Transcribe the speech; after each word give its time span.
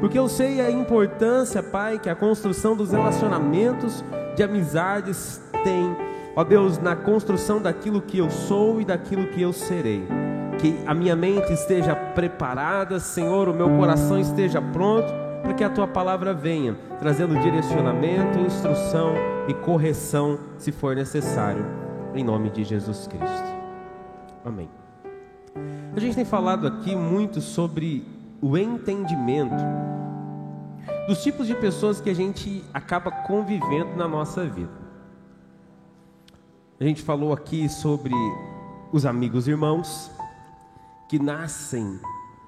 Porque 0.00 0.18
eu 0.18 0.28
sei 0.28 0.60
a 0.60 0.70
importância, 0.70 1.62
Pai, 1.62 1.98
que 1.98 2.08
a 2.08 2.14
construção 2.14 2.76
dos 2.76 2.92
relacionamentos 2.92 4.04
de 4.34 4.42
amizades 4.42 5.40
tem, 5.64 5.96
ó 6.34 6.44
Deus, 6.44 6.78
na 6.78 6.94
construção 6.94 7.60
daquilo 7.60 8.02
que 8.02 8.18
eu 8.18 8.30
sou 8.30 8.80
e 8.80 8.84
daquilo 8.84 9.26
que 9.28 9.40
eu 9.40 9.52
serei. 9.52 10.06
Que 10.58 10.78
a 10.86 10.94
minha 10.94 11.16
mente 11.16 11.52
esteja 11.52 11.94
preparada, 11.94 12.98
Senhor, 13.00 13.48
o 13.48 13.54
meu 13.54 13.70
coração 13.76 14.18
esteja 14.18 14.60
pronto 14.60 15.12
para 15.42 15.54
que 15.54 15.64
a 15.64 15.70
tua 15.70 15.86
palavra 15.86 16.34
venha, 16.34 16.76
trazendo 16.98 17.38
direcionamento, 17.40 18.38
instrução 18.38 19.14
e 19.48 19.54
correção, 19.54 20.38
se 20.58 20.72
for 20.72 20.96
necessário, 20.96 21.64
em 22.14 22.24
nome 22.24 22.50
de 22.50 22.64
Jesus 22.64 23.06
Cristo. 23.06 23.56
Amém. 24.44 24.68
A 25.94 26.00
gente 26.00 26.16
tem 26.16 26.24
falado 26.24 26.66
aqui 26.66 26.94
muito 26.94 27.40
sobre 27.40 28.15
o 28.40 28.56
entendimento 28.56 29.54
dos 31.06 31.22
tipos 31.22 31.46
de 31.46 31.54
pessoas 31.54 32.00
que 32.00 32.10
a 32.10 32.14
gente 32.14 32.64
acaba 32.72 33.10
convivendo 33.10 33.96
na 33.96 34.08
nossa 34.08 34.44
vida. 34.44 34.86
A 36.78 36.84
gente 36.84 37.02
falou 37.02 37.32
aqui 37.32 37.68
sobre 37.68 38.14
os 38.92 39.06
amigos 39.06 39.48
irmãos 39.48 40.10
que 41.08 41.18
nascem 41.18 41.98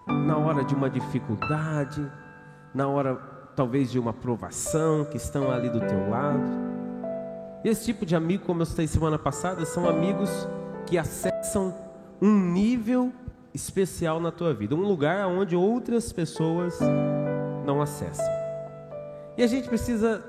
na 0.07 0.37
hora 0.37 0.65
de 0.65 0.75
uma 0.75 0.91
dificuldade, 0.91 2.11
na 2.75 2.89
hora 2.89 3.17
talvez 3.57 3.91
de 3.91 3.99
uma 3.99 4.13
provação, 4.13 5.05
que 5.05 5.17
estão 5.17 5.51
ali 5.51 5.71
do 5.71 5.81
teu 5.81 6.11
lado. 6.11 6.69
Esse 7.65 7.87
tipo 7.87 8.07
de 8.07 8.15
amigo, 8.15 8.45
como 8.45 8.63
eu 8.63 8.67
citei 8.67 8.87
semana 8.87 9.19
passada, 9.19 9.65
são 9.65 9.89
amigos 9.89 10.31
que 10.87 10.97
acessam 10.97 11.75
um 12.21 12.33
nível 12.33 13.13
especial 13.55 14.21
na 14.21 14.31
tua 14.31 14.53
vida, 14.53 14.75
um 14.75 14.83
lugar 14.83 15.27
onde 15.27 15.57
outras 15.57 16.13
pessoas 16.13 16.79
não 17.65 17.81
acessam. 17.81 18.27
E 19.37 19.43
a 19.43 19.47
gente 19.47 19.69
precisa 19.69 20.25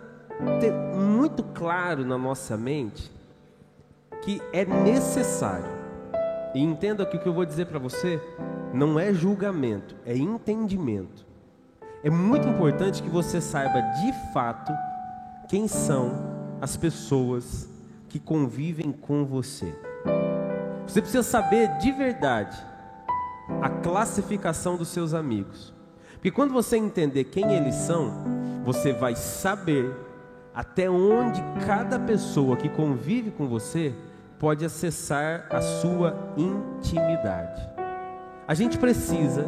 ter 0.59 0.71
muito 0.71 1.43
claro 1.43 2.05
na 2.05 2.17
nossa 2.17 2.55
mente 2.55 3.11
que 4.21 4.41
é 4.51 4.65
necessário, 4.65 5.79
e 6.53 6.61
entenda 6.61 7.05
que 7.05 7.17
o 7.17 7.19
que 7.19 7.27
eu 7.27 7.33
vou 7.33 7.45
dizer 7.45 7.67
para 7.67 7.79
você 7.79 8.21
não 8.73 8.99
é 8.99 9.13
julgamento, 9.13 9.95
é 10.05 10.15
entendimento. 10.15 11.25
É 12.03 12.09
muito 12.09 12.47
importante 12.47 13.03
que 13.03 13.09
você 13.09 13.41
saiba 13.41 13.79
de 13.79 14.33
fato 14.33 14.71
quem 15.47 15.67
são 15.67 16.11
as 16.61 16.77
pessoas 16.77 17.69
que 18.07 18.19
convivem 18.19 18.91
com 18.91 19.25
você. 19.25 19.73
Você 20.87 21.01
precisa 21.01 21.23
saber 21.23 21.77
de 21.77 21.91
verdade 21.91 22.68
a 23.61 23.69
classificação 23.69 24.77
dos 24.77 24.89
seus 24.89 25.13
amigos. 25.13 25.73
Porque 26.13 26.31
quando 26.31 26.53
você 26.53 26.77
entender 26.77 27.25
quem 27.25 27.53
eles 27.53 27.75
são, 27.75 28.11
você 28.63 28.91
vai 28.91 29.15
saber 29.15 29.93
até 30.53 30.89
onde 30.89 31.41
cada 31.65 31.97
pessoa 31.97 32.57
que 32.57 32.67
convive 32.67 33.31
com 33.31 33.47
você 33.47 33.93
pode 34.37 34.65
acessar 34.65 35.47
a 35.49 35.61
sua 35.61 36.33
intimidade. 36.37 37.61
A 38.47 38.53
gente 38.53 38.77
precisa 38.77 39.47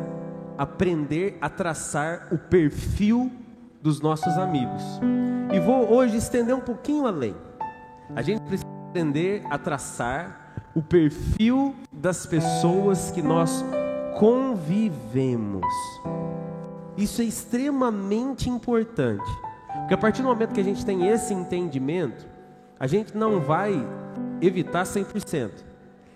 aprender 0.58 1.38
a 1.42 1.50
traçar 1.50 2.28
o 2.32 2.38
perfil 2.38 3.32
dos 3.82 4.00
nossos 4.00 4.38
amigos. 4.38 4.84
E 5.54 5.60
vou 5.60 5.92
hoje 5.92 6.18
estender 6.18 6.56
um 6.56 6.62
pouquinho 6.62 7.08
além. 7.08 7.36
A 8.16 8.22
gente 8.22 8.42
precisa 8.42 8.70
aprender 8.90 9.44
a 9.50 9.58
traçar 9.58 10.54
o 10.76 10.82
perfil 10.82 11.76
das 11.92 12.26
pessoas 12.26 13.12
que 13.12 13.22
nós 13.22 13.64
convivemos. 14.18 15.66
Isso 16.98 17.22
é 17.22 17.26
extremamente 17.26 18.50
importante, 18.50 19.30
porque 19.80 19.94
a 19.94 19.98
partir 19.98 20.22
do 20.22 20.28
momento 20.28 20.54
que 20.54 20.62
a 20.62 20.64
gente 20.64 20.86
tem 20.86 21.08
esse 21.08 21.34
entendimento, 21.34 22.28
a 22.80 22.88
gente 22.88 23.16
não 23.16 23.40
vai 23.40 23.74
evitar 24.42 24.84
100%, 24.84 25.52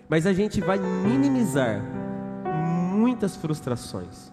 mas 0.08 0.26
a 0.26 0.32
gente 0.32 0.60
vai 0.60 0.78
minimizar 0.78 1.82
muitas 2.66 3.36
frustrações, 3.36 4.32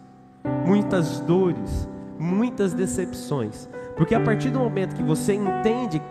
muitas 0.66 1.20
dores, 1.22 1.88
muitas 2.20 2.74
decepções, 2.74 3.70
porque 3.96 4.16
a 4.16 4.20
partir 4.20 4.50
do 4.50 4.60
momento 4.60 4.96
que 4.96 5.04
você 5.04 5.34
entende 5.34 6.02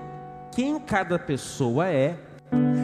quem 0.52 0.78
cada 0.78 1.18
pessoa 1.18 1.88
é, 1.88 2.16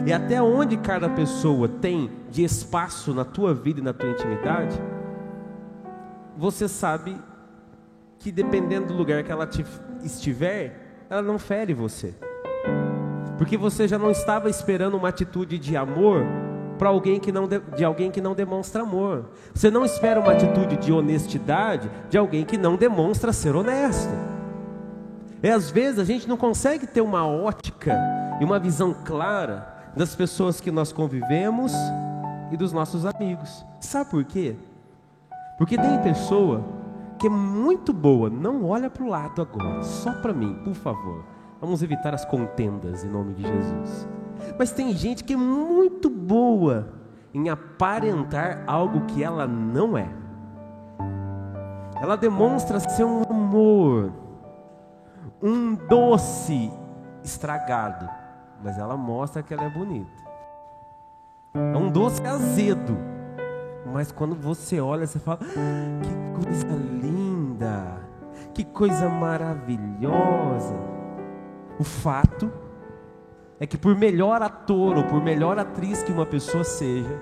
e 0.05 0.13
até 0.13 0.41
onde 0.41 0.77
cada 0.77 1.09
pessoa 1.09 1.67
tem 1.67 2.09
de 2.29 2.43
espaço 2.43 3.13
na 3.13 3.23
tua 3.23 3.53
vida 3.53 3.79
e 3.79 3.83
na 3.83 3.93
tua 3.93 4.09
intimidade, 4.09 4.75
você 6.35 6.67
sabe 6.67 7.15
que 8.17 8.31
dependendo 8.31 8.87
do 8.87 8.93
lugar 8.93 9.23
que 9.23 9.31
ela 9.31 9.47
estiver, 10.03 11.05
ela 11.09 11.21
não 11.21 11.37
fere 11.37 11.73
você. 11.73 12.15
Porque 13.37 13.57
você 13.57 13.87
já 13.87 13.97
não 13.97 14.11
estava 14.11 14.49
esperando 14.49 14.97
uma 14.97 15.09
atitude 15.09 15.57
de 15.57 15.77
amor 15.77 16.25
para 16.77 16.89
alguém 16.89 17.19
que 17.19 17.31
não 17.31 17.47
de, 17.47 17.59
de 17.59 17.83
alguém 17.83 18.09
que 18.09 18.21
não 18.21 18.33
demonstra 18.33 18.81
amor. 18.81 19.29
Você 19.53 19.69
não 19.69 19.85
espera 19.85 20.19
uma 20.19 20.31
atitude 20.31 20.77
de 20.77 20.91
honestidade 20.91 21.89
de 22.09 22.17
alguém 22.17 22.43
que 22.45 22.57
não 22.57 22.75
demonstra 22.75 23.31
ser 23.31 23.55
honesto. 23.55 24.38
E 25.41 25.49
às 25.49 25.71
vezes 25.71 25.99
a 25.99 26.03
gente 26.03 26.27
não 26.27 26.35
consegue 26.35 26.85
ter 26.85 27.01
uma 27.01 27.25
ótica 27.25 27.97
e 28.41 28.43
uma 28.43 28.59
visão 28.59 28.93
clara 28.93 29.91
das 29.95 30.15
pessoas 30.15 30.59
que 30.59 30.71
nós 30.71 30.91
convivemos 30.91 31.71
e 32.51 32.57
dos 32.57 32.73
nossos 32.73 33.05
amigos. 33.05 33.65
Sabe 33.79 34.09
por 34.09 34.23
quê? 34.25 34.55
Porque 35.57 35.77
tem 35.77 36.01
pessoa 36.01 36.63
que 37.17 37.27
é 37.27 37.29
muito 37.29 37.91
boa, 37.91 38.29
não 38.29 38.65
olha 38.65 38.89
para 38.89 39.03
o 39.03 39.07
lado 39.07 39.41
agora, 39.41 39.83
só 39.83 40.13
para 40.13 40.33
mim, 40.33 40.55
por 40.63 40.73
favor. 40.73 41.23
Vamos 41.59 41.83
evitar 41.83 42.13
as 42.13 42.23
contendas 42.23 43.03
em 43.03 43.09
nome 43.09 43.33
de 43.33 43.43
Jesus. 43.43 44.07
Mas 44.57 44.71
tem 44.71 44.93
gente 44.93 45.23
que 45.23 45.33
é 45.33 45.37
muito 45.37 46.09
boa 46.09 46.93
em 47.33 47.49
aparentar 47.49 48.63
algo 48.65 49.01
que 49.01 49.23
ela 49.23 49.45
não 49.45 49.97
é. 49.97 50.07
Ela 52.01 52.15
demonstra 52.15 52.79
ser 52.79 53.03
um 53.03 53.23
amor, 53.29 54.13
um 55.41 55.75
doce 55.75 56.71
estragado 57.23 58.19
mas 58.63 58.77
ela 58.77 58.97
mostra 58.97 59.41
que 59.41 59.53
ela 59.53 59.63
é 59.63 59.69
bonita. 59.69 60.19
É 61.53 61.77
um 61.77 61.89
doce 61.89 62.25
azedo, 62.25 62.97
mas 63.85 64.11
quando 64.11 64.35
você 64.35 64.79
olha, 64.79 65.07
você 65.07 65.19
fala: 65.19 65.39
que 65.39 66.43
coisa 66.43 66.67
linda, 67.01 67.97
que 68.53 68.63
coisa 68.63 69.09
maravilhosa. 69.09 70.75
O 71.79 71.83
fato 71.83 72.51
é 73.59 73.65
que, 73.65 73.77
por 73.77 73.95
melhor 73.95 74.41
ator 74.41 74.97
ou 74.97 75.03
por 75.05 75.23
melhor 75.23 75.57
atriz 75.57 76.03
que 76.03 76.11
uma 76.11 76.25
pessoa 76.25 76.63
seja, 76.63 77.21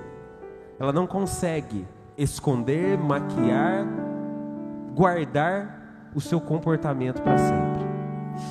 ela 0.79 0.91
não 0.91 1.05
consegue 1.05 1.88
esconder, 2.17 2.97
maquiar, 2.97 3.85
guardar 4.95 6.09
o 6.16 6.19
seu 6.19 6.41
comportamento 6.41 7.22
para 7.22 7.38
sempre. 7.38 7.66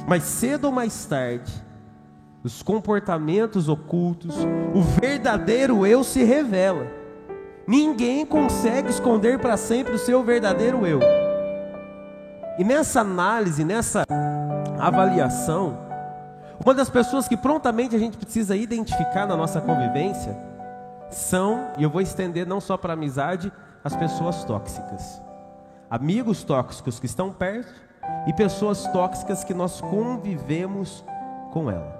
Mas 0.06 0.22
cedo 0.22 0.66
ou 0.66 0.72
mais 0.72 1.04
tarde, 1.06 1.52
os 2.42 2.62
comportamentos 2.62 3.68
ocultos, 3.68 4.36
o 4.74 4.80
verdadeiro 4.80 5.84
eu 5.86 6.04
se 6.04 6.22
revela. 6.22 6.86
Ninguém 7.66 8.24
consegue 8.24 8.90
esconder 8.90 9.40
para 9.40 9.56
sempre 9.56 9.94
o 9.94 9.98
seu 9.98 10.22
verdadeiro 10.22 10.86
eu. 10.86 11.00
E 12.58 12.64
nessa 12.64 13.00
análise, 13.00 13.64
nessa 13.64 14.04
avaliação, 14.78 15.76
uma 16.64 16.72
das 16.72 16.88
pessoas 16.88 17.26
que 17.26 17.36
prontamente 17.36 17.96
a 17.96 17.98
gente 17.98 18.16
precisa 18.16 18.56
identificar 18.56 19.26
na 19.26 19.36
nossa 19.36 19.60
convivência 19.60 20.36
são, 21.10 21.70
e 21.76 21.82
eu 21.82 21.90
vou 21.90 22.00
estender 22.00 22.46
não 22.46 22.60
só 22.60 22.76
para 22.76 22.92
amizade, 22.92 23.52
as 23.82 23.94
pessoas 23.94 24.44
tóxicas. 24.44 25.20
Amigos 25.90 26.42
tóxicos 26.44 26.98
que 26.98 27.06
estão 27.06 27.32
perto 27.32 27.85
e 28.26 28.32
pessoas 28.32 28.86
tóxicas 28.88 29.44
que 29.44 29.54
nós 29.54 29.80
convivemos 29.80 31.04
com 31.52 31.70
ela. 31.70 31.96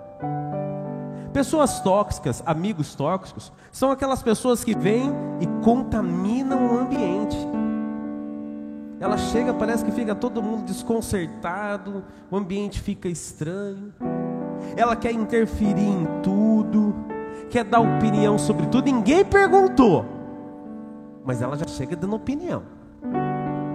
Pessoas 1.32 1.80
tóxicas, 1.80 2.42
amigos 2.46 2.94
tóxicos, 2.94 3.52
são 3.70 3.90
aquelas 3.90 4.22
pessoas 4.22 4.64
que 4.64 4.74
vêm 4.74 5.12
e 5.40 5.46
contaminam 5.62 6.66
o 6.66 6.78
ambiente. 6.78 7.36
Ela 8.98 9.18
chega, 9.18 9.52
parece 9.52 9.84
que 9.84 9.92
fica 9.92 10.14
todo 10.14 10.42
mundo 10.42 10.64
desconcertado, 10.64 12.02
o 12.30 12.36
ambiente 12.36 12.80
fica 12.80 13.06
estranho. 13.08 13.92
Ela 14.74 14.96
quer 14.96 15.12
interferir 15.12 15.78
em 15.78 16.06
tudo, 16.22 16.94
quer 17.50 17.64
dar 17.64 17.80
opinião 17.80 18.38
sobre 18.38 18.66
tudo. 18.66 18.86
Ninguém 18.86 19.22
perguntou, 19.22 20.06
mas 21.22 21.42
ela 21.42 21.56
já 21.56 21.66
chega 21.66 21.94
dando 21.94 22.16
opinião. 22.16 22.62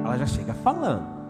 Ela 0.04 0.18
já 0.18 0.26
chega 0.26 0.54
falando. 0.56 1.21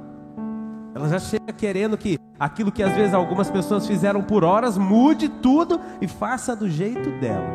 Ela 0.94 1.08
já 1.08 1.20
chega 1.20 1.54
querendo 1.54 1.98
que 1.98 2.18
aquilo 2.40 2.72
que 2.72 2.84
às 2.84 2.94
vezes 2.94 3.14
algumas 3.14 3.50
pessoas 3.50 3.88
fizeram 3.88 4.22
por 4.22 4.44
horas, 4.44 4.78
mude 4.78 5.30
tudo 5.30 5.80
e 6.02 6.08
faça 6.08 6.56
do 6.56 6.70
jeito 6.70 7.10
dela. 7.20 7.48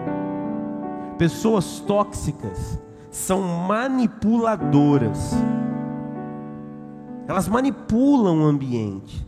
Pessoas 1.18 1.80
tóxicas 1.80 2.80
são 3.10 3.42
manipuladoras. 3.42 5.34
Elas 7.28 7.48
manipulam 7.48 8.42
o 8.42 8.44
ambiente. 8.44 9.26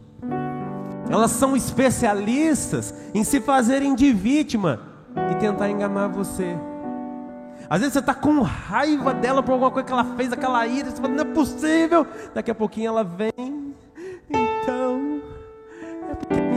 Elas 1.11 1.31
são 1.31 1.56
especialistas 1.56 2.94
em 3.14 3.25
se 3.25 3.40
fazerem 3.40 3.94
de 3.94 4.12
vítima 4.12 4.81
e 5.32 5.34
tentar 5.37 5.70
enganar 5.70 6.08
você. 6.08 6.56
Às 7.69 7.81
vezes 7.81 7.94
você 7.94 7.99
está 7.99 8.14
com 8.14 8.40
raiva 8.40 9.12
dela 9.12 9.43
por 9.43 9.52
alguma 9.52 9.70
coisa 9.70 9.87
que 9.87 9.93
ela 9.93 10.04
fez, 10.16 10.32
aquela 10.32 10.66
ira, 10.66 10.90
você 10.90 11.00
fala, 11.00 11.14
não 11.14 11.22
é 11.22 11.34
possível. 11.34 12.06
Daqui 12.34 12.50
a 12.50 12.54
pouquinho 12.54 12.88
ela 12.88 13.04
vem. 13.04 13.67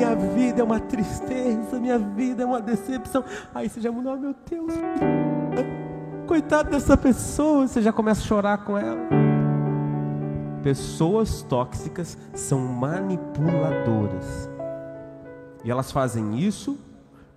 Minha 0.01 0.15
vida 0.15 0.61
é 0.61 0.63
uma 0.63 0.79
tristeza, 0.79 1.79
minha 1.79 1.99
vida 1.99 2.41
é 2.41 2.45
uma 2.45 2.59
decepção. 2.59 3.23
Aí 3.53 3.69
você 3.69 3.79
já 3.79 3.91
mudou, 3.91 4.15
oh, 4.15 4.17
meu 4.17 4.35
Deus, 4.49 4.73
coitado 6.25 6.71
dessa 6.71 6.97
pessoa, 6.97 7.67
você 7.67 7.83
já 7.83 7.93
começa 7.93 8.19
a 8.19 8.23
chorar 8.23 8.65
com 8.65 8.75
ela. 8.75 8.97
Pessoas 10.63 11.43
tóxicas 11.43 12.17
são 12.33 12.61
manipuladoras. 12.61 14.49
E 15.63 15.69
elas 15.69 15.91
fazem 15.91 16.39
isso 16.39 16.79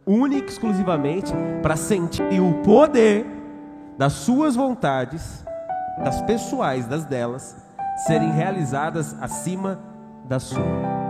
única 0.06 0.46
e 0.46 0.50
exclusivamente 0.50 1.34
para 1.60 1.76
sentir 1.76 2.40
o 2.40 2.62
poder 2.62 3.26
das 3.99 4.14
suas 4.14 4.56
vontades, 4.56 5.44
das 6.02 6.22
pessoais, 6.22 6.87
das 6.87 7.05
delas, 7.05 7.62
serem 8.06 8.32
realizadas 8.32 9.14
acima 9.20 9.78
da 10.26 10.40
sua. 10.40 11.03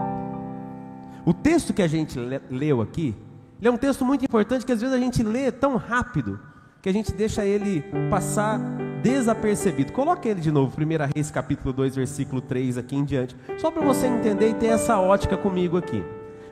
O 1.25 1.33
texto 1.33 1.73
que 1.73 1.83
a 1.83 1.89
gente 1.89 2.19
leu 2.51 2.83
aqui, 2.83 3.15
é 3.63 3.71
um 3.71 3.79
texto 3.79 4.05
muito 4.05 4.25
importante 4.25 4.67
que 4.67 4.73
às 4.73 4.81
vezes 4.81 4.95
a 4.95 4.99
gente 4.99 5.23
lê 5.23 5.51
tão 5.51 5.77
rápido 5.77 6.39
que 6.83 6.89
a 6.89 6.93
gente 6.93 7.13
deixa 7.13 7.47
ele 7.47 7.83
passar 8.11 8.59
desapercebido. 9.03 9.93
Coloque 9.93 10.29
ele 10.29 10.41
de 10.41 10.53
novo, 10.53 10.77
1 10.79 11.13
Reis 11.15 11.31
capítulo 11.31 11.73
2, 11.73 11.97
versículo 11.97 12.43
3 12.43 12.77
aqui 12.77 12.95
em 12.95 13.05
diante, 13.05 13.35
só 13.57 13.71
para 13.71 13.83
você 13.83 14.07
entender 14.07 14.51
e 14.51 14.55
ter 14.55 14.67
essa 14.67 14.99
ótica 14.99 15.37
comigo 15.37 15.79
aqui. 15.79 16.05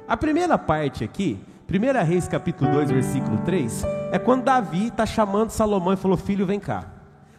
A 0.08 0.16
primeira 0.16 0.56
parte 0.56 1.04
aqui 1.04 1.38
1 1.70 2.04
Reis 2.04 2.28
capítulo 2.28 2.70
2, 2.70 2.90
versículo 2.90 3.38
3, 3.38 3.84
é 4.10 4.19
quando 4.19 4.44
Davi 4.44 4.88
está 4.88 5.06
chamando 5.06 5.50
Salomão 5.50 5.94
e 5.94 5.96
falou: 5.96 6.16
Filho, 6.16 6.44
vem 6.44 6.60
cá. 6.60 6.84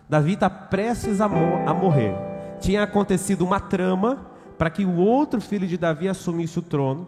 Davi 0.09 0.33
está 0.33 0.49
prestes 0.49 1.21
a, 1.21 1.25
a 1.25 1.73
morrer. 1.73 2.15
Tinha 2.59 2.83
acontecido 2.83 3.43
uma 3.43 3.59
trama 3.59 4.25
para 4.57 4.69
que 4.69 4.85
o 4.85 4.95
outro 4.97 5.41
filho 5.41 5.67
de 5.67 5.77
Davi 5.77 6.07
assumisse 6.07 6.57
o 6.57 6.61
trono. 6.61 7.07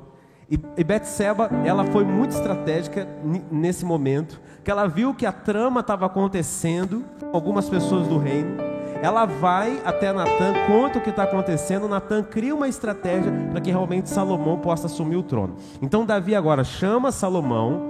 E, 0.50 0.60
e 0.78 0.84
Betseba, 0.84 1.50
ela 1.66 1.86
foi 1.86 2.04
muito 2.04 2.32
estratégica 2.32 3.08
nesse 3.52 3.84
momento, 3.84 4.40
que 4.64 4.70
ela 4.70 4.88
viu 4.88 5.14
que 5.14 5.26
a 5.26 5.32
trama 5.32 5.82
estava 5.82 6.06
acontecendo 6.06 7.04
com 7.20 7.36
algumas 7.36 7.70
pessoas 7.70 8.08
do 8.08 8.18
reino 8.18 8.76
ela 9.02 9.26
vai 9.26 9.82
até 9.86 10.12
Natan, 10.12 10.54
conta 10.68 10.98
o 10.98 11.02
que 11.02 11.10
está 11.10 11.24
acontecendo. 11.24 11.88
Natan 11.88 12.24
cria 12.24 12.56
uma 12.56 12.68
estratégia 12.68 13.32
para 13.52 13.62
que 13.62 13.70
realmente 13.70 14.10
Salomão 14.10 14.58
possa 14.58 14.88
assumir 14.88 15.16
o 15.16 15.24
trono. 15.24 15.58
Então 15.82 16.06
Davi 16.06 16.36
agora 16.36 16.64
chama 16.64 17.12
Salomão, 17.12 17.84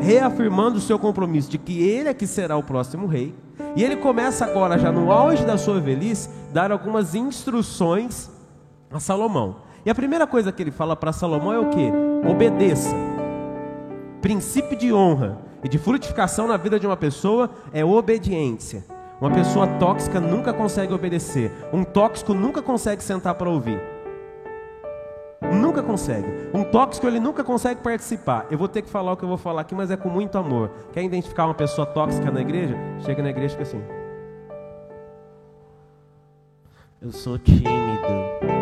reafirmando 0.00 0.78
o 0.78 0.80
seu 0.80 0.98
compromisso 0.98 1.50
de 1.50 1.58
que 1.58 1.80
ele 1.82 2.08
é 2.08 2.14
que 2.14 2.26
será 2.26 2.56
o 2.56 2.62
próximo 2.62 3.06
rei. 3.06 3.34
E 3.76 3.84
ele 3.84 3.96
começa 3.96 4.44
agora, 4.44 4.78
já 4.78 4.90
no 4.90 5.12
auge 5.12 5.44
da 5.44 5.56
sua 5.56 5.80
velhice, 5.80 6.28
dar 6.52 6.72
algumas 6.72 7.14
instruções 7.14 8.30
a 8.90 8.98
Salomão. 8.98 9.56
E 9.84 9.90
a 9.90 9.94
primeira 9.94 10.26
coisa 10.26 10.52
que 10.52 10.62
ele 10.62 10.70
fala 10.70 10.94
para 10.94 11.12
Salomão 11.12 11.52
é 11.52 11.58
o 11.58 11.68
que? 11.70 11.90
Obedeça. 12.28 12.94
Princípio 14.20 14.76
de 14.76 14.92
honra 14.92 15.38
e 15.64 15.68
de 15.68 15.78
frutificação 15.78 16.46
na 16.46 16.56
vida 16.56 16.78
de 16.78 16.86
uma 16.86 16.96
pessoa 16.96 17.50
é 17.72 17.84
obediência. 17.84 18.84
Uma 19.20 19.30
pessoa 19.30 19.66
tóxica 19.78 20.20
nunca 20.20 20.52
consegue 20.52 20.92
obedecer. 20.92 21.50
Um 21.72 21.84
tóxico 21.84 22.32
nunca 22.32 22.62
consegue 22.62 23.02
sentar 23.02 23.34
para 23.34 23.50
ouvir. 23.50 23.80
Nunca 25.40 25.82
consegue. 25.82 26.26
Um 26.54 26.62
tóxico 26.62 27.06
ele 27.06 27.18
nunca 27.18 27.42
consegue 27.42 27.80
participar. 27.80 28.46
Eu 28.50 28.58
vou 28.58 28.68
ter 28.68 28.82
que 28.82 28.88
falar 28.88 29.12
o 29.12 29.16
que 29.16 29.24
eu 29.24 29.28
vou 29.28 29.38
falar 29.38 29.62
aqui, 29.62 29.74
mas 29.74 29.90
é 29.90 29.96
com 29.96 30.08
muito 30.08 30.38
amor. 30.38 30.70
Quer 30.92 31.02
identificar 31.02 31.46
uma 31.46 31.54
pessoa 31.54 31.86
tóxica 31.86 32.30
na 32.30 32.40
igreja? 32.40 32.76
Chega 33.04 33.22
na 33.22 33.30
igreja 33.30 33.54
e 33.54 33.58
fica 33.58 33.62
assim. 33.62 33.82
Eu 37.00 37.10
sou 37.10 37.36
tímido. 37.36 38.61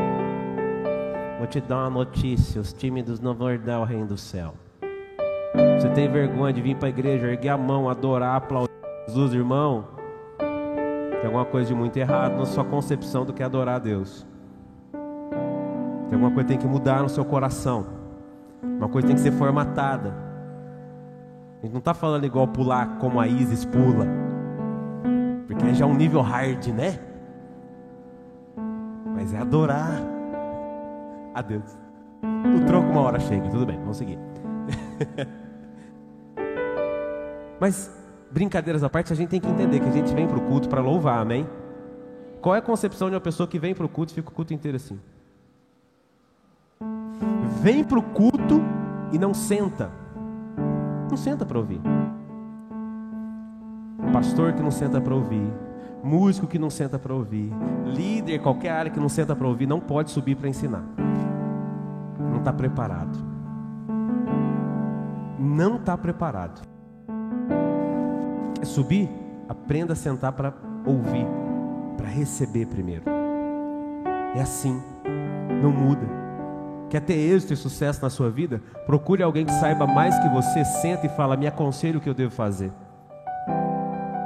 Te 1.50 1.60
dar 1.60 1.78
uma 1.78 1.90
notícia: 1.90 2.60
os 2.60 2.72
tímidos 2.72 3.18
não 3.18 3.34
vão 3.34 3.50
herdar 3.50 3.80
o 3.80 3.84
reino 3.84 4.06
do 4.06 4.16
céu. 4.16 4.54
Você 5.76 5.88
tem 5.90 6.08
vergonha 6.08 6.52
de 6.52 6.62
vir 6.62 6.76
para 6.76 6.86
a 6.86 6.90
igreja, 6.90 7.26
erguer 7.26 7.48
a 7.48 7.58
mão, 7.58 7.90
adorar, 7.90 8.36
aplaudir 8.36 8.70
Jesus, 9.08 9.34
irmão? 9.34 9.88
Tem 10.38 11.24
alguma 11.24 11.44
coisa 11.44 11.66
de 11.66 11.74
muito 11.74 11.96
errado 11.96 12.38
na 12.38 12.46
sua 12.46 12.64
concepção 12.64 13.24
do 13.24 13.32
que 13.32 13.42
é 13.42 13.46
adorar 13.46 13.76
a 13.76 13.78
Deus. 13.80 14.24
Tem 14.92 16.12
alguma 16.12 16.30
coisa 16.30 16.44
que 16.44 16.54
tem 16.54 16.58
que 16.58 16.68
mudar 16.68 17.02
no 17.02 17.08
seu 17.08 17.24
coração. 17.24 17.84
Uma 18.62 18.88
coisa 18.88 19.08
tem 19.08 19.16
que 19.16 19.22
ser 19.22 19.32
formatada. 19.32 20.14
A 21.58 21.66
gente 21.66 21.72
não 21.72 21.80
está 21.80 21.92
falando 21.92 22.24
igual 22.24 22.46
pular 22.46 22.98
como 22.98 23.18
a 23.18 23.26
Isis 23.26 23.64
pula. 23.64 24.06
Porque 25.48 25.74
já 25.74 25.84
é 25.84 25.88
um 25.88 25.94
nível 25.94 26.20
hard, 26.20 26.68
né? 26.68 27.00
Mas 29.16 29.34
é 29.34 29.38
adorar 29.38 30.09
a 31.34 31.42
Deus. 31.42 31.76
O 32.22 32.66
troco 32.66 32.88
uma 32.88 33.00
hora 33.00 33.18
chega, 33.20 33.48
tudo 33.48 33.66
bem, 33.66 33.78
vamos 33.78 33.96
seguir. 33.96 34.18
Mas 37.60 37.90
brincadeiras 38.30 38.82
à 38.82 38.88
parte, 38.88 39.12
a 39.12 39.16
gente 39.16 39.28
tem 39.28 39.40
que 39.40 39.48
entender 39.48 39.80
que 39.80 39.88
a 39.88 39.92
gente 39.92 40.14
vem 40.14 40.26
para 40.26 40.38
o 40.38 40.42
culto 40.42 40.68
para 40.68 40.80
louvar, 40.80 41.20
amém? 41.20 41.46
Qual 42.40 42.54
é 42.54 42.58
a 42.58 42.62
concepção 42.62 43.08
de 43.08 43.14
uma 43.14 43.20
pessoa 43.20 43.46
que 43.46 43.58
vem 43.58 43.74
para 43.74 43.84
o 43.84 43.88
culto 43.88 44.12
e 44.12 44.14
fica 44.14 44.30
o 44.30 44.32
culto 44.32 44.54
inteiro 44.54 44.76
assim? 44.76 44.98
Vem 47.60 47.84
para 47.84 47.98
o 47.98 48.02
culto 48.02 48.62
e 49.12 49.18
não 49.18 49.34
senta. 49.34 49.90
Não 51.10 51.16
senta 51.16 51.44
para 51.44 51.58
ouvir. 51.58 51.80
Pastor 54.12 54.54
que 54.54 54.62
não 54.62 54.70
senta 54.70 55.00
para 55.00 55.14
ouvir. 55.14 55.52
Músico 56.02 56.46
que 56.46 56.58
não 56.58 56.70
senta 56.70 56.98
para 56.98 57.14
ouvir. 57.14 57.52
Líder, 57.84 58.40
qualquer 58.40 58.70
área 58.70 58.90
que 58.90 58.98
não 58.98 59.08
senta 59.08 59.36
para 59.36 59.46
ouvir, 59.46 59.66
não 59.66 59.80
pode 59.80 60.10
subir 60.10 60.34
para 60.34 60.48
ensinar. 60.48 60.82
Está 62.40 62.54
preparado. 62.54 63.18
Não 65.38 65.76
está 65.76 65.96
preparado. 65.96 66.62
Quer 68.54 68.64
subir? 68.64 69.10
Aprenda 69.46 69.92
a 69.92 69.96
sentar 69.96 70.32
para 70.32 70.54
ouvir, 70.86 71.26
para 71.98 72.08
receber 72.08 72.66
primeiro. 72.66 73.04
É 74.34 74.40
assim, 74.40 74.82
não 75.62 75.70
muda. 75.70 76.06
Quer 76.88 77.02
ter 77.02 77.14
êxito 77.14 77.52
e 77.52 77.56
sucesso 77.56 78.00
na 78.00 78.08
sua 78.08 78.30
vida? 78.30 78.62
Procure 78.86 79.22
alguém 79.22 79.44
que 79.44 79.52
saiba 79.52 79.86
mais 79.86 80.18
que 80.18 80.28
você, 80.30 80.64
senta 80.64 81.04
e 81.04 81.10
fala: 81.10 81.36
Me 81.36 81.46
aconselho 81.46 81.98
o 81.98 82.00
que 82.00 82.08
eu 82.08 82.14
devo 82.14 82.32
fazer. 82.32 82.72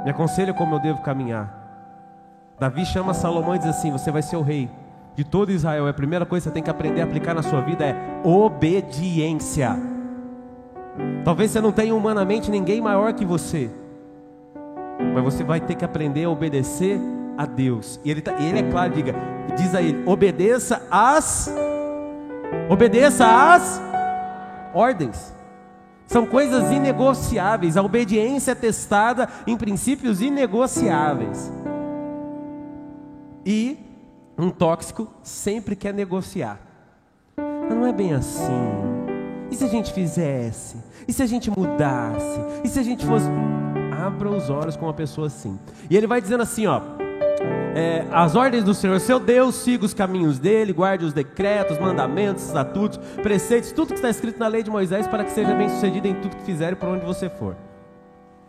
Me 0.05 0.11
aconselha 0.11 0.53
como 0.53 0.75
eu 0.75 0.79
devo 0.79 1.01
caminhar. 1.01 1.53
Davi 2.57 2.85
chama 2.85 3.13
Salomão 3.13 3.55
e 3.55 3.59
diz 3.59 3.67
assim: 3.67 3.91
Você 3.91 4.09
vai 4.09 4.21
ser 4.21 4.37
o 4.37 4.41
rei 4.41 4.69
de 5.15 5.23
todo 5.23 5.51
Israel. 5.51 5.87
A 5.87 5.93
primeira 5.93 6.25
coisa 6.25 6.43
que 6.43 6.49
você 6.49 6.53
tem 6.53 6.63
que 6.63 6.69
aprender 6.69 7.01
a 7.01 7.05
aplicar 7.05 7.33
na 7.33 7.41
sua 7.41 7.61
vida 7.61 7.85
é 7.85 7.95
obediência. 8.23 9.75
Talvez 11.23 11.51
você 11.51 11.61
não 11.61 11.71
tenha 11.71 11.95
humanamente 11.95 12.51
ninguém 12.51 12.81
maior 12.81 13.13
que 13.13 13.25
você 13.25 13.69
mas 15.13 15.23
você 15.23 15.43
vai 15.43 15.59
ter 15.59 15.75
que 15.75 15.85
aprender 15.85 16.25
a 16.25 16.29
obedecer 16.29 16.99
a 17.37 17.45
Deus. 17.45 17.99
E 18.03 18.11
ele, 18.11 18.21
tá, 18.21 18.33
ele 18.39 18.59
é 18.59 18.63
claro, 18.63 18.93
diga, 18.93 19.15
diz 19.55 19.73
a 19.73 19.81
ele: 19.81 20.03
obedeça 20.05 20.81
às, 20.91 21.49
obedeça 22.69 23.25
às 23.25 23.81
ordens. 24.73 25.33
São 26.05 26.25
coisas 26.25 26.69
inegociáveis. 26.71 27.77
A 27.77 27.81
obediência 27.81 28.51
é 28.51 28.55
testada 28.55 29.27
em 29.47 29.57
princípios 29.57 30.21
inegociáveis. 30.21 31.51
E 33.45 33.84
um 34.37 34.49
tóxico 34.49 35.07
sempre 35.23 35.75
quer 35.75 35.93
negociar. 35.93 36.59
Mas 37.37 37.77
não 37.77 37.87
é 37.87 37.93
bem 37.93 38.13
assim. 38.13 38.61
E 39.49 39.55
se 39.55 39.63
a 39.63 39.67
gente 39.67 39.93
fizesse? 39.93 40.77
E 41.07 41.13
se 41.13 41.21
a 41.21 41.25
gente 41.25 41.49
mudasse? 41.49 42.39
E 42.63 42.67
se 42.67 42.79
a 42.79 42.83
gente 42.83 43.05
fosse 43.05 43.27
abra 44.05 44.29
os 44.29 44.49
olhos 44.49 44.75
com 44.75 44.85
uma 44.85 44.93
pessoa 44.93 45.27
assim. 45.27 45.59
E 45.89 45.97
ele 45.97 46.07
vai 46.07 46.21
dizendo 46.21 46.43
assim, 46.43 46.67
ó. 46.67 46.81
É, 47.75 48.05
as 48.11 48.35
ordens 48.35 48.63
do 48.63 48.73
Senhor, 48.73 48.99
seu 49.01 49.19
Deus, 49.19 49.55
siga 49.55 49.83
os 49.83 49.93
caminhos 49.93 50.39
dele, 50.39 50.71
guarde 50.71 51.03
os 51.03 51.11
decretos, 51.11 51.77
mandamentos, 51.77 52.45
estatutos, 52.45 52.97
preceitos, 53.21 53.73
tudo 53.73 53.89
que 53.89 53.95
está 53.95 54.09
escrito 54.09 54.39
na 54.39 54.47
lei 54.47 54.63
de 54.63 54.71
Moisés, 54.71 55.07
para 55.07 55.25
que 55.25 55.31
seja 55.31 55.53
bem 55.53 55.67
sucedido 55.67 56.07
em 56.07 56.15
tudo 56.15 56.37
que 56.37 56.43
fizer 56.43 56.71
e 56.71 56.75
por 56.75 56.87
onde 56.87 57.05
você 57.05 57.29
for. 57.29 57.55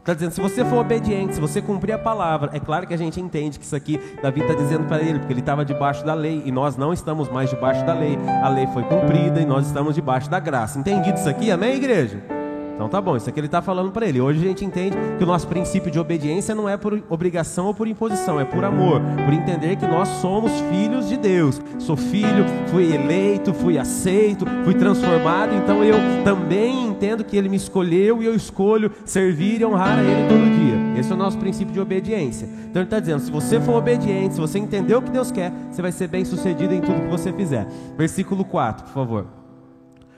Está 0.06 0.14
dizendo, 0.14 0.30
se 0.30 0.40
você 0.40 0.64
for 0.64 0.76
obediente, 0.76 1.34
se 1.34 1.40
você 1.40 1.60
cumprir 1.60 1.92
a 1.92 1.98
palavra, 1.98 2.50
é 2.52 2.60
claro 2.60 2.86
que 2.86 2.94
a 2.94 2.96
gente 2.96 3.20
entende 3.20 3.58
que 3.58 3.64
isso 3.64 3.75
aqui 3.75 4.00
Davi 4.22 4.40
está 4.40 4.54
dizendo 4.54 4.84
para 4.84 5.02
ele, 5.02 5.18
porque 5.18 5.32
ele 5.32 5.40
estava 5.40 5.64
debaixo 5.64 6.06
da 6.06 6.14
lei 6.14 6.44
e 6.44 6.52
nós 6.52 6.76
não 6.76 6.92
estamos 6.92 7.28
mais 7.28 7.50
debaixo 7.50 7.84
da 7.84 7.92
lei. 7.92 8.16
A 8.40 8.48
lei 8.48 8.68
foi 8.68 8.84
cumprida 8.84 9.40
e 9.40 9.44
nós 9.44 9.66
estamos 9.66 9.96
debaixo 9.96 10.30
da 10.30 10.38
graça. 10.38 10.78
Entendido 10.78 11.18
isso 11.18 11.28
aqui? 11.28 11.50
Amém, 11.50 11.75
igreja? 11.75 12.36
Então 12.76 12.90
tá 12.90 13.00
bom, 13.00 13.16
isso 13.16 13.26
aqui 13.28 13.40
ele 13.40 13.47
está 13.47 13.62
falando 13.62 13.90
para 13.90 14.06
ele. 14.06 14.21
Hoje 14.21 14.38
a 14.38 14.49
gente 14.49 14.62
entende 14.62 14.95
que 15.16 15.25
o 15.25 15.26
nosso 15.26 15.49
princípio 15.49 15.90
de 15.90 15.99
obediência 15.99 16.54
não 16.54 16.68
é 16.68 16.76
por 16.76 17.02
obrigação 17.09 17.66
ou 17.66 17.75
por 17.75 17.88
imposição, 17.88 18.38
é 18.38 18.45
por 18.45 18.64
amor, 18.64 19.00
por 19.25 19.33
entender 19.33 19.76
que 19.76 19.87
nós 19.87 20.06
somos 20.21 20.52
filhos 20.71 21.09
de 21.09 21.16
Deus. 21.16 21.61
Sou 21.78 21.97
filho, 21.97 22.45
fui 22.66 22.95
eleito, 22.95 23.54
fui 23.54 23.78
aceito, 23.78 24.45
fui 24.62 24.75
transformado, 24.75 25.54
então 25.54 25.83
eu 25.83 25.97
também 26.23 26.87
entendo 26.87 27.25
que 27.25 27.35
ele 27.35 27.49
me 27.49 27.56
escolheu 27.56 28.23
e 28.23 28.26
eu 28.26 28.35
escolho 28.35 28.92
servir 29.06 29.62
e 29.62 29.64
honrar 29.64 29.99
a 29.99 30.02
ele 30.02 30.28
todo 30.28 30.59
dia. 30.59 31.00
Esse 31.00 31.11
é 31.11 31.14
o 31.14 31.18
nosso 31.18 31.38
princípio 31.38 31.73
de 31.73 31.80
obediência. 31.80 32.47
Então 32.47 32.83
ele 32.83 32.85
está 32.85 33.00
dizendo: 33.00 33.21
se 33.21 33.30
você 33.30 33.59
for 33.59 33.76
obediente, 33.76 34.35
se 34.35 34.40
você 34.40 34.59
entender 34.59 34.95
o 34.95 35.00
que 35.00 35.11
Deus 35.11 35.30
quer, 35.30 35.50
você 35.71 35.80
vai 35.80 35.92
ser 35.92 36.09
bem 36.09 36.26
sucedido 36.26 36.75
em 36.75 36.83
tudo 36.83 37.00
que 37.00 37.09
você 37.09 37.33
fizer. 37.33 37.66
Versículo 37.97 38.45
4, 38.45 38.85
por 38.85 38.92
favor. 38.92 39.36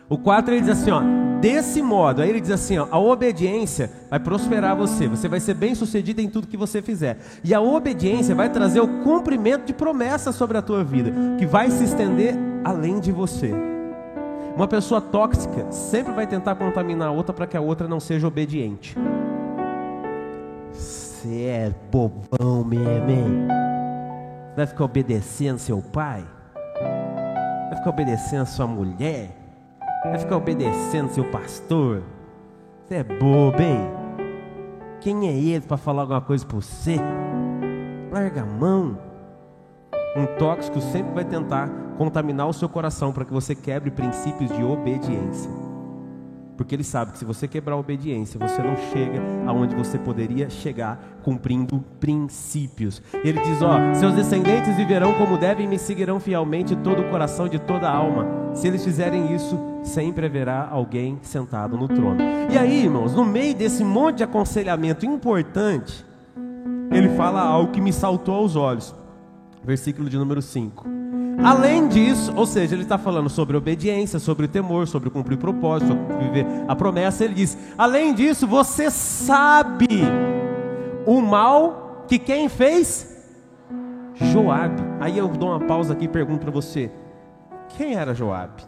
O 0.09 0.17
4 0.17 0.55
ele 0.55 0.63
diz 0.63 0.71
assim, 0.71 0.91
ó, 0.91 1.03
desse 1.39 1.83
modo, 1.83 2.23
aí 2.23 2.31
ele 2.31 2.41
diz 2.41 2.51
assim, 2.51 2.79
ó, 2.79 2.89
a 2.91 2.99
obediência 2.99 3.91
vai 4.09 4.19
prosperar 4.19 4.75
você, 4.75 5.07
você 5.07 5.29
vai 5.29 5.39
ser 5.39 5.53
bem 5.53 5.75
sucedido 5.75 6.23
em 6.23 6.31
tudo 6.31 6.47
que 6.47 6.57
você 6.57 6.81
fizer. 6.81 7.19
E 7.45 7.53
a 7.53 7.61
obediência 7.61 8.35
vai 8.35 8.49
trazer 8.49 8.81
o 8.81 9.03
cumprimento 9.03 9.67
de 9.67 9.75
promessas 9.75 10.35
sobre 10.35 10.57
a 10.57 10.63
tua 10.63 10.83
vida, 10.83 11.13
que 11.39 11.45
vai 11.45 11.71
se 11.71 11.85
estender 11.85 12.35
além 12.65 13.01
de 13.01 13.13
você. 13.13 13.53
Uma 14.57 14.67
pessoa 14.67 15.01
tóxica 15.01 15.71
sempre 15.71 16.13
vai 16.13 16.27
tentar 16.27 16.55
contaminar 16.55 17.09
a 17.09 17.13
outra 17.13 17.35
para 17.35 17.47
que 17.47 17.57
a 17.57 17.61
outra 17.61 17.87
não 17.87 18.01
seja 18.01 18.27
obediente. 18.27 18.97
Você 20.73 21.45
é 21.45 21.75
bobão 21.93 22.65
mesmo, 22.65 23.11
hein? 23.11 23.49
Vai 24.57 24.67
ficar 24.67 24.85
obedecendo 24.85 25.59
seu 25.59 25.83
pai? 25.83 26.25
Vai 27.69 27.77
ficar 27.77 27.91
obedecendo 27.91 28.47
sua 28.47 28.67
mulher? 28.67 29.48
Vai 30.05 30.19
ficar 30.19 30.37
obedecendo 30.37 31.11
seu 31.11 31.25
pastor? 31.25 32.03
Você 32.87 32.95
é 32.97 33.05
bobo, 33.05 33.61
hein? 33.61 33.81
Quem 35.01 35.29
é 35.29 35.33
ele 35.33 35.65
para 35.67 35.77
falar 35.77 36.03
alguma 36.03 36.21
coisa 36.21 36.47
por 36.47 36.63
você? 36.63 36.97
Larga 38.13 38.43
a 38.43 38.47
mão. 38.47 38.99
Um 40.17 40.27
tóxico 40.39 40.81
sempre 40.81 41.13
vai 41.13 41.25
tentar 41.25 41.69
contaminar 41.97 42.49
o 42.49 42.53
seu 42.53 42.69
coração 42.69 43.13
para 43.13 43.25
que 43.25 43.33
você 43.33 43.55
quebre 43.55 43.91
princípios 43.91 44.51
de 44.51 44.63
obediência. 44.63 45.68
Porque 46.59 46.75
ele 46.75 46.83
sabe 46.83 47.13
que 47.13 47.19
se 47.19 47.25
você 47.25 47.47
quebrar 47.47 47.77
a 47.77 47.79
obediência, 47.79 48.37
você 48.37 48.61
não 48.61 48.77
chega 48.93 49.23
aonde 49.47 49.77
você 49.77 49.97
poderia 49.97 50.51
chegar 50.51 51.21
cumprindo 51.23 51.85
princípios. 52.01 53.01
Ele 53.15 53.41
diz: 53.41 53.63
Ó, 53.63 53.95
seus 53.95 54.13
descendentes 54.13 54.77
viverão 54.77 55.15
como 55.15 55.39
devem, 55.39 55.69
me 55.69 55.79
seguirão 55.79 56.19
fielmente 56.19 56.75
todo 56.75 57.01
o 57.01 57.11
coração 57.11 57.49
de 57.49 57.61
toda 57.61 57.89
a 57.89 57.95
alma. 57.95 58.27
Se 58.55 58.67
eles 58.67 58.85
fizerem 58.85 59.33
isso, 59.33 59.57
sempre 59.85 60.27
haverá 60.27 60.69
alguém 60.69 61.21
sentado 61.23 61.77
no 61.77 61.87
trono. 61.87 62.21
E 62.51 62.59
aí, 62.59 62.83
irmãos, 62.83 63.15
no 63.15 63.25
meio 63.25 63.55
desse 63.55 63.85
monte 63.85 64.17
de 64.17 64.25
aconselhamento 64.25 65.07
importante, 65.07 66.05
ele 66.91 67.11
fala 67.11 67.41
algo 67.41 67.71
que 67.71 67.81
me 67.81 67.93
saltou 67.93 68.35
aos 68.35 68.57
olhos. 68.57 68.93
Versículo 69.63 70.11
de 70.11 70.19
número 70.19 70.43
5. 70.43 70.98
Além 71.43 71.87
disso, 71.87 72.33
ou 72.35 72.45
seja, 72.45 72.75
ele 72.75 72.83
está 72.83 72.99
falando 72.99 73.29
sobre 73.29 73.57
obediência, 73.57 74.19
sobre 74.19 74.47
o 74.47 74.49
temor, 74.49 74.89
sobre 74.89 75.09
cumprir 75.09 75.39
propósito, 75.39 75.89
sobre 75.89 76.25
viver 76.25 76.47
a 76.67 76.75
promessa. 76.75 77.25
Ele 77.25 77.35
diz: 77.35 77.57
além 77.77 78.13
disso, 78.13 78.47
você 78.47 78.91
sabe 78.91 79.89
o 81.07 81.21
mal 81.21 82.05
que 82.09 82.19
quem 82.19 82.49
fez? 82.49 83.17
Joabe. 84.15 84.83
Aí 85.01 85.17
eu 85.17 85.29
dou 85.29 85.51
uma 85.51 85.61
pausa 85.61 85.93
aqui 85.93 86.07
e 86.07 86.09
pergunto 86.09 86.41
para 86.41 86.51
você: 86.51 86.91
quem 87.77 87.95
era 87.95 88.15
Joabe? 88.15 88.63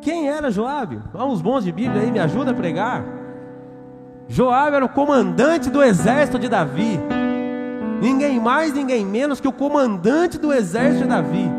Quem 0.00 0.28
era 0.28 0.50
Joabe? 0.50 1.00
Há 1.12 1.26
bons 1.26 1.64
de 1.64 1.72
Bíblia 1.72 2.02
aí, 2.02 2.10
me 2.10 2.20
ajuda 2.20 2.52
a 2.52 2.54
pregar. 2.54 3.04
Joabe 4.28 4.76
era 4.76 4.84
o 4.84 4.88
comandante 4.88 5.68
do 5.68 5.82
exército 5.82 6.38
de 6.38 6.48
Davi. 6.48 7.00
Ninguém 8.00 8.40
mais, 8.40 8.72
ninguém 8.72 9.04
menos 9.04 9.40
que 9.40 9.48
o 9.48 9.52
comandante 9.52 10.38
do 10.38 10.52
exército 10.52 11.02
de 11.02 11.08
Davi. 11.08 11.50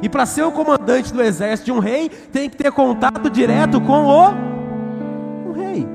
E 0.00 0.08
para 0.08 0.24
ser 0.24 0.42
o 0.42 0.52
comandante 0.52 1.12
do 1.12 1.22
exército 1.22 1.66
de 1.66 1.72
um 1.72 1.78
rei, 1.78 2.08
tem 2.08 2.48
que 2.48 2.56
ter 2.56 2.72
contato 2.72 3.28
direto 3.28 3.80
com 3.80 4.06
o, 4.06 5.52
rei. 5.52 5.86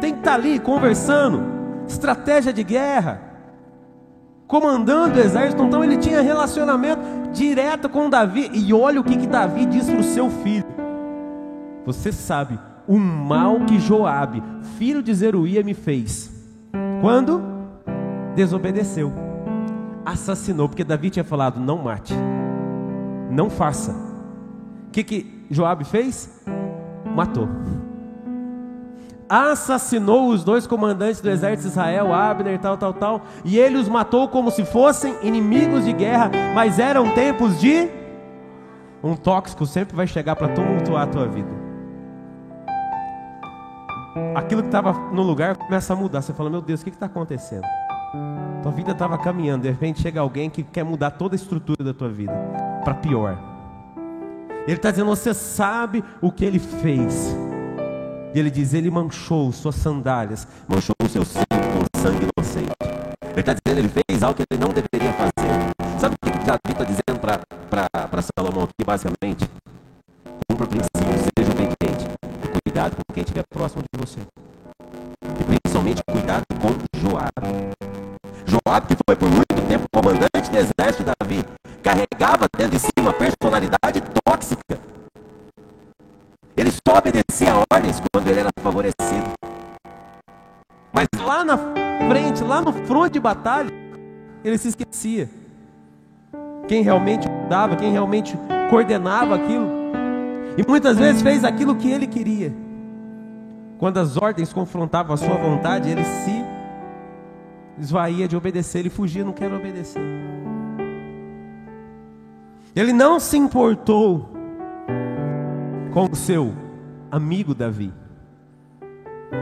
Tem 0.00 0.12
que 0.12 0.18
estar 0.18 0.32
tá 0.32 0.36
ali 0.36 0.58
conversando, 0.58 1.42
estratégia 1.86 2.52
de 2.52 2.62
guerra, 2.62 3.20
comandando 4.46 5.18
o 5.18 5.22
exército. 5.22 5.62
Então 5.62 5.82
ele 5.82 5.96
tinha 5.96 6.20
relacionamento 6.20 7.02
direto 7.32 7.88
com 7.88 8.10
Davi. 8.10 8.50
E 8.52 8.72
olha 8.74 9.00
o 9.00 9.04
que, 9.04 9.16
que 9.16 9.26
Davi 9.26 9.66
diz 9.66 9.88
para 9.88 10.00
o 10.00 10.04
seu 10.04 10.28
filho. 10.28 10.66
Você 11.84 12.12
sabe 12.12 12.58
o 12.86 12.98
mal 12.98 13.60
que 13.60 13.78
Joabe, 13.78 14.42
filho 14.78 15.02
de 15.02 15.14
Zeruia, 15.14 15.62
me 15.62 15.74
fez. 15.74 16.30
Quando? 17.00 17.61
Desobedeceu, 18.34 19.12
assassinou, 20.04 20.68
porque 20.68 20.84
Davi 20.84 21.10
tinha 21.10 21.24
falado: 21.24 21.60
não 21.60 21.78
mate, 21.78 22.14
não 23.30 23.48
faça. 23.48 23.92
O 24.88 24.90
que, 24.92 25.02
que 25.02 25.46
Joabe 25.50 25.84
fez? 25.84 26.42
Matou. 27.14 27.48
Assassinou 29.28 30.28
os 30.28 30.44
dois 30.44 30.66
comandantes 30.66 31.20
do 31.20 31.30
exército 31.30 31.62
de 31.62 31.68
Israel, 31.68 32.12
Abner, 32.12 32.58
tal, 32.58 32.76
tal, 32.76 32.92
tal, 32.92 33.22
e 33.44 33.58
ele 33.58 33.78
os 33.78 33.88
matou 33.88 34.28
como 34.28 34.50
se 34.50 34.62
fossem 34.64 35.16
inimigos 35.22 35.86
de 35.86 35.92
guerra, 35.92 36.30
mas 36.54 36.78
eram 36.78 37.14
tempos 37.14 37.58
de. 37.58 37.88
Um 39.02 39.16
tóxico 39.16 39.66
sempre 39.66 39.96
vai 39.96 40.06
chegar 40.06 40.36
para 40.36 40.48
tumultuar 40.48 41.04
a 41.04 41.06
tua 41.06 41.26
vida. 41.26 41.50
Aquilo 44.34 44.62
que 44.62 44.68
estava 44.68 44.92
no 44.92 45.22
lugar 45.22 45.56
começa 45.56 45.92
a 45.92 45.96
mudar. 45.96 46.20
Você 46.20 46.32
fala: 46.32 46.50
Meu 46.50 46.60
Deus, 46.60 46.82
o 46.82 46.84
que 46.84 46.90
está 46.90 47.06
acontecendo? 47.06 47.66
Tua 48.62 48.70
vida 48.70 48.92
estava 48.92 49.16
caminhando, 49.18 49.62
de 49.62 49.70
repente 49.70 50.00
chega 50.00 50.20
alguém 50.20 50.50
que 50.50 50.62
quer 50.62 50.84
mudar 50.84 51.12
toda 51.12 51.34
a 51.34 51.36
estrutura 51.36 51.82
da 51.82 51.94
tua 51.94 52.08
vida 52.08 52.32
para 52.84 52.94
pior. 52.94 53.38
Ele 54.66 54.76
está 54.76 54.90
dizendo: 54.90 55.08
Você 55.08 55.34
sabe 55.34 56.04
o 56.20 56.30
que 56.30 56.44
ele 56.44 56.58
fez. 56.58 57.34
E 58.34 58.38
ele 58.38 58.50
diz: 58.50 58.74
Ele 58.74 58.90
manchou 58.90 59.50
suas 59.52 59.74
sandálias, 59.74 60.46
manchou 60.68 60.94
o 61.02 61.08
seu 61.08 61.24
sangue 61.24 61.46
com 61.48 62.00
sangue 62.00 62.28
inocente. 62.36 62.70
Ele 63.30 63.40
está 63.40 63.54
dizendo: 63.54 63.78
Ele 63.78 63.88
fez 63.88 64.22
algo 64.22 64.36
que 64.36 64.44
ele 64.50 64.60
não 64.60 64.68
deveria 64.68 65.12
fazer. 65.12 65.98
Sabe 65.98 66.14
o 66.14 66.30
que 66.30 66.46
Davi 66.46 66.60
está 66.68 66.84
dizendo 66.84 67.18
para 67.20 68.22
Salomão 68.36 68.64
aqui, 68.64 68.84
basicamente? 68.84 69.21
Batalha, 93.22 93.70
ele 94.44 94.58
se 94.58 94.68
esquecia. 94.68 95.30
Quem 96.68 96.82
realmente 96.82 97.26
dava, 97.48 97.76
quem 97.76 97.90
realmente 97.90 98.36
coordenava 98.68 99.36
aquilo. 99.36 99.68
E 100.56 100.66
muitas 100.68 100.98
vezes 100.98 101.22
fez 101.22 101.44
aquilo 101.44 101.76
que 101.76 101.90
ele 101.90 102.06
queria. 102.06 102.52
Quando 103.78 103.98
as 103.98 104.16
ordens 104.16 104.52
confrontavam 104.52 105.14
a 105.14 105.16
sua 105.16 105.34
vontade, 105.34 105.88
ele 105.88 106.04
se 106.04 106.44
esvaía 107.78 108.28
de 108.28 108.36
obedecer, 108.36 108.80
ele 108.80 108.90
fugia, 108.90 109.24
não 109.24 109.32
quero 109.32 109.56
obedecer. 109.56 110.02
Ele 112.74 112.92
não 112.92 113.18
se 113.18 113.36
importou 113.36 114.30
com 115.92 116.08
o 116.10 116.14
seu 116.14 116.52
amigo 117.10 117.54
Davi. 117.54 117.92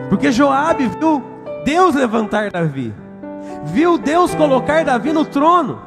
Porque 0.08 0.32
Joabe 0.32 0.88
viu 0.88 1.22
Deus 1.64 1.94
levantar 1.94 2.50
Davi. 2.50 2.92
Viu 3.64 3.98
Deus 3.98 4.34
colocar 4.34 4.84
Davi 4.84 5.12
no 5.12 5.24
trono. 5.24 5.80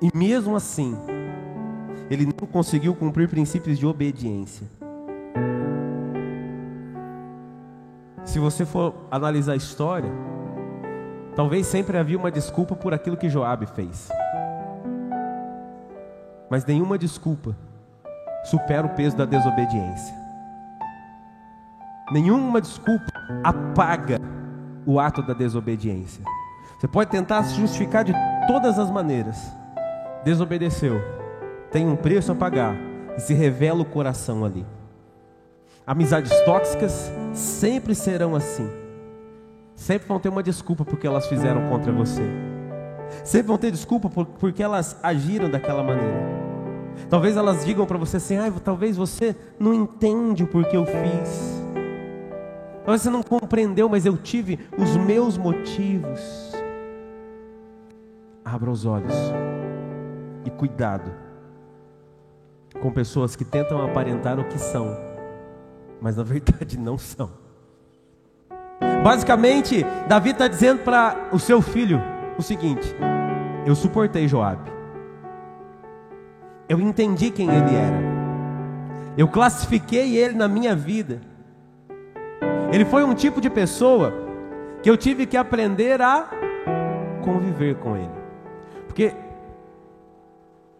E 0.00 0.10
mesmo 0.16 0.56
assim, 0.56 0.96
ele 2.10 2.26
não 2.26 2.46
conseguiu 2.46 2.94
cumprir 2.94 3.28
princípios 3.28 3.78
de 3.78 3.86
obediência. 3.86 4.66
Se 8.24 8.38
você 8.38 8.64
for 8.64 8.94
analisar 9.10 9.52
a 9.52 9.56
história, 9.56 10.10
talvez 11.36 11.66
sempre 11.66 11.98
havia 11.98 12.18
uma 12.18 12.30
desculpa 12.30 12.74
por 12.74 12.94
aquilo 12.94 13.16
que 13.16 13.28
Joabe 13.28 13.66
fez. 13.66 14.08
Mas 16.50 16.64
nenhuma 16.64 16.98
desculpa 16.98 17.56
supera 18.44 18.86
o 18.86 18.90
peso 18.90 19.16
da 19.16 19.24
desobediência. 19.24 20.14
Nenhuma 22.10 22.60
desculpa 22.60 23.10
apaga 23.42 24.20
o 24.86 24.98
ato 24.98 25.22
da 25.22 25.34
desobediência. 25.34 26.24
Você 26.78 26.88
pode 26.88 27.10
tentar 27.10 27.42
se 27.44 27.54
justificar 27.54 28.04
de 28.04 28.12
todas 28.46 28.78
as 28.78 28.90
maneiras. 28.90 29.36
Desobedeceu. 30.24 31.00
Tem 31.70 31.88
um 31.88 31.96
preço 31.96 32.32
a 32.32 32.34
pagar. 32.34 32.74
e 33.16 33.20
se 33.20 33.34
revela 33.34 33.82
o 33.82 33.84
coração 33.84 34.44
ali. 34.44 34.64
Amizades 35.86 36.32
tóxicas 36.44 37.12
sempre 37.34 37.94
serão 37.94 38.34
assim. 38.34 38.68
Sempre 39.74 40.08
vão 40.08 40.18
ter 40.18 40.28
uma 40.28 40.42
desculpa 40.42 40.84
porque 40.84 41.06
elas 41.06 41.26
fizeram 41.26 41.68
contra 41.68 41.92
você. 41.92 42.22
Sempre 43.24 43.48
vão 43.48 43.58
ter 43.58 43.70
desculpa 43.70 44.08
porque 44.08 44.62
elas 44.62 44.96
agiram 45.02 45.50
daquela 45.50 45.82
maneira. 45.82 46.42
Talvez 47.10 47.36
elas 47.36 47.64
digam 47.64 47.86
para 47.86 47.98
você 47.98 48.16
assim: 48.16 48.36
ah, 48.38 48.50
talvez 48.64 48.96
você 48.96 49.36
não 49.58 49.74
entende 49.74 50.44
o 50.44 50.46
porquê 50.46 50.76
eu 50.76 50.86
fiz. 50.86 51.61
Talvez 52.84 53.02
você 53.02 53.10
não 53.10 53.22
compreendeu, 53.22 53.88
mas 53.88 54.04
eu 54.04 54.16
tive 54.16 54.58
os 54.76 54.96
meus 54.96 55.38
motivos. 55.38 56.52
Abra 58.44 58.70
os 58.70 58.84
olhos 58.84 59.14
e 60.44 60.50
cuidado 60.50 61.12
com 62.80 62.90
pessoas 62.90 63.36
que 63.36 63.44
tentam 63.44 63.84
aparentar 63.84 64.40
o 64.40 64.44
que 64.44 64.58
são, 64.58 64.96
mas 66.00 66.16
na 66.16 66.24
verdade 66.24 66.78
não 66.78 66.98
são. 66.98 67.30
Basicamente, 69.04 69.84
Davi 70.08 70.30
está 70.30 70.48
dizendo 70.48 70.82
para 70.82 71.28
o 71.32 71.38
seu 71.38 71.62
filho 71.62 72.00
o 72.36 72.42
seguinte: 72.42 72.94
Eu 73.64 73.74
suportei 73.74 74.26
Joabe. 74.26 74.70
Eu 76.68 76.80
entendi 76.80 77.30
quem 77.30 77.48
ele 77.48 77.74
era. 77.74 78.12
Eu 79.16 79.28
classifiquei 79.28 80.16
ele 80.16 80.34
na 80.34 80.48
minha 80.48 80.74
vida. 80.74 81.20
Ele 82.72 82.86
foi 82.86 83.04
um 83.04 83.14
tipo 83.14 83.38
de 83.38 83.50
pessoa 83.50 84.14
que 84.82 84.88
eu 84.88 84.96
tive 84.96 85.26
que 85.26 85.36
aprender 85.36 86.00
a 86.00 86.26
conviver 87.22 87.76
com 87.76 87.96
ele. 87.96 88.10
Porque 88.86 89.12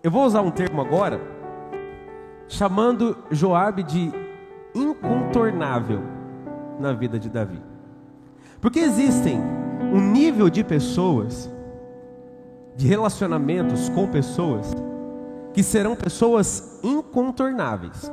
eu 0.02 0.10
vou 0.10 0.24
usar 0.24 0.40
um 0.40 0.50
termo 0.50 0.80
agora 0.80 1.20
chamando 2.48 3.16
Joabe 3.30 3.82
de 3.82 4.10
incontornável 4.74 6.00
na 6.80 6.94
vida 6.94 7.18
de 7.18 7.28
Davi. 7.28 7.62
Porque 8.58 8.80
existem 8.80 9.38
um 9.92 10.00
nível 10.00 10.48
de 10.48 10.64
pessoas, 10.64 11.50
de 12.74 12.88
relacionamentos 12.88 13.90
com 13.90 14.06
pessoas, 14.06 14.72
que 15.52 15.62
serão 15.62 15.94
pessoas 15.94 16.80
incontornáveis. 16.82 18.10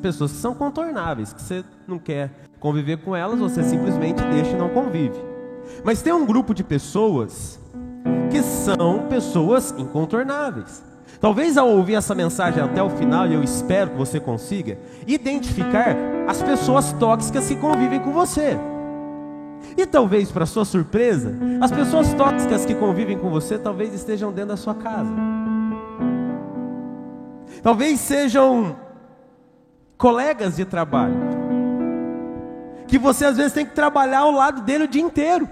Pessoas 0.00 0.32
que 0.32 0.38
são 0.38 0.54
contornáveis, 0.54 1.32
que 1.32 1.42
você 1.42 1.64
não 1.86 1.98
quer 1.98 2.30
conviver 2.58 2.98
com 2.98 3.14
elas, 3.14 3.38
você 3.38 3.62
simplesmente 3.62 4.22
deixa 4.24 4.52
e 4.52 4.58
não 4.58 4.70
convive. 4.70 5.18
Mas 5.84 6.02
tem 6.02 6.12
um 6.12 6.24
grupo 6.24 6.54
de 6.54 6.64
pessoas 6.64 7.60
que 8.30 8.42
são 8.42 9.06
pessoas 9.08 9.74
incontornáveis. 9.76 10.82
Talvez 11.20 11.58
ao 11.58 11.68
ouvir 11.68 11.94
essa 11.94 12.14
mensagem 12.14 12.62
até 12.62 12.82
o 12.82 12.88
final, 12.88 13.26
e 13.26 13.34
eu 13.34 13.42
espero 13.42 13.90
que 13.90 13.96
você 13.96 14.18
consiga, 14.18 14.78
identificar 15.06 15.94
as 16.26 16.42
pessoas 16.42 16.92
tóxicas 16.94 17.46
que 17.46 17.56
convivem 17.56 18.00
com 18.00 18.12
você. 18.12 18.56
E 19.76 19.84
talvez, 19.84 20.30
para 20.30 20.46
sua 20.46 20.64
surpresa, 20.64 21.34
as 21.60 21.70
pessoas 21.70 22.14
tóxicas 22.14 22.64
que 22.64 22.74
convivem 22.74 23.18
com 23.18 23.28
você 23.28 23.58
talvez 23.58 23.92
estejam 23.92 24.32
dentro 24.32 24.50
da 24.50 24.56
sua 24.56 24.74
casa. 24.74 25.12
Talvez 27.62 28.00
sejam 28.00 28.76
colegas 30.00 30.56
de 30.56 30.64
trabalho. 30.64 31.14
Que 32.88 32.98
você 32.98 33.26
às 33.26 33.36
vezes 33.36 33.52
tem 33.52 33.66
que 33.66 33.74
trabalhar 33.74 34.20
ao 34.20 34.32
lado 34.32 34.62
dele 34.62 34.84
o 34.84 34.88
dia 34.88 35.02
inteiro. 35.02 35.46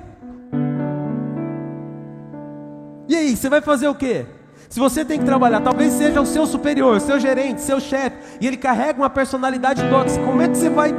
E 3.06 3.14
aí, 3.14 3.36
você 3.36 3.48
vai 3.48 3.60
fazer 3.60 3.88
o 3.88 3.94
quê? 3.94 4.26
Se 4.70 4.80
você 4.80 5.04
tem 5.04 5.18
que 5.18 5.24
trabalhar, 5.24 5.60
talvez 5.60 5.92
seja 5.92 6.20
o 6.20 6.26
seu 6.26 6.46
superior, 6.46 7.00
seu 7.00 7.20
gerente, 7.20 7.60
seu 7.60 7.78
chefe, 7.78 8.38
e 8.40 8.46
ele 8.46 8.56
carrega 8.56 8.98
uma 8.98 9.08
personalidade 9.08 9.82
tóxica, 9.88 10.24
como 10.24 10.42
é 10.42 10.48
que 10.48 10.56
você 10.56 10.68
vai 10.68 10.94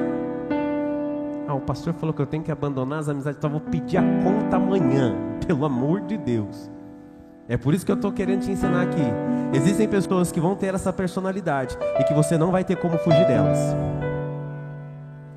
ah, 1.47 1.55
o 1.55 1.61
pastor 1.61 1.95
falou 1.95 2.13
que 2.13 2.21
eu 2.21 2.27
tenho 2.27 2.43
que 2.43 2.51
abandonar 2.51 2.99
as 2.99 3.09
amizades, 3.09 3.35
então 3.39 3.49
eu 3.49 3.59
vou 3.59 3.71
pedir 3.71 3.97
a 3.97 4.03
conta 4.23 4.57
amanhã, 4.57 5.15
pelo 5.47 5.65
amor 5.65 6.01
de 6.01 6.15
Deus. 6.15 6.69
É 7.49 7.57
por 7.57 7.73
isso 7.73 7.83
que 7.83 7.91
eu 7.91 7.95
estou 7.95 8.11
querendo 8.11 8.43
te 8.43 8.51
ensinar 8.51 8.83
aqui. 8.83 9.01
Existem 9.51 9.87
pessoas 9.87 10.31
que 10.31 10.39
vão 10.39 10.55
ter 10.55 10.75
essa 10.75 10.93
personalidade 10.93 11.75
e 11.99 12.03
que 12.03 12.13
você 12.13 12.37
não 12.37 12.51
vai 12.51 12.63
ter 12.63 12.75
como 12.75 12.95
fugir 12.99 13.25
delas. 13.25 13.57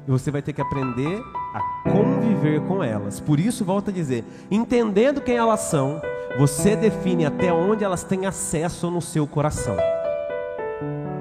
E 0.07 0.11
você 0.11 0.31
vai 0.31 0.43
ter 0.43 0.53
que 0.53 0.61
aprender 0.61 1.23
a 1.55 1.91
conviver 1.91 2.61
com 2.67 2.85
elas. 2.85 3.19
Por 3.19 3.41
isso, 3.41 3.65
volto 3.65 3.89
a 3.89 3.93
dizer: 3.93 4.27
entendendo 4.51 5.23
quem 5.23 5.37
elas 5.37 5.61
são, 5.61 6.03
você 6.39 6.77
define 6.77 7.25
até 7.25 7.51
onde 7.51 7.83
elas 7.83 8.05
têm 8.05 8.27
acesso 8.27 8.91
no 8.91 9.01
seu 9.01 9.27
coração. 9.27 9.77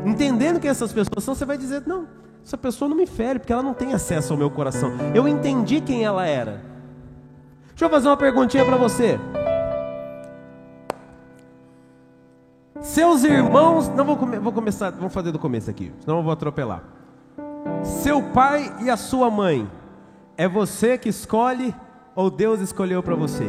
Entendendo 0.06 0.60
quem 0.60 0.70
essas 0.70 0.92
pessoas 0.92 1.24
são, 1.24 1.34
você 1.34 1.46
vai 1.46 1.58
dizer: 1.58 1.84
não, 1.88 2.06
essa 2.46 2.58
pessoa 2.58 2.89
não 2.89 2.98
me 2.98 3.08
fere, 3.08 3.39
porque 3.39 3.54
ela 3.54 3.63
não 3.63 3.74
tem 3.74 3.94
acesso 3.94 4.34
ao 4.34 4.38
meu 4.38 4.50
coração. 4.50 4.92
Eu 5.15 5.26
entendi 5.26 5.80
quem 5.80 6.04
ela 6.04 6.28
era. 6.28 6.62
Deixa 7.70 7.86
eu 7.86 7.89
fazer 7.89 8.10
uma 8.10 8.18
perguntinha 8.18 8.65
para 8.65 8.76
você. 8.76 9.18
Seus 12.82 13.24
irmãos, 13.24 13.88
não 13.89 14.04
vou, 14.04 14.17
come, 14.17 14.39
vou 14.39 14.52
começar, 14.52 14.89
vamos 14.89 15.13
fazer 15.13 15.32
do 15.32 15.38
começo 15.38 15.70
aqui, 15.70 15.94
senão 16.00 16.17
eu 16.17 16.24
vou 16.24 16.34
atropelar. 16.34 16.84
Seu 17.84 18.24
pai 18.32 18.76
e 18.82 18.89
a 18.89 18.98
sua 18.98 19.30
mãe, 19.30 19.70
é 20.36 20.48
você 20.48 20.98
que 20.98 21.08
escolhe 21.08 21.76
ou 22.15 22.32
Deus 22.32 22.60
escolheu 22.60 23.04
para 23.04 23.15
você? 23.15 23.46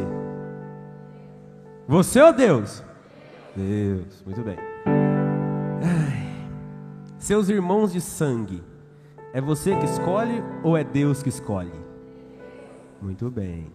Você 1.87 2.21
ou 2.21 2.31
Deus? 2.31 2.83
Deus, 3.55 4.23
muito 4.23 4.41
bem. 4.41 4.57
Ai. 4.85 6.47
Seus 7.17 7.49
irmãos 7.49 7.91
de 7.91 8.01
sangue, 8.01 8.63
é 9.33 9.41
você 9.41 9.75
que 9.75 9.85
escolhe 9.85 10.43
ou 10.63 10.77
é 10.77 10.83
Deus 10.83 11.23
que 11.23 11.29
escolhe? 11.29 11.73
Muito 13.01 13.31
bem. 13.31 13.73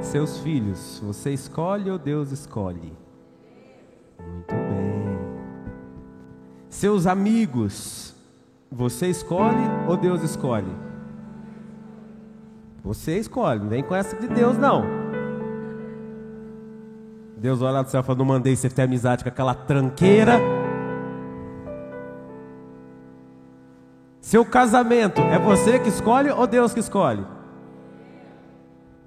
Seus 0.00 0.38
filhos, 0.38 1.00
você 1.04 1.32
escolhe 1.32 1.90
ou 1.90 1.98
Deus 1.98 2.32
escolhe? 2.32 3.01
Seus 6.82 7.06
amigos, 7.06 8.12
você 8.68 9.06
escolhe 9.06 9.62
ou 9.86 9.96
Deus 9.96 10.20
escolhe? 10.20 10.66
Você 12.82 13.18
escolhe, 13.18 13.68
vem 13.68 13.84
com 13.84 13.94
essa 13.94 14.16
de 14.16 14.26
Deus 14.26 14.58
não. 14.58 14.84
Deus 17.36 17.62
olha 17.62 17.70
lá 17.70 17.82
do 17.82 17.88
céu 17.88 18.00
e 18.00 18.02
fala: 18.02 18.18
Não 18.18 18.24
mandei 18.24 18.56
você 18.56 18.68
ter 18.68 18.82
amizade 18.82 19.22
com 19.22 19.28
aquela 19.28 19.54
tranqueira. 19.54 20.40
Seu 24.20 24.44
casamento 24.44 25.20
é 25.20 25.38
você 25.38 25.78
que 25.78 25.88
escolhe 25.88 26.30
ou 26.30 26.48
Deus 26.48 26.74
que 26.74 26.80
escolhe? 26.80 27.24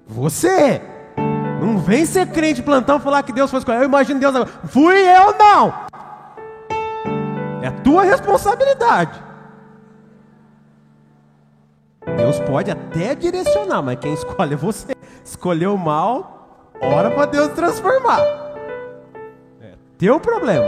Você! 0.06 0.80
Não 1.60 1.76
vem 1.76 2.06
ser 2.06 2.28
crente 2.28 2.62
plantão 2.62 2.98
falar 2.98 3.22
que 3.22 3.34
Deus 3.34 3.50
foi 3.50 3.58
escolher. 3.58 3.80
Eu 3.80 3.84
imagino 3.84 4.18
Deus 4.18 4.34
agora. 4.34 4.50
Fui 4.64 4.96
eu 4.96 5.36
não! 5.36 5.95
Tua 7.86 8.02
responsabilidade. 8.02 9.22
Deus 12.16 12.40
pode 12.40 12.68
até 12.68 13.14
direcionar, 13.14 13.80
mas 13.80 14.00
quem 14.00 14.12
escolhe 14.12 14.54
é 14.54 14.56
você. 14.56 14.92
Escolheu 15.24 15.76
mal, 15.76 16.72
ora 16.82 17.12
para 17.12 17.26
Deus 17.26 17.52
transformar. 17.52 18.20
É 19.60 19.74
teu 19.96 20.18
problema. 20.18 20.66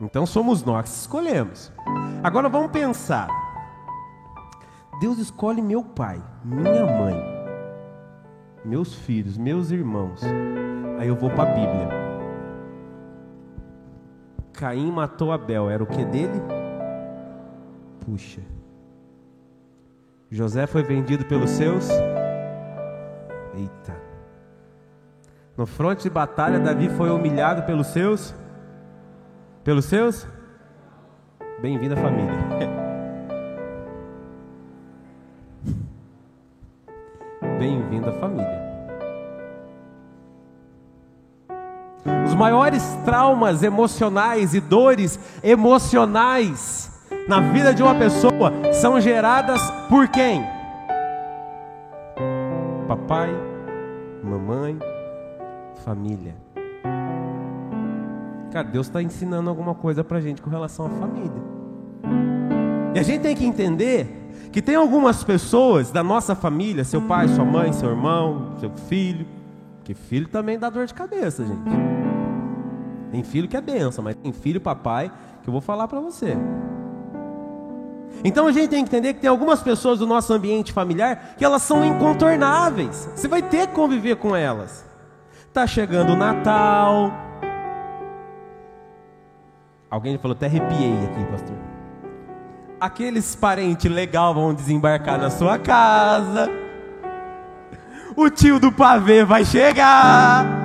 Então 0.00 0.24
somos 0.24 0.64
nós 0.64 0.84
que 0.84 0.96
escolhemos. 0.96 1.70
Agora 2.24 2.48
vamos 2.48 2.70
pensar. 2.70 3.28
Deus 5.02 5.18
escolhe 5.18 5.60
meu 5.60 5.84
pai, 5.84 6.22
minha 6.42 6.86
mãe, 6.86 7.14
meus 8.64 8.94
filhos, 8.94 9.36
meus 9.36 9.70
irmãos. 9.70 10.22
Aí 10.98 11.08
eu 11.08 11.14
vou 11.14 11.28
para 11.28 11.42
a 11.42 11.54
Bíblia. 11.54 12.11
Caim 14.52 14.90
matou 14.92 15.32
Abel, 15.32 15.70
era 15.70 15.82
o 15.82 15.86
que 15.86 16.04
dele? 16.04 16.40
Puxa. 18.04 18.40
José 20.30 20.66
foi 20.66 20.82
vendido 20.82 21.24
pelos 21.24 21.50
seus? 21.50 21.88
Eita. 23.54 23.94
No 25.56 25.66
fronte 25.66 26.04
de 26.04 26.10
batalha, 26.10 26.58
Davi 26.58 26.88
foi 26.90 27.10
humilhado 27.10 27.62
pelos 27.64 27.88
seus? 27.88 28.34
Pelos 29.62 29.84
seus? 29.84 30.26
Bem-vindo 31.60 31.94
à 31.94 31.96
família. 31.96 32.32
Bem-vindo 37.58 38.08
à 38.08 38.12
família. 38.14 38.62
Os 42.26 42.34
maiores 42.34 42.91
traumas 43.04 43.62
emocionais 43.62 44.54
e 44.54 44.60
dores 44.60 45.18
emocionais 45.42 46.90
na 47.28 47.40
vida 47.40 47.74
de 47.74 47.82
uma 47.82 47.94
pessoa 47.94 48.52
são 48.72 49.00
geradas 49.00 49.60
por 49.88 50.08
quem? 50.08 50.42
Papai, 52.88 53.30
mamãe, 54.22 54.78
família. 55.84 56.34
Cara, 58.52 58.68
Deus 58.68 58.86
está 58.86 59.02
ensinando 59.02 59.48
alguma 59.48 59.74
coisa 59.74 60.04
para 60.04 60.20
gente 60.20 60.42
com 60.42 60.50
relação 60.50 60.86
à 60.86 60.90
família. 60.90 61.42
E 62.94 62.98
a 62.98 63.02
gente 63.02 63.22
tem 63.22 63.34
que 63.34 63.46
entender 63.46 64.22
que 64.52 64.60
tem 64.60 64.74
algumas 64.74 65.24
pessoas 65.24 65.90
da 65.90 66.02
nossa 66.02 66.34
família, 66.34 66.84
seu 66.84 67.00
pai, 67.00 67.28
sua 67.28 67.44
mãe, 67.44 67.72
seu 67.72 67.88
irmão, 67.88 68.52
seu 68.60 68.70
filho, 68.88 69.26
que 69.82 69.94
filho 69.94 70.28
também 70.28 70.58
dá 70.58 70.68
dor 70.68 70.84
de 70.84 70.92
cabeça, 70.92 71.44
gente. 71.44 72.01
Tem 73.12 73.22
filho 73.22 73.46
que 73.46 73.56
é 73.56 73.60
benção, 73.60 74.02
mas 74.02 74.16
tem 74.16 74.32
filho, 74.32 74.58
papai, 74.58 75.12
que 75.42 75.48
eu 75.48 75.52
vou 75.52 75.60
falar 75.60 75.86
para 75.86 76.00
você. 76.00 76.34
Então 78.24 78.46
a 78.46 78.52
gente 78.52 78.70
tem 78.70 78.82
que 78.82 78.88
entender 78.88 79.12
que 79.12 79.20
tem 79.20 79.28
algumas 79.28 79.60
pessoas 79.60 79.98
do 79.98 80.06
nosso 80.06 80.32
ambiente 80.32 80.72
familiar 80.72 81.34
que 81.36 81.44
elas 81.44 81.60
são 81.60 81.84
incontornáveis. 81.84 83.10
Você 83.14 83.28
vai 83.28 83.42
ter 83.42 83.66
que 83.66 83.74
conviver 83.74 84.16
com 84.16 84.34
elas. 84.34 84.82
Tá 85.52 85.66
chegando 85.66 86.14
o 86.14 86.16
Natal. 86.16 87.12
Alguém 89.90 90.16
falou, 90.16 90.34
até 90.34 90.46
arrepiei 90.46 91.04
aqui, 91.04 91.30
pastor. 91.30 91.56
Aqueles 92.80 93.36
parentes 93.36 93.92
legal 93.92 94.32
vão 94.32 94.54
desembarcar 94.54 95.18
na 95.18 95.28
sua 95.28 95.58
casa. 95.58 96.50
O 98.16 98.30
tio 98.30 98.58
do 98.58 98.72
pavê 98.72 99.22
vai 99.22 99.44
chegar. 99.44 100.61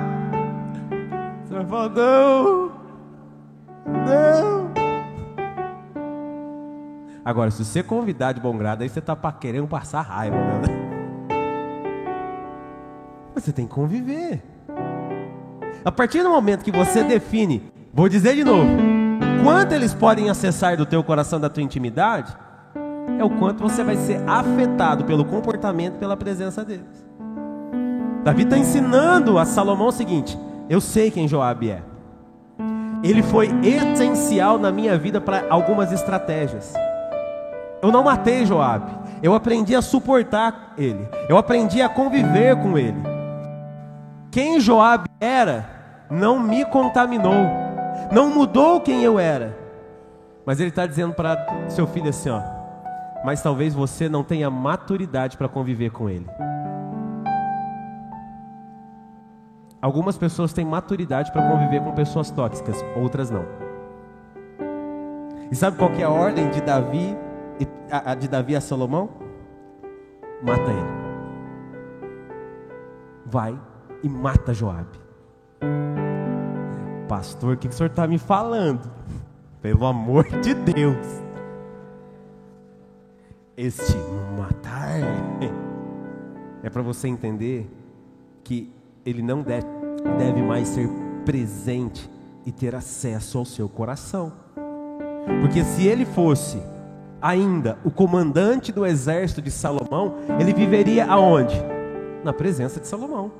Falar, 1.68 1.90
não, 1.90 2.72
não. 3.86 4.68
Agora, 7.22 7.50
se 7.50 7.62
você 7.62 7.82
convidar 7.82 8.32
de 8.32 8.40
bom 8.40 8.56
grado, 8.56 8.82
aí 8.82 8.88
você 8.88 9.02
tá 9.02 9.14
para 9.14 9.32
querendo 9.32 9.66
passar 9.68 10.00
raiva, 10.00 10.36
né? 10.36 10.88
Você 13.34 13.52
tem 13.52 13.66
que 13.66 13.74
conviver. 13.74 14.42
A 15.84 15.92
partir 15.92 16.22
do 16.22 16.30
momento 16.30 16.64
que 16.64 16.72
você 16.72 17.04
define, 17.04 17.70
vou 17.92 18.08
dizer 18.08 18.34
de 18.34 18.44
novo, 18.44 18.70
quanto 19.44 19.72
eles 19.72 19.92
podem 19.92 20.30
acessar 20.30 20.74
do 20.74 20.86
teu 20.86 21.04
coração, 21.04 21.38
da 21.38 21.50
tua 21.50 21.62
intimidade, 21.62 22.34
é 23.18 23.24
o 23.24 23.30
quanto 23.30 23.62
você 23.62 23.84
vai 23.84 23.96
ser 23.96 24.26
afetado 24.26 25.04
pelo 25.04 25.24
comportamento, 25.24 25.98
pela 25.98 26.16
presença 26.16 26.64
deles. 26.64 27.06
Davi 28.24 28.44
está 28.44 28.56
ensinando 28.56 29.38
a 29.38 29.44
Salomão 29.44 29.88
o 29.88 29.92
seguinte: 29.92 30.38
eu 30.68 30.80
sei 30.80 31.10
quem 31.10 31.26
Joabe 31.26 31.70
é. 31.70 31.82
Ele 33.02 33.22
foi 33.22 33.48
essencial 33.62 34.58
na 34.58 34.72
minha 34.72 34.98
vida 34.98 35.20
para 35.20 35.44
algumas 35.48 35.92
estratégias. 35.92 36.74
Eu 37.80 37.92
não 37.92 38.02
matei 38.02 38.44
Joabe. 38.44 38.90
Eu 39.22 39.34
aprendi 39.34 39.74
a 39.74 39.82
suportar 39.82 40.74
ele. 40.76 41.08
Eu 41.28 41.36
aprendi 41.36 41.80
a 41.80 41.88
conviver 41.88 42.56
com 42.56 42.76
ele. 42.76 43.00
Quem 44.30 44.60
Joabe 44.60 45.08
era 45.20 45.68
não 46.10 46.38
me 46.38 46.64
contaminou. 46.64 47.46
Não 48.12 48.30
mudou 48.30 48.80
quem 48.80 49.02
eu 49.02 49.18
era. 49.18 49.56
Mas 50.44 50.60
ele 50.60 50.70
está 50.70 50.86
dizendo 50.86 51.14
para 51.14 51.46
seu 51.68 51.86
filho 51.86 52.08
assim, 52.08 52.30
ó. 52.30 52.40
Mas 53.24 53.42
talvez 53.42 53.74
você 53.74 54.08
não 54.08 54.24
tenha 54.24 54.50
maturidade 54.50 55.36
para 55.36 55.48
conviver 55.48 55.90
com 55.90 56.08
ele. 56.08 56.26
Algumas 59.80 60.18
pessoas 60.18 60.52
têm 60.52 60.64
maturidade 60.64 61.32
para 61.32 61.48
conviver 61.48 61.82
com 61.82 61.92
pessoas 61.92 62.30
tóxicas, 62.30 62.84
outras 62.96 63.30
não. 63.30 63.44
E 65.50 65.56
sabe 65.56 65.76
qual 65.78 65.90
é 65.92 66.02
a 66.02 66.10
ordem 66.10 66.50
de 66.50 66.60
Davi 66.60 67.16
a, 67.90 68.14
de 68.14 68.28
Davi 68.28 68.54
a 68.54 68.60
Salomão? 68.60 69.08
Mata 70.42 70.70
ele. 70.70 70.98
Vai 73.26 73.58
e 74.02 74.08
mata 74.08 74.54
Joabe. 74.54 74.98
Pastor, 77.08 77.54
o 77.54 77.56
que 77.56 77.68
o 77.68 77.72
senhor 77.72 77.88
está 77.88 78.06
me 78.06 78.18
falando? 78.18 78.90
Pelo 79.60 79.86
amor 79.86 80.24
de 80.40 80.54
Deus. 80.54 81.06
Este 83.56 83.96
matar 84.38 85.00
é 86.62 86.70
para 86.70 86.82
você 86.82 87.08
entender 87.08 87.68
que 88.44 88.72
ele 89.08 89.22
não 89.22 89.42
deve, 89.42 90.42
mais 90.42 90.68
ser 90.68 90.88
presente 91.24 92.08
e 92.44 92.52
ter 92.52 92.74
acesso 92.74 93.38
ao 93.38 93.44
seu 93.44 93.68
coração. 93.68 94.32
Porque 95.40 95.62
se 95.64 95.86
ele 95.86 96.04
fosse 96.04 96.62
ainda 97.20 97.78
o 97.84 97.90
comandante 97.90 98.72
do 98.72 98.86
exército 98.86 99.42
de 99.42 99.50
Salomão, 99.50 100.14
ele 100.38 100.52
viveria 100.52 101.06
aonde? 101.06 101.54
Na 102.24 102.32
presença 102.32 102.80
de 102.80 102.86
Salomão. 102.86 103.30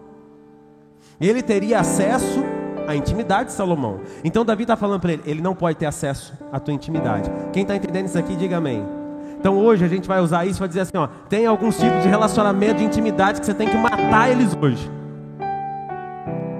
Ele 1.20 1.42
teria 1.42 1.80
acesso 1.80 2.44
à 2.86 2.94
intimidade 2.94 3.46
de 3.46 3.52
Salomão. 3.52 4.00
Então 4.22 4.44
Davi 4.44 4.62
está 4.62 4.76
falando 4.76 5.00
para 5.00 5.12
ele, 5.12 5.22
ele 5.26 5.40
não 5.40 5.54
pode 5.54 5.76
ter 5.78 5.86
acesso 5.86 6.34
à 6.52 6.60
tua 6.60 6.74
intimidade. 6.74 7.30
Quem 7.52 7.62
está 7.62 7.74
entendendo 7.76 8.06
isso 8.06 8.18
aqui, 8.18 8.36
diga 8.36 8.58
amém. 8.58 8.84
Então 9.38 9.56
hoje 9.56 9.84
a 9.84 9.88
gente 9.88 10.08
vai 10.08 10.20
usar 10.20 10.44
isso 10.46 10.58
para 10.58 10.66
dizer 10.66 10.80
assim, 10.80 10.96
ó, 10.96 11.06
tem 11.28 11.46
alguns 11.46 11.76
tipos 11.78 12.02
de 12.02 12.08
relacionamento 12.08 12.78
de 12.78 12.84
intimidade 12.84 13.40
que 13.40 13.46
você 13.46 13.54
tem 13.54 13.68
que 13.68 13.76
matar 13.76 14.30
eles 14.30 14.56
hoje. 14.60 14.97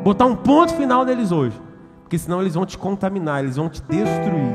Botar 0.08 0.24
um 0.24 0.34
ponto 0.34 0.74
final 0.74 1.04
neles 1.04 1.30
hoje. 1.30 1.60
Porque 2.00 2.16
senão 2.16 2.40
eles 2.40 2.54
vão 2.54 2.64
te 2.64 2.78
contaminar, 2.78 3.44
eles 3.44 3.56
vão 3.56 3.68
te 3.68 3.82
destruir. 3.82 4.54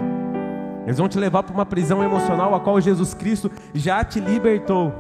Eles 0.83 0.97
vão 0.97 1.07
te 1.07 1.19
levar 1.19 1.43
para 1.43 1.53
uma 1.53 1.63
prisão 1.63 2.03
emocional 2.03 2.55
a 2.55 2.59
qual 2.59 2.81
Jesus 2.81 3.13
Cristo 3.13 3.51
já 3.71 4.03
te 4.03 4.19
libertou. 4.19 4.91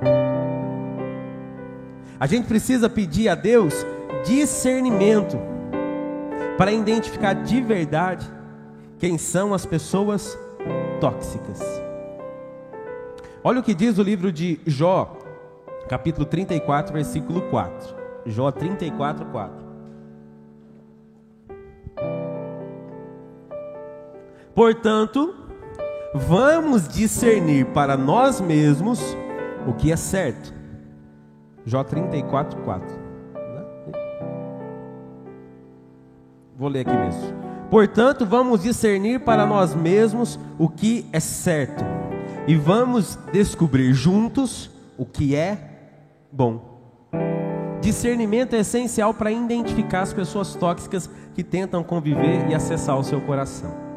A 2.19 2.27
gente 2.27 2.47
precisa 2.47 2.87
pedir 2.87 3.29
a 3.29 3.33
Deus 3.33 3.83
discernimento 4.23 5.39
para 6.55 6.71
identificar 6.71 7.33
de 7.33 7.59
verdade 7.59 8.31
quem 8.99 9.17
são 9.17 9.55
as 9.55 9.65
pessoas 9.65 10.37
tóxicas. 11.01 11.59
Olha 13.43 13.59
o 13.59 13.63
que 13.63 13.73
diz 13.73 13.97
o 13.97 14.03
livro 14.03 14.31
de 14.31 14.61
Jó, 14.67 15.17
capítulo 15.89 16.27
34, 16.27 16.93
versículo 16.93 17.41
4. 17.49 17.95
Jó 18.27 18.51
34, 18.51 19.25
4. 19.25 19.62
Portanto, 24.55 25.33
vamos 26.13 26.87
discernir 26.87 27.65
para 27.67 27.97
nós 27.97 28.39
mesmos 28.39 29.01
o 29.67 29.73
que 29.73 29.91
é 29.91 29.95
certo. 29.95 30.53
Jó 31.65 31.83
34, 31.83 32.61
4. 32.61 33.03
Vou 36.55 36.69
ler 36.69 36.81
aqui 36.81 36.95
mesmo. 36.95 37.21
Portanto, 37.69 38.25
vamos 38.25 38.61
discernir 38.61 39.21
para 39.21 39.45
nós 39.45 39.73
mesmos 39.73 40.39
o 40.59 40.69
que 40.69 41.07
é 41.11 41.19
certo, 41.19 41.83
e 42.45 42.55
vamos 42.55 43.17
descobrir 43.31 43.93
juntos 43.93 44.69
o 44.95 45.05
que 45.05 45.35
é 45.35 45.57
bom. 46.31 47.09
Discernimento 47.81 48.55
é 48.55 48.59
essencial 48.59 49.13
para 49.13 49.31
identificar 49.31 50.01
as 50.01 50.13
pessoas 50.13 50.53
tóxicas 50.53 51.09
que 51.33 51.43
tentam 51.43 51.83
conviver 51.83 52.47
e 52.47 52.53
acessar 52.53 52.97
o 52.99 53.03
seu 53.03 53.19
coração. 53.21 53.92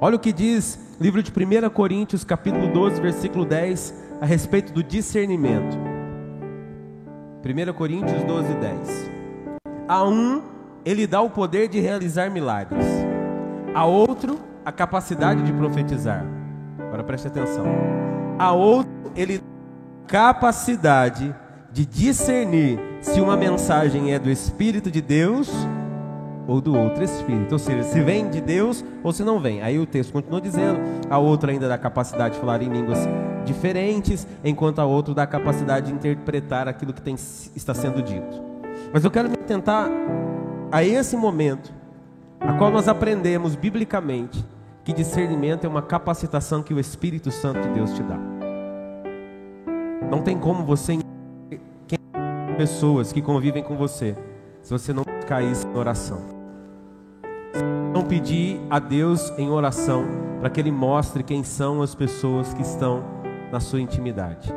Olha 0.00 0.14
o 0.14 0.18
que 0.18 0.32
diz 0.32 0.78
livro 1.00 1.20
de 1.20 1.32
1 1.32 1.70
Coríntios, 1.70 2.22
capítulo 2.22 2.68
12, 2.68 3.00
versículo 3.00 3.44
10, 3.44 3.92
a 4.20 4.26
respeito 4.26 4.72
do 4.72 4.80
discernimento. 4.80 5.76
1 7.44 7.72
Coríntios 7.72 8.22
12, 8.22 8.54
10. 8.54 9.10
A 9.88 10.04
um 10.04 10.40
ele 10.84 11.04
dá 11.04 11.20
o 11.20 11.28
poder 11.28 11.66
de 11.66 11.80
realizar 11.80 12.30
milagres, 12.30 12.84
a 13.74 13.84
outro 13.86 14.38
a 14.64 14.70
capacidade 14.70 15.42
de 15.42 15.52
profetizar. 15.52 16.24
Agora 16.78 17.02
preste 17.02 17.26
atenção. 17.26 17.66
A 18.38 18.52
outro 18.52 18.92
ele 19.16 19.38
dá 19.38 19.44
capacidade 20.06 21.34
de 21.72 21.84
discernir 21.84 22.78
se 23.00 23.20
uma 23.20 23.36
mensagem 23.36 24.14
é 24.14 24.18
do 24.18 24.30
Espírito 24.30 24.92
de 24.92 25.02
Deus 25.02 25.50
ou 26.48 26.62
do 26.62 26.74
outro 26.74 27.04
espírito. 27.04 27.52
Ou 27.52 27.58
seja, 27.58 27.82
se 27.82 28.00
vem 28.00 28.30
de 28.30 28.40
Deus 28.40 28.82
ou 29.04 29.12
se 29.12 29.22
não 29.22 29.38
vem. 29.38 29.62
Aí 29.62 29.78
o 29.78 29.84
texto 29.84 30.12
continua 30.12 30.40
dizendo: 30.40 30.80
a 31.10 31.18
outra 31.18 31.52
ainda 31.52 31.68
dá 31.68 31.76
capacidade 31.76 32.34
de 32.34 32.40
falar 32.40 32.62
em 32.62 32.70
línguas 32.70 32.98
diferentes, 33.44 34.26
enquanto 34.42 34.78
a 34.78 34.86
outra 34.86 35.14
dá 35.14 35.26
capacidade 35.26 35.88
de 35.88 35.92
interpretar 35.92 36.66
aquilo 36.66 36.92
que 36.92 37.02
tem, 37.02 37.14
está 37.14 37.74
sendo 37.74 38.02
dito. 38.02 38.42
Mas 38.92 39.04
eu 39.04 39.10
quero 39.10 39.28
me 39.28 39.34
atentar 39.34 39.88
a 40.72 40.82
esse 40.82 41.16
momento, 41.16 41.72
a 42.40 42.54
qual 42.54 42.70
nós 42.70 42.88
aprendemos 42.88 43.54
biblicamente 43.54 44.44
que 44.82 44.92
discernimento 44.92 45.64
é 45.64 45.68
uma 45.68 45.82
capacitação 45.82 46.62
que 46.62 46.72
o 46.72 46.80
Espírito 46.80 47.30
Santo 47.30 47.60
de 47.60 47.68
Deus 47.74 47.92
te 47.92 48.02
dá. 48.02 48.18
Não 50.10 50.22
tem 50.22 50.38
como 50.38 50.64
você 50.64 50.98
quem 51.86 51.98
pessoas 52.56 53.12
que 53.12 53.20
convivem 53.20 53.62
com 53.62 53.76
você 53.76 54.16
se 54.62 54.70
você 54.70 54.92
não 54.92 55.04
cair 55.26 55.52
em 55.52 55.78
oração 55.78 56.37
não 57.98 58.04
pedir 58.04 58.60
a 58.70 58.78
Deus 58.78 59.32
em 59.36 59.50
oração 59.50 60.04
para 60.38 60.48
que 60.48 60.60
Ele 60.60 60.70
mostre 60.70 61.24
quem 61.24 61.42
são 61.42 61.82
as 61.82 61.96
pessoas 61.96 62.54
que 62.54 62.62
estão 62.62 63.02
na 63.50 63.58
sua 63.58 63.80
intimidade. 63.80 64.54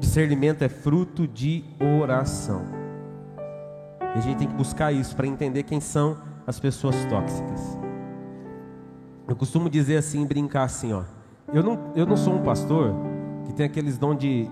Discernimento 0.00 0.62
é 0.62 0.68
fruto 0.68 1.28
de 1.28 1.62
oração. 1.80 2.62
E 4.16 4.18
a 4.18 4.20
gente 4.20 4.38
tem 4.38 4.48
que 4.48 4.54
buscar 4.54 4.90
isso 4.90 5.14
para 5.14 5.28
entender 5.28 5.62
quem 5.62 5.80
são 5.80 6.16
as 6.44 6.58
pessoas 6.58 6.96
tóxicas. 7.04 7.78
Eu 9.28 9.36
costumo 9.36 9.70
dizer 9.70 9.98
assim, 9.98 10.26
brincar 10.26 10.64
assim, 10.64 10.92
ó. 10.92 11.02
Eu 11.52 11.62
não, 11.62 11.92
eu 11.94 12.04
não 12.04 12.16
sou 12.16 12.34
um 12.34 12.42
pastor 12.42 12.92
que 13.46 13.52
tem 13.52 13.64
aqueles 13.64 13.96
dons 13.96 14.18
de, 14.18 14.50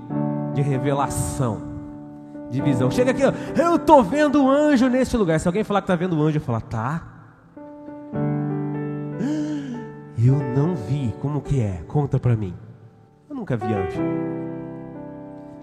de 0.55 0.63
revelação, 0.63 1.63
de 2.49 2.63
visão. 2.63 2.93
Chega 2.93 3.11
aqui, 3.11 3.23
ó, 3.25 3.33
eu 3.61 3.77
tô 3.77 4.05
vendo 4.05 4.41
um 4.41 4.49
anjo 4.49 4.89
nesse 4.89 5.17
lugar. 5.17 5.41
Se 5.41 5.49
alguém 5.49 5.65
falar 5.65 5.81
que 5.81 5.89
tá 5.89 5.97
vendo 5.97 6.17
um 6.17 6.23
anjo, 6.23 6.37
eu 6.37 6.43
falar, 6.43 6.61
tá. 6.61 7.18
Eu 10.21 10.35
não 10.35 10.75
vi. 10.75 11.15
Como 11.21 11.41
que 11.41 11.61
é? 11.61 11.85
Conta 11.87 12.19
para 12.19 12.35
mim. 12.35 12.55
Eu 13.31 13.37
nunca 13.37 13.57
vi 13.57 13.67
anjo. 13.67 14.01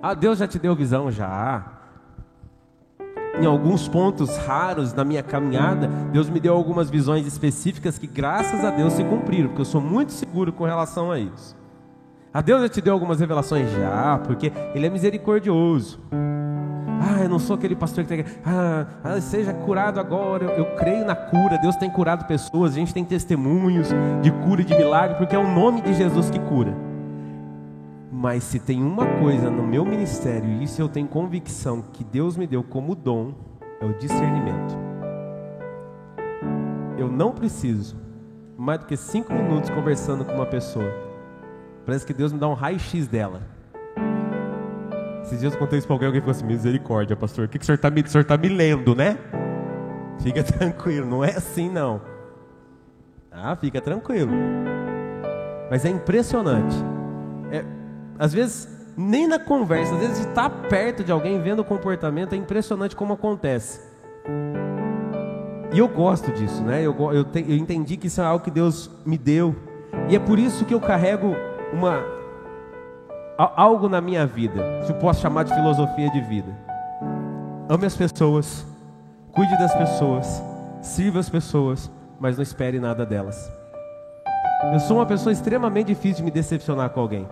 Ah, 0.01 0.13
Deus 0.13 0.37
já 0.39 0.47
te 0.47 0.57
deu 0.57 0.73
visão 0.73 1.11
já. 1.11 1.73
Em 3.37 3.45
alguns 3.45 3.85
pontos 3.89 4.37
raros 4.37 4.93
na 4.93 5.03
minha 5.03 5.21
caminhada, 5.21 5.87
Deus 6.13 6.29
me 6.29 6.39
deu 6.39 6.53
algumas 6.53 6.89
visões 6.89 7.27
específicas 7.27 7.97
que, 7.97 8.07
graças 8.07 8.63
a 8.63 8.71
Deus, 8.71 8.93
se 8.93 9.03
cumpriram, 9.03 9.49
porque 9.49 9.61
eu 9.61 9.65
sou 9.65 9.81
muito 9.81 10.13
seguro 10.13 10.53
com 10.53 10.63
relação 10.63 11.11
a 11.11 11.19
isso. 11.19 11.57
A 12.33 12.41
Deus 12.41 12.61
já 12.61 12.69
te 12.69 12.81
deu 12.81 12.93
algumas 12.93 13.19
revelações 13.19 13.69
já, 13.71 14.19
porque 14.19 14.53
Ele 14.73 14.87
é 14.87 14.89
misericordioso. 14.89 15.99
Ah, 17.01 17.23
eu 17.23 17.29
não 17.29 17.39
sou 17.39 17.55
aquele 17.55 17.75
pastor 17.75 18.03
que 18.03 18.09
tem. 18.09 18.25
Ah, 18.45 18.85
ah 19.03 19.21
seja 19.21 19.53
curado 19.53 19.99
agora. 19.99 20.45
Eu, 20.45 20.51
eu, 20.51 20.75
creio 20.75 21.05
na 21.05 21.15
cura. 21.15 21.57
Deus 21.57 21.75
tem 21.75 21.89
curado 21.89 22.25
pessoas. 22.25 22.73
A 22.73 22.75
gente 22.75 22.93
tem 22.93 23.03
testemunhos 23.03 23.89
de 24.21 24.31
cura 24.31 24.61
e 24.61 24.65
de 24.65 24.75
milagre, 24.75 25.17
porque 25.17 25.35
é 25.35 25.39
o 25.39 25.47
nome 25.47 25.81
de 25.81 25.93
Jesus 25.93 26.29
que 26.29 26.39
cura. 26.39 26.75
Mas 28.11 28.43
se 28.43 28.59
tem 28.59 28.81
uma 28.81 29.05
coisa 29.19 29.49
no 29.49 29.63
meu 29.63 29.83
ministério, 29.85 30.49
e 30.49 30.63
isso 30.63 30.81
eu 30.81 30.87
tenho 30.87 31.07
convicção 31.07 31.83
que 31.93 32.03
Deus 32.03 32.37
me 32.37 32.47
deu 32.47 32.63
como 32.63 32.95
dom, 32.95 33.33
é 33.81 33.85
o 33.85 33.93
discernimento. 33.97 34.77
Eu 36.97 37.11
não 37.11 37.31
preciso 37.31 37.97
mais 38.57 38.79
do 38.79 38.85
que 38.85 38.95
cinco 38.95 39.33
minutos 39.33 39.69
conversando 39.69 40.23
com 40.23 40.33
uma 40.33 40.45
pessoa. 40.45 40.91
Parece 41.85 42.05
que 42.05 42.13
Deus 42.13 42.31
me 42.31 42.39
dá 42.39 42.47
um 42.47 42.53
raio-x 42.53 43.07
dela. 43.07 43.54
Esses 45.25 45.39
dias 45.39 45.53
eu 45.53 45.59
contei 45.59 45.79
isso 45.79 45.87
para 45.87 45.95
alguém, 45.95 46.05
alguém 46.05 46.21
falou 46.21 46.35
assim: 46.35 46.45
misericórdia, 46.45 47.15
pastor, 47.15 47.45
o 47.45 47.49
que, 47.49 47.57
que 47.57 47.63
o 47.63 47.65
senhor 47.65 47.75
está 47.75 47.89
me, 47.89 48.03
tá 48.03 48.37
me 48.37 48.47
lendo, 48.47 48.93
né? 48.93 49.17
Fica 50.21 50.43
tranquilo, 50.45 51.09
não 51.09 51.23
é 51.23 51.31
assim 51.31 51.67
não. 51.67 51.99
Ah, 53.31 53.55
fica 53.55 53.81
tranquilo. 53.81 54.31
Mas 55.69 55.83
é 55.83 55.89
impressionante. 55.89 56.75
É, 57.51 57.65
às 58.19 58.33
vezes, 58.33 58.69
nem 58.95 59.27
na 59.27 59.39
conversa, 59.39 59.95
às 59.95 59.99
vezes 59.99 60.19
estar 60.19 60.47
perto 60.69 61.03
de 61.03 61.11
alguém 61.11 61.41
vendo 61.41 61.61
o 61.61 61.65
comportamento 61.65 62.33
é 62.33 62.37
impressionante 62.37 62.95
como 62.95 63.13
acontece. 63.13 63.81
E 65.73 65.79
eu 65.79 65.87
gosto 65.87 66.31
disso, 66.31 66.63
né? 66.63 66.83
Eu, 66.83 66.95
eu, 67.11 67.23
te, 67.23 67.39
eu 67.39 67.57
entendi 67.57 67.97
que 67.97 68.07
isso 68.07 68.21
é 68.21 68.23
algo 68.23 68.43
que 68.43 68.51
Deus 68.51 68.91
me 69.03 69.17
deu. 69.17 69.55
E 70.07 70.15
é 70.15 70.19
por 70.19 70.37
isso 70.37 70.65
que 70.65 70.73
eu 70.73 70.79
carrego 70.79 71.35
uma 71.73 72.14
algo 73.37 73.89
na 73.89 73.99
minha 74.01 74.25
vida, 74.25 74.83
se 74.83 74.91
eu 74.91 74.97
posso 74.97 75.21
chamar 75.21 75.43
de 75.43 75.53
filosofia 75.53 76.09
de 76.09 76.21
vida. 76.21 76.51
Ame 77.69 77.85
as 77.85 77.95
pessoas, 77.95 78.65
cuide 79.31 79.57
das 79.57 79.73
pessoas, 79.73 80.43
sirva 80.81 81.19
as 81.19 81.29
pessoas, 81.29 81.91
mas 82.19 82.37
não 82.37 82.43
espere 82.43 82.79
nada 82.79 83.05
delas. 83.05 83.51
Eu 84.71 84.79
sou 84.79 84.97
uma 84.97 85.05
pessoa 85.05 85.33
extremamente 85.33 85.87
difícil 85.87 86.17
de 86.17 86.23
me 86.23 86.31
decepcionar 86.31 86.89
com 86.89 87.01
alguém. 87.01 87.27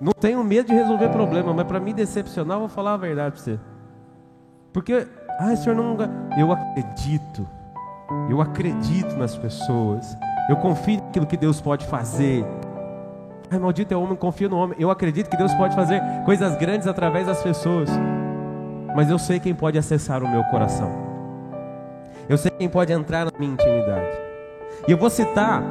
Não 0.00 0.12
tenho 0.12 0.42
medo 0.42 0.66
de 0.66 0.74
resolver 0.74 1.08
problema, 1.10 1.52
mas 1.52 1.66
para 1.66 1.78
me 1.78 1.92
decepcionar, 1.92 2.56
eu 2.56 2.60
vou 2.60 2.68
falar 2.68 2.94
a 2.94 2.96
verdade 2.96 3.34
para 3.34 3.44
você. 3.44 3.60
Porque, 4.72 5.06
ah, 5.38 5.54
senhor 5.54 5.76
não. 5.76 5.96
Eu 6.38 6.50
acredito. 6.50 7.46
Eu 8.28 8.40
acredito 8.40 9.16
nas 9.16 9.36
pessoas. 9.36 10.16
Eu 10.48 10.56
confio 10.56 11.00
naquilo 11.00 11.26
que 11.26 11.36
Deus 11.36 11.60
pode 11.60 11.86
fazer. 11.86 12.44
Ai, 13.52 13.58
maldito 13.58 13.92
é 13.92 13.96
o 13.98 14.00
homem, 14.00 14.16
confio 14.16 14.48
no 14.48 14.56
homem. 14.56 14.78
Eu 14.80 14.90
acredito 14.90 15.28
que 15.28 15.36
Deus 15.36 15.52
pode 15.52 15.74
fazer 15.74 16.00
coisas 16.24 16.56
grandes 16.56 16.86
através 16.86 17.26
das 17.26 17.42
pessoas. 17.42 17.90
Mas 18.96 19.10
eu 19.10 19.18
sei 19.18 19.38
quem 19.38 19.54
pode 19.54 19.76
acessar 19.76 20.22
o 20.22 20.28
meu 20.28 20.42
coração. 20.44 20.90
Eu 22.30 22.38
sei 22.38 22.50
quem 22.50 22.66
pode 22.66 22.94
entrar 22.94 23.26
na 23.26 23.32
minha 23.38 23.52
intimidade. 23.52 24.16
E 24.88 24.90
eu 24.90 24.96
vou 24.96 25.10
citar 25.10 25.62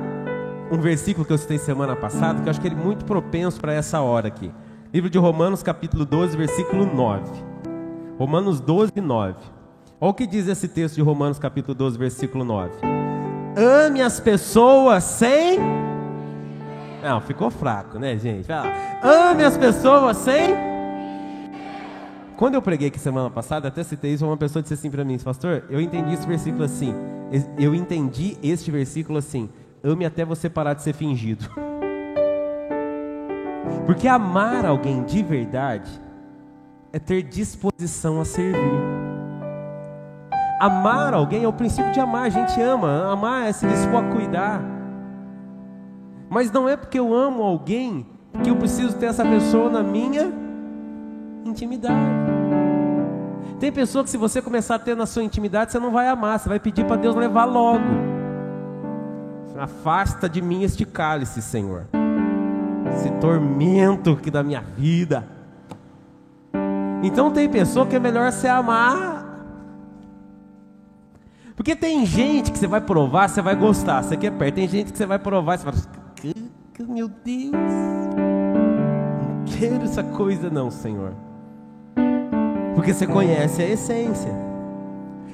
um 0.71 0.77
versículo 0.79 1.25
que 1.25 1.33
eu 1.33 1.37
citei 1.39 1.57
semana 1.57 1.95
passada, 1.95 2.39
que 2.39 2.47
eu 2.47 2.51
acho 2.51 2.61
que 2.61 2.67
ele 2.67 2.75
é 2.75 2.83
muito 2.83 3.03
propenso 3.03 3.59
para 3.59 3.73
essa 3.73 3.99
hora 3.99 4.27
aqui. 4.27 4.51
Livro 4.93 5.09
de 5.09 5.17
Romanos, 5.17 5.63
capítulo 5.63 6.05
12, 6.05 6.37
versículo 6.37 6.85
9. 6.85 7.23
Romanos 8.19 8.59
12, 8.59 8.91
9. 8.95 9.33
Olha 9.99 10.11
o 10.11 10.13
que 10.13 10.27
diz 10.27 10.47
esse 10.47 10.67
texto 10.67 10.97
de 10.97 11.01
Romanos, 11.01 11.39
capítulo 11.39 11.73
12, 11.73 11.97
versículo 11.97 12.45
9. 12.45 12.73
Ame 13.57 14.03
as 14.03 14.19
pessoas 14.19 15.03
sem. 15.03 15.57
Não, 17.01 17.19
ficou 17.19 17.49
fraco, 17.49 17.97
né, 17.97 18.17
gente? 18.17 18.47
Ame 19.01 19.43
as 19.43 19.57
pessoas 19.57 20.17
sem. 20.17 20.55
Quando 22.37 22.55
eu 22.55 22.61
preguei 22.61 22.87
aqui 22.87 22.99
semana 22.99 23.29
passada, 23.29 23.67
até 23.67 23.83
citei 23.83 24.13
isso, 24.13 24.25
uma 24.25 24.37
pessoa 24.37 24.61
disse 24.61 24.73
assim 24.73 24.89
para 24.89 25.03
mim, 25.03 25.17
pastor, 25.19 25.63
eu 25.69 25.79
entendi 25.79 26.13
esse 26.13 26.27
versículo 26.27 26.63
assim. 26.63 26.93
Eu 27.57 27.73
entendi 27.73 28.37
este 28.41 28.71
versículo 28.71 29.19
assim. 29.19 29.49
Ame 29.83 30.05
até 30.05 30.25
você 30.25 30.49
parar 30.49 30.73
de 30.73 30.83
ser 30.83 30.93
fingido. 30.93 31.45
Porque 33.85 34.07
amar 34.07 34.65
alguém 34.65 35.03
de 35.03 35.23
verdade 35.23 35.89
é 36.93 36.99
ter 36.99 37.23
disposição 37.23 38.21
a 38.21 38.25
servir. 38.25 38.81
Amar 40.59 41.13
alguém 41.13 41.43
é 41.43 41.47
o 41.47 41.53
princípio 41.53 41.91
de 41.91 41.99
amar, 41.99 42.25
a 42.25 42.29
gente 42.29 42.61
ama, 42.61 43.11
amar 43.11 43.47
é 43.47 43.51
se 43.51 43.65
dispor 43.65 44.03
a 44.03 44.09
cuidar. 44.09 44.80
Mas 46.31 46.49
não 46.49 46.69
é 46.69 46.77
porque 46.77 46.97
eu 46.97 47.13
amo 47.13 47.43
alguém 47.43 48.05
que 48.41 48.49
eu 48.49 48.55
preciso 48.55 48.95
ter 48.95 49.07
essa 49.07 49.25
pessoa 49.25 49.69
na 49.69 49.83
minha 49.83 50.31
intimidade. 51.43 51.93
Tem 53.59 53.69
pessoa 53.69 54.01
que 54.01 54.09
se 54.09 54.15
você 54.15 54.41
começar 54.41 54.75
a 54.75 54.79
ter 54.79 54.95
na 54.95 55.05
sua 55.05 55.23
intimidade, 55.23 55.73
você 55.73 55.79
não 55.79 55.91
vai 55.91 56.07
amar, 56.07 56.39
você 56.39 56.47
vai 56.47 56.57
pedir 56.57 56.85
para 56.85 56.95
Deus 56.95 57.17
levar 57.17 57.43
logo. 57.43 57.83
Afasta 59.59 60.29
de 60.29 60.41
mim 60.41 60.63
este 60.63 60.85
cálice, 60.85 61.41
Senhor. 61.41 61.87
Esse 62.95 63.11
tormento 63.19 64.15
que 64.15 64.31
da 64.31 64.41
minha 64.41 64.61
vida. 64.61 65.27
Então 67.03 67.29
tem 67.29 67.49
pessoa 67.49 67.85
que 67.85 67.97
é 67.97 67.99
melhor 67.99 68.31
se 68.31 68.47
amar. 68.47 69.25
Porque 71.57 71.75
tem 71.75 72.05
gente 72.05 72.53
que 72.53 72.57
você 72.57 72.67
vai 72.67 72.79
provar, 72.79 73.27
você 73.27 73.41
vai 73.41 73.53
gostar, 73.53 74.01
você 74.01 74.15
quer 74.15 74.31
perto. 74.31 74.55
Tem 74.55 74.67
gente 74.69 74.93
que 74.93 74.97
você 74.97 75.05
vai 75.05 75.19
provar, 75.19 75.57
você 75.57 75.65
vai 75.65 76.00
meu 76.87 77.07
Deus, 77.07 77.51
não 77.53 79.45
quero 79.45 79.83
essa 79.83 80.03
coisa 80.03 80.49
não, 80.49 80.69
Senhor. 80.69 81.13
Porque 82.75 82.93
você 82.93 83.07
conhece 83.07 83.61
a 83.61 83.67
essência. 83.67 84.31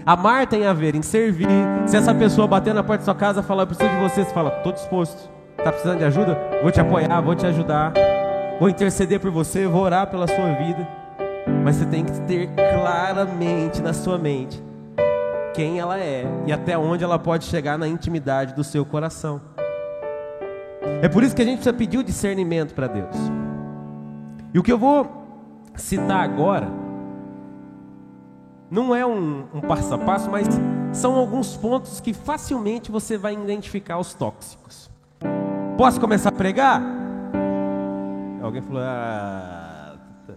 Amar 0.06 0.47
tem 0.47 0.65
a 0.65 0.73
ver 0.73 0.95
em 0.95 1.02
servir. 1.02 1.47
Se 1.86 1.97
essa 1.97 2.15
pessoa 2.15 2.47
bater 2.47 2.73
na 2.73 2.84
porta 2.84 3.00
da 3.00 3.06
sua 3.06 3.15
casa 3.15 3.41
e 3.41 3.43
falar, 3.43 3.63
eu 3.63 3.67
preciso 3.67 3.89
de 3.89 3.97
você, 3.97 4.23
você 4.23 4.34
fala, 4.34 4.50
estou 4.58 4.71
disposto. 4.71 5.30
Está 5.58 5.71
precisando 5.71 5.97
de 5.97 6.06
ajuda? 6.06 6.38
Vou 6.62 6.71
te 6.71 6.80
apoiar, 6.80 7.19
vou 7.21 7.36
te 7.36 7.45
ajudar. 7.45 7.93
Vou 8.60 8.69
interceder 8.69 9.19
por 9.19 9.32
você, 9.32 9.67
vou 9.67 9.82
orar 9.82 10.08
pela 10.08 10.28
sua 10.28 10.54
vida. 10.54 10.88
Mas 11.63 11.76
você 11.76 11.86
tem 11.86 12.06
que 12.06 12.12
ter 12.21 12.50
claramente 12.56 13.82
na 13.82 13.93
sua 13.93 14.17
mente 14.17 14.63
quem 15.54 15.80
ela 15.80 16.00
é 16.00 16.26
e 16.45 16.54
até 16.54 16.78
onde 16.78 17.04
ela 17.04 17.17
pode 17.17 17.45
chegar 17.45 17.78
na 17.78 17.88
intimidade 17.88 18.54
do 18.54 18.63
seu 18.63 18.86
coração. 18.86 19.41
É 21.01 21.07
por 21.07 21.23
isso 21.23 21.36
que 21.36 21.41
a 21.41 21.45
gente 21.45 21.57
precisa 21.57 21.73
pedir 21.73 21.97
o 21.97 22.03
discernimento 22.03 22.73
para 22.73 22.88
Deus. 22.88 23.15
E 24.53 24.60
o 24.60 24.63
que 24.63 24.71
eu 24.71 24.77
vou 24.77 25.25
citar 25.75 26.23
agora 26.23 26.67
não 28.69 28.93
é 28.95 29.05
um, 29.05 29.45
um 29.53 29.62
passo 29.62 29.93
a 29.93 29.97
passo, 29.97 30.29
mas 30.29 30.47
são 30.91 31.15
alguns 31.15 31.55
pontos 31.55 31.99
que 31.99 32.13
facilmente 32.13 32.91
você 32.91 33.17
vai 33.17 33.33
identificar 33.33 33.99
os 33.99 34.13
tóxicos. 34.13 34.89
Posso 35.77 35.99
começar 35.99 36.29
a 36.29 36.31
pregar? 36.31 36.81
Alguém 38.41 38.62
falou, 38.62 38.81
ah, 38.83 39.95
tá 40.25 40.33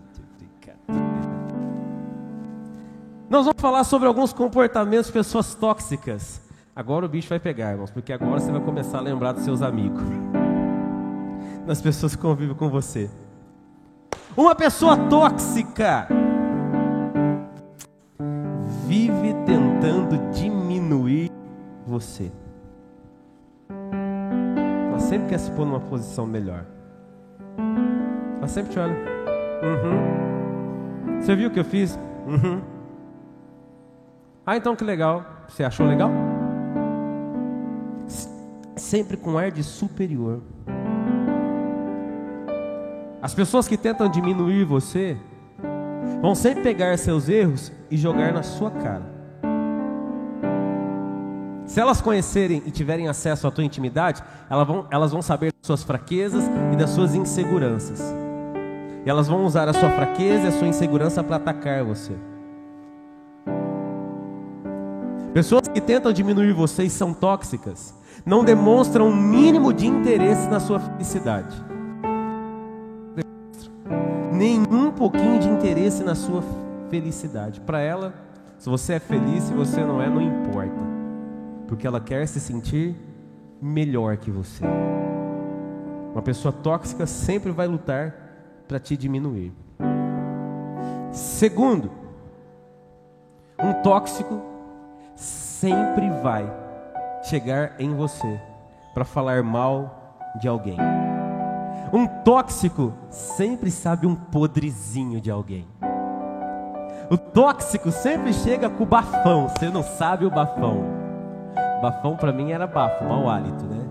Nós 3.28 3.46
vamos 3.46 3.60
falar 3.60 3.84
sobre 3.84 4.06
alguns 4.06 4.32
comportamentos 4.32 5.06
de 5.06 5.12
pessoas 5.12 5.54
tóxicas. 5.54 6.42
Agora 6.74 7.06
o 7.06 7.08
bicho 7.08 7.28
vai 7.28 7.38
pegar, 7.38 7.72
irmãos, 7.72 7.90
porque 7.90 8.12
agora 8.12 8.40
você 8.40 8.50
vai 8.50 8.60
começar 8.60 8.98
a 8.98 9.00
lembrar 9.00 9.32
dos 9.32 9.44
seus 9.44 9.62
amigos, 9.62 10.02
das 11.66 11.80
pessoas 11.80 12.14
que 12.14 12.22
convivem 12.22 12.54
com 12.54 12.68
você. 12.68 13.10
Uma 14.36 14.54
pessoa 14.54 14.96
tóxica 14.96 16.08
vive 18.86 19.34
tentando 19.44 20.30
diminuir 20.32 21.30
você. 21.86 22.30
Ela 24.88 24.98
sempre 24.98 25.28
quer 25.28 25.38
se 25.38 25.50
pôr 25.52 25.66
numa 25.66 25.80
posição 25.80 26.26
melhor. 26.26 26.64
Ela 28.38 28.48
sempre 28.48 28.72
te 28.72 28.78
olha. 28.78 28.96
Uhum. 29.62 31.20
Você 31.20 31.34
viu 31.34 31.48
o 31.48 31.52
que 31.52 31.60
eu 31.60 31.64
fiz? 31.64 31.98
Uhum. 32.26 32.60
Ah, 34.46 34.56
então 34.56 34.74
que 34.74 34.84
legal. 34.84 35.24
Você 35.48 35.62
achou 35.64 35.86
legal? 35.86 36.10
sempre 38.80 39.16
com 39.16 39.38
ar 39.38 39.50
de 39.52 39.62
superior. 39.62 40.42
As 43.22 43.34
pessoas 43.34 43.68
que 43.68 43.76
tentam 43.76 44.08
diminuir 44.08 44.64
você 44.64 45.16
vão 46.22 46.34
sempre 46.34 46.62
pegar 46.62 46.96
seus 46.98 47.28
erros 47.28 47.70
e 47.90 47.96
jogar 47.96 48.32
na 48.32 48.42
sua 48.42 48.70
cara. 48.70 49.20
Se 51.66 51.78
elas 51.78 52.00
conhecerem 52.00 52.62
e 52.66 52.70
tiverem 52.70 53.08
acesso 53.08 53.46
à 53.46 53.50
tua 53.50 53.62
intimidade, 53.62 54.22
elas 54.48 54.66
vão, 54.66 54.86
elas 54.90 55.12
vão 55.12 55.22
saber 55.22 55.52
das 55.52 55.66
suas 55.66 55.82
fraquezas 55.82 56.44
e 56.72 56.76
das 56.76 56.90
suas 56.90 57.14
inseguranças. 57.14 58.02
E 59.04 59.08
elas 59.08 59.28
vão 59.28 59.44
usar 59.44 59.68
a 59.68 59.72
sua 59.72 59.90
fraqueza 59.90 60.46
e 60.46 60.48
a 60.48 60.52
sua 60.52 60.66
insegurança 60.66 61.22
para 61.22 61.36
atacar 61.36 61.84
você. 61.84 62.12
Pessoas 65.32 65.68
que 65.68 65.80
tentam 65.80 66.12
diminuir 66.12 66.52
você 66.52 66.84
e 66.84 66.90
são 66.90 67.14
tóxicas, 67.14 67.94
não 68.26 68.44
demonstram 68.44 69.06
um 69.06 69.14
mínimo 69.14 69.72
de 69.72 69.86
interesse 69.86 70.48
na 70.48 70.58
sua 70.58 70.80
felicidade. 70.80 71.69
Nenhum 74.40 74.90
pouquinho 74.90 75.38
de 75.38 75.48
interesse 75.48 76.02
na 76.02 76.14
sua 76.14 76.42
felicidade. 76.88 77.60
Para 77.60 77.80
ela, 77.80 78.14
se 78.58 78.68
você 78.68 78.94
é 78.94 78.98
feliz, 78.98 79.44
se 79.44 79.52
você 79.52 79.84
não 79.84 80.00
é, 80.00 80.08
não 80.08 80.22
importa 80.22 80.90
porque 81.70 81.86
ela 81.86 82.00
quer 82.00 82.26
se 82.26 82.40
sentir 82.40 82.96
melhor 83.62 84.16
que 84.16 84.28
você. 84.28 84.64
Uma 86.12 86.20
pessoa 86.20 86.50
tóxica 86.52 87.06
sempre 87.06 87.52
vai 87.52 87.68
lutar 87.68 88.12
para 88.66 88.80
te 88.80 88.96
diminuir. 88.96 89.52
Segundo, 91.12 91.92
um 93.56 93.72
tóxico 93.84 94.42
sempre 95.14 96.10
vai 96.24 96.52
chegar 97.22 97.76
em 97.78 97.94
você 97.94 98.40
para 98.92 99.04
falar 99.04 99.44
mal 99.44 100.18
de 100.40 100.48
alguém. 100.48 100.76
Um 101.92 102.06
tóxico 102.06 102.92
sempre 103.10 103.70
sabe 103.70 104.06
um 104.06 104.14
podrezinho 104.14 105.20
de 105.20 105.30
alguém. 105.30 105.66
O 107.10 107.18
tóxico 107.18 107.90
sempre 107.90 108.32
chega 108.32 108.70
com 108.70 108.84
o 108.84 108.86
bafão, 108.86 109.48
você 109.48 109.68
não 109.68 109.82
sabe 109.82 110.24
o 110.24 110.30
bafão. 110.30 110.84
Bafão 111.82 112.16
para 112.16 112.32
mim 112.32 112.52
era 112.52 112.66
bafo, 112.66 113.04
mau 113.04 113.28
hálito, 113.28 113.64
né? 113.64 113.84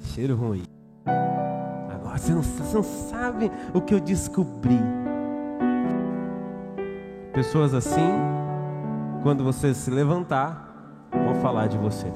Cheiro 0.00 0.34
ruim. 0.34 0.64
Agora 1.06 2.18
você 2.18 2.32
não, 2.32 2.42
você 2.42 2.76
não 2.76 2.82
sabe 2.82 3.52
o 3.72 3.80
que 3.80 3.94
eu 3.94 4.00
descobri. 4.00 4.80
Pessoas 7.32 7.72
assim, 7.72 8.10
quando 9.22 9.44
você 9.44 9.72
se 9.72 9.90
levantar, 9.90 11.08
vão 11.12 11.36
falar 11.36 11.68
de 11.68 11.78
você. 11.78 12.06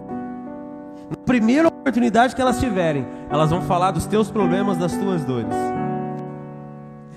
Na 1.08 1.16
primeira 1.24 1.71
oportunidade 1.82 2.36
que 2.36 2.40
elas 2.40 2.60
tiverem, 2.60 3.04
elas 3.28 3.50
vão 3.50 3.60
falar 3.60 3.90
dos 3.90 4.06
teus 4.06 4.30
problemas, 4.30 4.78
das 4.78 4.96
tuas 4.96 5.24
dores. 5.24 5.54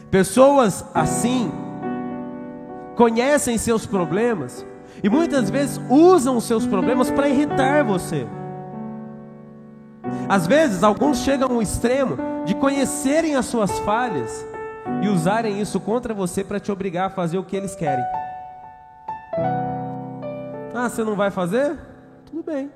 Pessoas 0.10 0.84
assim 0.94 1.52
conhecem 2.96 3.58
seus 3.60 3.86
problemas 3.86 4.66
e 5.04 5.10
muitas 5.10 5.52
vezes 5.52 5.80
usam 5.88 6.38
os 6.38 6.46
seus 6.46 6.66
problemas 6.66 7.12
para 7.12 7.30
irritar 7.30 7.84
você. 7.84 8.26
Às 10.28 10.48
vezes, 10.48 10.84
alguns 10.84 11.20
chegam 11.20 11.52
ao 11.52 11.62
extremo 11.62 12.18
de 12.46 12.56
conhecerem 12.56 13.36
as 13.36 13.46
suas 13.46 13.78
falhas 13.80 14.46
e 15.04 15.10
usarem 15.10 15.62
isso 15.62 15.80
contra 15.80 16.14
você 16.14 16.44
para 16.44 16.60
te 16.60 16.72
obrigar 16.72 17.08
a 17.08 17.10
fazer 17.12 17.38
o 17.38 17.44
que 17.44 17.56
eles 17.56 17.76
querem. 17.76 18.06
Ah, 20.74 20.90
você 20.90 21.04
não 21.04 21.16
vai 21.16 21.30
fazer? 21.30 21.78
Tudo 22.26 22.42
bem. 22.44 22.72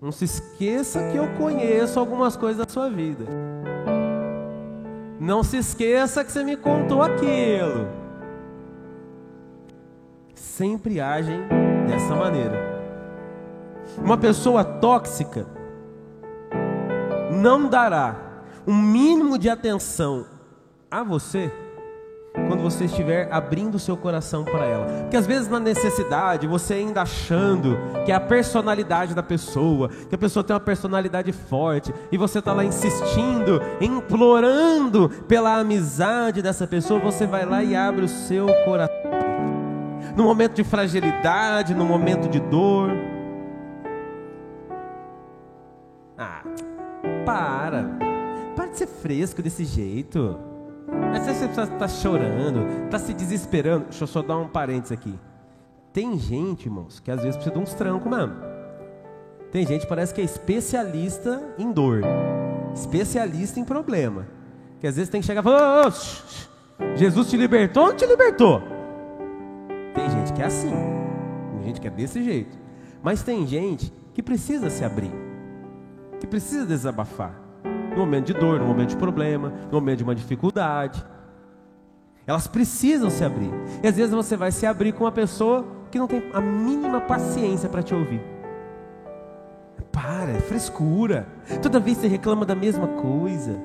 Não 0.00 0.10
se 0.10 0.24
esqueça 0.24 1.10
que 1.10 1.16
eu 1.16 1.28
conheço 1.36 1.98
algumas 1.98 2.36
coisas 2.36 2.64
da 2.64 2.72
sua 2.72 2.88
vida. 2.88 3.24
Não 5.18 5.42
se 5.42 5.58
esqueça 5.58 6.24
que 6.24 6.32
você 6.32 6.42
me 6.42 6.56
contou 6.56 7.02
aquilo 7.02 8.00
sempre 10.60 11.00
agem 11.00 11.40
dessa 11.86 12.14
maneira. 12.14 12.52
Uma 13.96 14.18
pessoa 14.18 14.62
tóxica 14.62 15.46
não 17.30 17.66
dará 17.66 18.44
um 18.66 18.76
mínimo 18.76 19.38
de 19.38 19.48
atenção 19.48 20.26
a 20.90 21.02
você 21.02 21.50
quando 22.32 22.62
você 22.62 22.84
estiver 22.84 23.28
abrindo 23.32 23.78
seu 23.78 23.96
coração 23.96 24.44
para 24.44 24.64
ela. 24.64 24.86
Porque 25.02 25.16
às 25.16 25.26
vezes 25.26 25.48
na 25.48 25.58
necessidade, 25.58 26.46
você 26.46 26.74
ainda 26.74 27.02
achando 27.02 27.76
que 28.04 28.12
é 28.12 28.14
a 28.14 28.20
personalidade 28.20 29.14
da 29.14 29.22
pessoa, 29.22 29.88
que 30.08 30.14
a 30.14 30.18
pessoa 30.18 30.44
tem 30.44 30.54
uma 30.54 30.60
personalidade 30.60 31.32
forte, 31.32 31.92
e 32.10 32.16
você 32.16 32.38
está 32.38 32.52
lá 32.52 32.64
insistindo, 32.64 33.60
implorando 33.80 35.08
pela 35.26 35.58
amizade 35.58 36.42
dessa 36.42 36.66
pessoa, 36.66 37.00
você 37.00 37.26
vai 37.26 37.44
lá 37.44 37.62
e 37.62 37.74
abre 37.74 38.04
o 38.04 38.08
seu 38.08 38.46
coração 38.64 39.10
no 40.16 40.24
momento 40.24 40.54
de 40.54 40.64
fragilidade, 40.64 41.74
no 41.74 41.84
momento 41.84 42.28
de 42.28 42.40
dor. 42.40 42.90
Ah, 46.18 46.42
para. 47.24 47.84
Para 48.54 48.66
de 48.66 48.78
ser 48.78 48.86
fresco 48.86 49.40
desse 49.40 49.64
jeito. 49.64 50.49
Mas 51.12 51.26
você 51.26 51.44
está 51.44 51.88
chorando, 51.88 52.84
está 52.84 52.98
se 52.98 53.14
desesperando. 53.14 53.84
Deixa 53.84 54.04
eu 54.04 54.08
só 54.08 54.22
dar 54.22 54.38
um 54.38 54.48
parênteses 54.48 54.92
aqui. 54.92 55.18
Tem 55.92 56.18
gente, 56.18 56.66
irmãos, 56.66 57.00
que 57.00 57.10
às 57.10 57.20
vezes 57.20 57.36
precisa 57.36 57.54
de 57.54 57.60
uns 57.60 57.74
trancos 57.74 58.10
mesmo. 58.10 58.34
Tem 59.50 59.66
gente 59.66 59.82
que 59.82 59.88
parece 59.88 60.14
que 60.14 60.20
é 60.20 60.24
especialista 60.24 61.42
em 61.58 61.72
dor, 61.72 62.02
especialista 62.72 63.58
em 63.58 63.64
problema. 63.64 64.26
Que 64.78 64.86
às 64.86 64.94
vezes 64.96 65.10
tem 65.10 65.20
que 65.20 65.26
chegar 65.26 65.40
e 65.40 65.44
falar: 65.44 65.86
oh, 65.86 66.96
Jesus 66.96 67.28
te 67.28 67.36
libertou 67.36 67.84
ou 67.84 67.88
não 67.90 67.96
te 67.96 68.06
libertou? 68.06 68.62
Tem 69.94 70.08
gente 70.08 70.32
que 70.32 70.42
é 70.42 70.46
assim, 70.46 70.72
tem 71.52 71.64
gente 71.64 71.80
que 71.80 71.88
é 71.88 71.90
desse 71.90 72.22
jeito. 72.22 72.56
Mas 73.02 73.22
tem 73.22 73.46
gente 73.46 73.92
que 74.14 74.22
precisa 74.22 74.70
se 74.70 74.84
abrir, 74.84 75.12
que 76.20 76.26
precisa 76.26 76.64
desabafar. 76.64 77.49
No 77.90 77.96
momento 77.98 78.26
de 78.26 78.34
dor, 78.34 78.60
no 78.60 78.66
momento 78.66 78.90
de 78.90 78.96
problema, 78.96 79.52
no 79.70 79.80
momento 79.80 79.98
de 79.98 80.04
uma 80.04 80.14
dificuldade. 80.14 81.04
Elas 82.26 82.46
precisam 82.46 83.10
se 83.10 83.24
abrir. 83.24 83.50
E 83.82 83.88
às 83.88 83.96
vezes 83.96 84.14
você 84.14 84.36
vai 84.36 84.52
se 84.52 84.66
abrir 84.66 84.92
com 84.92 85.04
uma 85.04 85.12
pessoa 85.12 85.66
que 85.90 85.98
não 85.98 86.06
tem 86.06 86.22
a 86.32 86.40
mínima 86.40 87.00
paciência 87.00 87.68
para 87.68 87.82
te 87.82 87.94
ouvir. 87.94 88.22
Para, 89.90 90.30
é 90.30 90.40
frescura. 90.40 91.26
Toda 91.60 91.80
vez 91.80 91.98
você 91.98 92.06
reclama 92.06 92.44
da 92.44 92.54
mesma 92.54 92.86
coisa. 92.86 93.58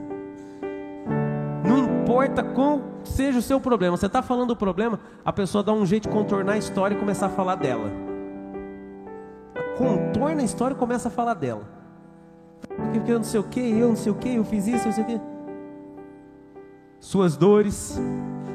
Não 1.64 1.78
importa 1.78 2.44
qual 2.44 2.82
seja 3.04 3.40
o 3.40 3.42
seu 3.42 3.60
problema, 3.60 3.96
você 3.96 4.08
está 4.08 4.22
falando 4.22 4.50
do 4.50 4.56
problema, 4.56 5.00
a 5.24 5.32
pessoa 5.32 5.64
dá 5.64 5.72
um 5.72 5.86
jeito 5.86 6.08
de 6.08 6.10
contornar 6.10 6.54
a 6.54 6.58
história 6.58 6.96
e 6.96 7.00
começar 7.00 7.28
a 7.28 7.30
falar 7.30 7.56
dela. 7.56 7.92
Contorna 9.78 10.42
a 10.42 10.46
história 10.46 10.74
e 10.74 10.78
começa 10.78 11.08
a 11.08 11.12
falar 11.12 11.34
dela. 11.34 11.75
Porque 12.94 13.12
eu 13.12 13.18
não 13.18 13.24
sei 13.24 13.40
o 13.40 13.44
que, 13.44 13.60
eu 13.60 13.90
não 13.90 13.96
sei 13.96 14.12
o 14.12 14.16
que, 14.16 14.36
eu 14.36 14.44
fiz 14.44 14.68
isso, 14.68 14.84
eu 14.84 14.86
não 14.86 14.94
sei 14.94 15.04
o 15.04 15.08
que. 15.08 15.22
Suas 17.00 17.38
dores, 17.38 18.00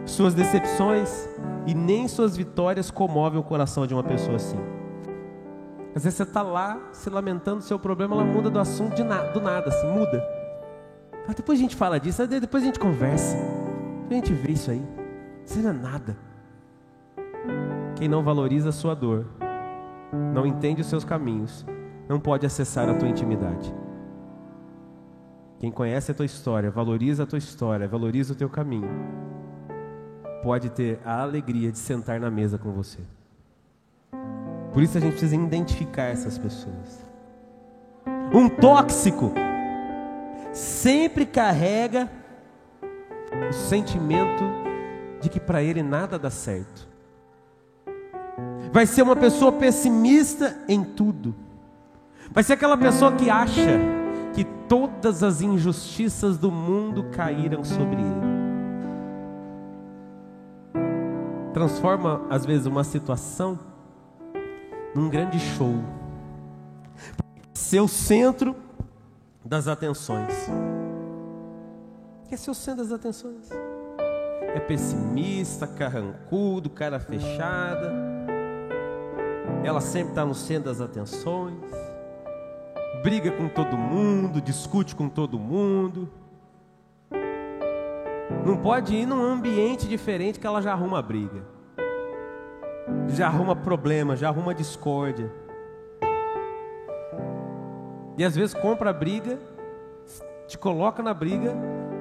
suas 0.07 0.35
decepções 0.35 1.29
e 1.67 1.75
nem 1.75 2.09
suas 2.09 2.37
vitórias 2.37 2.91
comovem 2.91 3.39
o 3.39 3.43
coração 3.43 3.87
de 3.87 3.95
uma 3.95 4.03
pessoa 4.03 4.37
assim. 4.37 4.59
Às 5.95 6.05
vezes 6.05 6.17
você 6.17 6.23
está 6.23 6.43
lá 6.43 6.79
se 6.93 7.11
lamentando 7.11 7.59
do 7.59 7.65
seu 7.65 7.79
problema, 7.79 8.15
ela 8.15 8.25
muda 8.25 8.49
do 8.49 8.59
assunto 8.59 8.95
de 8.95 9.03
na, 9.03 9.23
do 9.23 9.41
nada, 9.41 9.69
assim, 9.69 9.87
muda. 9.89 10.25
Mas 11.27 11.37
depois 11.37 11.59
a 11.59 11.63
gente 11.63 11.77
fala 11.77 11.99
disso, 11.99 12.27
depois 12.27 12.63
a 12.63 12.67
gente 12.67 12.79
conversa. 12.79 13.37
A 14.09 14.15
gente 14.15 14.33
vê 14.33 14.53
isso 14.53 14.71
aí. 14.71 14.83
Isso 15.45 15.59
não 15.61 15.71
é 15.71 15.73
nada. 15.73 16.17
Quem 17.97 18.09
não 18.09 18.23
valoriza 18.23 18.71
a 18.71 18.73
sua 18.73 18.95
dor, 18.95 19.27
não 20.33 20.47
entende 20.47 20.81
os 20.81 20.87
seus 20.87 21.05
caminhos, 21.05 21.67
não 22.09 22.19
pode 22.19 22.47
acessar 22.47 22.89
a 22.89 22.95
tua 22.95 23.09
intimidade. 23.09 23.75
Quem 25.61 25.71
conhece 25.71 26.11
a 26.11 26.15
tua 26.15 26.25
história, 26.25 26.71
valoriza 26.71 27.25
a 27.25 27.27
tua 27.27 27.39
história, 27.39 27.87
valoriza 27.87 28.33
o 28.33 28.37
teu 28.37 28.49
caminho, 28.49 28.89
pode 30.43 30.71
ter 30.71 30.99
a 31.05 31.21
alegria 31.21 31.71
de 31.71 31.77
sentar 31.77 32.19
na 32.19 32.31
mesa 32.31 32.57
com 32.57 32.73
você. 32.73 33.01
Por 34.73 34.83
isso 34.83 34.97
a 34.97 35.01
gente 35.03 35.13
precisa 35.13 35.37
identificar 35.37 36.05
essas 36.05 36.39
pessoas. 36.39 37.05
Um 38.33 38.49
tóxico 38.49 39.35
sempre 40.51 41.27
carrega 41.27 42.11
o 43.51 43.53
sentimento 43.53 44.45
de 45.21 45.29
que 45.29 45.39
para 45.39 45.63
ele 45.63 45.83
nada 45.83 46.19
dá 46.19 46.31
certo. 46.31 46.89
Vai 48.73 48.87
ser 48.87 49.03
uma 49.03 49.17
pessoa 49.17 49.53
pessimista 49.53 50.57
em 50.67 50.83
tudo. 50.83 51.35
Vai 52.31 52.43
ser 52.43 52.55
aquela 52.55 52.79
pessoa 52.79 53.13
que 53.13 53.29
acha 53.29 54.00
que 54.41 54.45
todas 54.67 55.23
as 55.23 55.43
injustiças 55.43 56.39
do 56.39 56.51
mundo 56.51 57.11
caíram 57.11 57.63
sobre 57.63 57.97
ele. 57.97 58.31
Transforma, 61.53 62.23
às 62.31 62.47
vezes, 62.47 62.65
uma 62.65 62.83
situação 62.83 63.59
num 64.95 65.11
grande 65.11 65.39
show. 65.39 65.75
Seu 67.53 67.87
centro 67.87 68.57
das 69.45 69.69
atenções. 69.69 70.33
Quer 72.27 72.39
ser 72.39 72.51
o 72.51 72.55
centro 72.55 72.83
das 72.83 72.93
atenções. 72.93 73.51
É 74.55 74.59
pessimista, 74.59 75.67
carrancudo, 75.67 76.71
cara 76.71 76.99
fechada. 76.99 77.93
Ela 79.63 79.83
sempre 79.83 80.13
está 80.13 80.25
no 80.25 80.35
centro 80.35 80.71
das 80.71 80.81
atenções. 80.81 81.90
Briga 83.03 83.31
com 83.31 83.49
todo 83.49 83.79
mundo, 83.79 84.41
discute 84.43 84.95
com 84.95 85.09
todo 85.09 85.39
mundo. 85.39 86.11
Não 88.45 88.57
pode 88.57 88.95
ir 88.95 89.07
num 89.07 89.23
ambiente 89.23 89.89
diferente 89.89 90.39
que 90.39 90.47
ela 90.47 90.61
já 90.61 90.73
arruma 90.73 91.01
briga. 91.01 91.43
Já 93.09 93.27
arruma 93.27 93.57
problema, 93.57 94.17
já 94.17 94.29
arruma 94.29 94.55
discórdia. 94.55 95.33
E 98.19 98.25
às 98.25 98.37
vezes 98.37 98.55
compra 98.55 98.91
a 98.91 98.93
briga, 98.93 99.39
te 100.47 100.59
coloca 100.59 101.03
na 101.03 101.15
briga, 101.15 101.55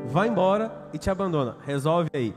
vai 0.05 0.27
embora 0.27 0.89
e 0.91 0.97
te 0.97 1.09
abandona. 1.09 1.55
Resolve 1.65 2.09
aí. 2.13 2.35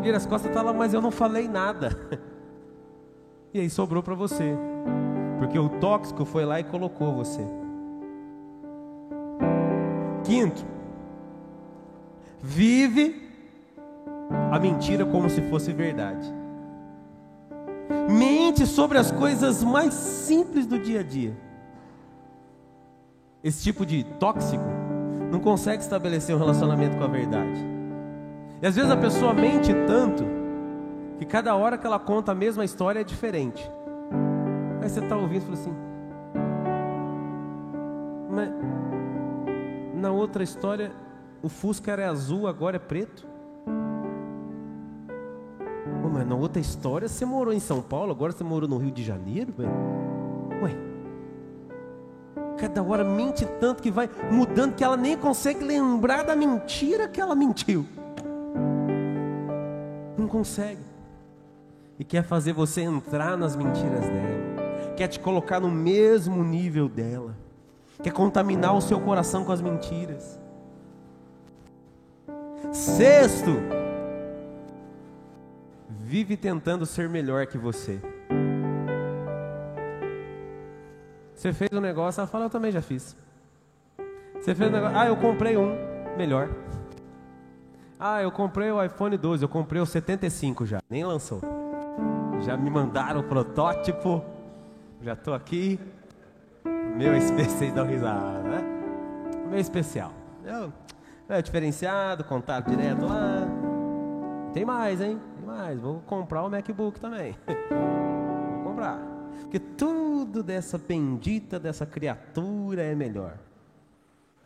Vira 0.00 0.16
as 0.16 0.26
costas, 0.26 0.52
tá 0.52 0.62
lá, 0.62 0.72
mas 0.72 0.94
eu 0.94 1.00
não 1.00 1.10
falei 1.10 1.48
nada. 1.48 1.90
E 3.56 3.60
aí 3.60 3.70
sobrou 3.70 4.02
para 4.02 4.16
você. 4.16 4.52
Porque 5.54 5.58
o 5.64 5.78
tóxico 5.78 6.24
foi 6.24 6.44
lá 6.44 6.58
e 6.58 6.64
colocou 6.64 7.14
você. 7.14 7.40
Quinto, 10.24 10.66
vive 12.42 13.30
a 14.50 14.58
mentira 14.58 15.06
como 15.06 15.30
se 15.30 15.40
fosse 15.42 15.72
verdade. 15.72 16.28
Mente 18.10 18.66
sobre 18.66 18.98
as 18.98 19.12
coisas 19.12 19.62
mais 19.62 19.94
simples 19.94 20.66
do 20.66 20.76
dia 20.76 20.98
a 20.98 21.02
dia. 21.04 21.36
Esse 23.44 23.62
tipo 23.62 23.86
de 23.86 24.02
tóxico 24.18 24.64
não 25.30 25.38
consegue 25.38 25.84
estabelecer 25.84 26.34
um 26.34 26.38
relacionamento 26.40 26.96
com 26.96 27.04
a 27.04 27.06
verdade. 27.06 27.64
E 28.60 28.66
às 28.66 28.74
vezes 28.74 28.90
a 28.90 28.96
pessoa 28.96 29.32
mente 29.32 29.72
tanto 29.86 30.24
que 31.16 31.24
cada 31.24 31.54
hora 31.54 31.78
que 31.78 31.86
ela 31.86 32.00
conta 32.00 32.32
a 32.32 32.34
mesma 32.34 32.64
história 32.64 32.98
é 32.98 33.04
diferente. 33.04 33.70
Aí 34.84 34.90
você 34.90 35.00
está 35.00 35.16
ouvindo 35.16 35.40
e 35.40 35.44
fala 35.46 35.54
assim, 35.54 35.74
mas 38.28 38.50
na 39.94 40.10
outra 40.10 40.44
história 40.44 40.92
o 41.42 41.48
Fusca 41.48 41.90
era 41.90 42.10
azul, 42.10 42.46
agora 42.46 42.76
é 42.76 42.78
preto. 42.78 43.26
Pô, 46.02 46.10
mas 46.12 46.28
na 46.28 46.34
outra 46.34 46.60
história 46.60 47.08
você 47.08 47.24
morou 47.24 47.54
em 47.54 47.60
São 47.60 47.80
Paulo, 47.80 48.10
agora 48.12 48.32
você 48.32 48.44
morou 48.44 48.68
no 48.68 48.76
Rio 48.76 48.90
de 48.90 49.02
Janeiro, 49.02 49.54
velho. 49.56 49.70
Ué. 50.62 50.76
Cada 52.58 52.82
hora 52.82 53.02
mente 53.02 53.46
tanto 53.58 53.82
que 53.82 53.90
vai 53.90 54.10
mudando 54.30 54.74
que 54.74 54.84
ela 54.84 54.98
nem 54.98 55.16
consegue 55.16 55.64
lembrar 55.64 56.24
da 56.24 56.36
mentira 56.36 57.08
que 57.08 57.22
ela 57.22 57.34
mentiu. 57.34 57.86
Não 60.18 60.28
consegue. 60.28 60.82
E 61.98 62.04
quer 62.04 62.22
fazer 62.22 62.52
você 62.52 62.82
entrar 62.82 63.34
nas 63.38 63.56
mentiras 63.56 64.02
dela. 64.02 64.53
Quer 64.96 65.08
te 65.08 65.18
colocar 65.18 65.60
no 65.60 65.70
mesmo 65.70 66.42
nível 66.44 66.88
dela. 66.88 67.34
Quer 68.02 68.12
contaminar 68.12 68.76
o 68.76 68.80
seu 68.80 69.00
coração 69.00 69.44
com 69.44 69.52
as 69.52 69.60
mentiras. 69.60 70.38
Sexto, 72.72 73.50
vive 75.88 76.36
tentando 76.36 76.84
ser 76.84 77.08
melhor 77.08 77.46
que 77.46 77.56
você. 77.56 78.00
Você 81.34 81.52
fez 81.52 81.70
um 81.72 81.80
negócio, 81.80 82.20
ela 82.20 82.26
fala, 82.26 82.46
eu 82.46 82.50
também 82.50 82.72
já 82.72 82.80
fiz. 82.80 83.16
Você 84.40 84.54
fez 84.54 84.68
um 84.68 84.72
negócio, 84.72 84.96
ah, 84.96 85.06
eu 85.06 85.16
comprei 85.16 85.56
um, 85.56 85.76
melhor. 86.16 86.48
Ah, 87.98 88.22
eu 88.22 88.30
comprei 88.30 88.70
o 88.70 88.82
iPhone 88.82 89.16
12, 89.16 89.44
eu 89.44 89.48
comprei 89.48 89.80
o 89.80 89.86
75 89.86 90.66
já, 90.66 90.80
nem 90.88 91.04
lançou. 91.04 91.40
Já 92.44 92.56
me 92.56 92.68
mandaram 92.68 93.20
o 93.20 93.24
protótipo, 93.24 94.22
já 95.04 95.12
estou 95.12 95.34
aqui. 95.34 95.78
Meu 96.96 97.14
especial, 97.16 97.72
dá 97.76 97.84
risada, 97.84 98.42
né? 98.42 98.62
Meu 99.48 99.58
especial. 99.58 100.12
Eu, 100.42 100.72
é 101.28 101.42
diferenciado, 101.42 102.24
contato 102.24 102.70
direto 102.70 103.04
lá. 103.04 103.46
Tem 104.54 104.64
mais, 104.64 105.00
hein? 105.00 105.20
Tem 105.36 105.46
mais. 105.46 105.80
Vou 105.80 106.00
comprar 106.00 106.42
o 106.42 106.48
MacBook 106.48 106.98
também. 106.98 107.36
Vou 108.62 108.70
comprar. 108.70 108.98
Porque 109.40 109.58
tudo 109.58 110.42
dessa 110.42 110.78
bendita, 110.78 111.58
dessa 111.58 111.84
criatura 111.84 112.82
é 112.82 112.94
melhor. 112.94 113.36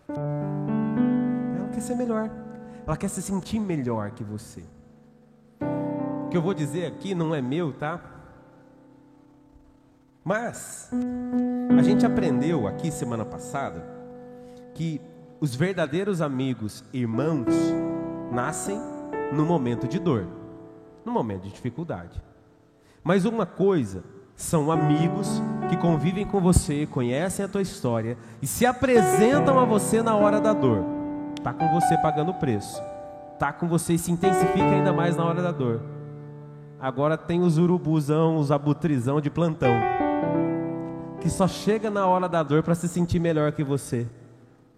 Ela 0.09 1.69
quer 1.73 1.81
ser 1.81 1.95
melhor. 1.95 2.31
Ela 2.87 2.97
quer 2.97 3.09
se 3.09 3.23
sentir 3.23 3.61
melhor 3.61 4.11
que 4.11 4.25
você. 4.25 4.65
O 6.25 6.29
que 6.31 6.37
eu 6.37 6.43
vou 6.43 6.55
dizer 6.55 6.87
aqui 6.87 7.15
não 7.15 7.35
é 7.35 7.41
meu, 7.41 7.73
tá? 7.73 8.18
Mas 10.29 10.91
a 11.79 11.83
gente 11.83 12.05
aprendeu 12.05 12.69
aqui 12.69 12.91
semana 12.91 13.25
passada 13.25 13.83
que 14.75 15.01
os 15.41 15.55
verdadeiros 15.55 16.21
amigos, 16.21 16.85
irmãos, 16.93 17.47
nascem 18.31 18.79
no 19.33 19.47
momento 19.47 19.89
de 19.89 19.99
dor, 19.99 20.27
no 21.03 21.13
momento 21.13 21.45
de 21.45 21.53
dificuldade. 21.53 22.23
Mas 23.03 23.25
uma 23.25 23.47
coisa 23.47 24.05
são 24.37 24.71
amigos 24.71 25.41
que 25.71 25.79
convivem 25.79 26.27
com 26.27 26.43
você, 26.43 26.85
conhecem 26.85 27.47
a 27.47 27.49
tua 27.49 27.63
história 27.63 28.19
e 28.43 28.47
se 28.47 28.67
apresentam 28.67 29.59
a 29.59 29.65
você 29.65 30.03
na 30.03 30.15
hora 30.15 30.43
da 30.43 30.53
dor. 30.53 30.85
Tá 31.43 31.55
com 31.55 31.67
você 31.73 31.97
pagando 31.97 32.33
o 32.33 32.39
preço. 32.39 32.83
Tá 33.39 33.51
com 33.51 33.67
você 33.67 33.95
e 33.95 33.99
se 33.99 34.13
intensifica 34.13 34.63
ainda 34.63 34.93
mais 34.93 35.17
na 35.17 35.25
hora 35.25 35.41
da 35.41 35.53
dor. 35.53 35.81
Agora 36.79 37.17
tem 37.17 37.41
os 37.41 37.57
urubuzão, 37.57 38.37
os 38.37 38.53
abutrizão 38.53 39.23
de 39.23 39.31
plantão, 39.31 39.73
que 41.21 41.29
só 41.29 41.49
chega 41.49 41.91
na 41.91 42.07
hora 42.07 42.29
da 42.29 42.43
dor 42.43 42.63
para 42.63 42.75
se 42.75 42.89
sentir 42.89 43.19
melhor 43.19 43.53
que 43.53 43.65
você. 43.65 44.07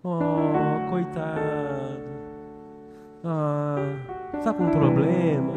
Oh, 0.02 0.90
coitado. 0.90 2.00
Ah, 3.24 3.76
tá 4.42 4.52
com 4.52 4.64
um 4.64 4.70
problema? 4.70 5.52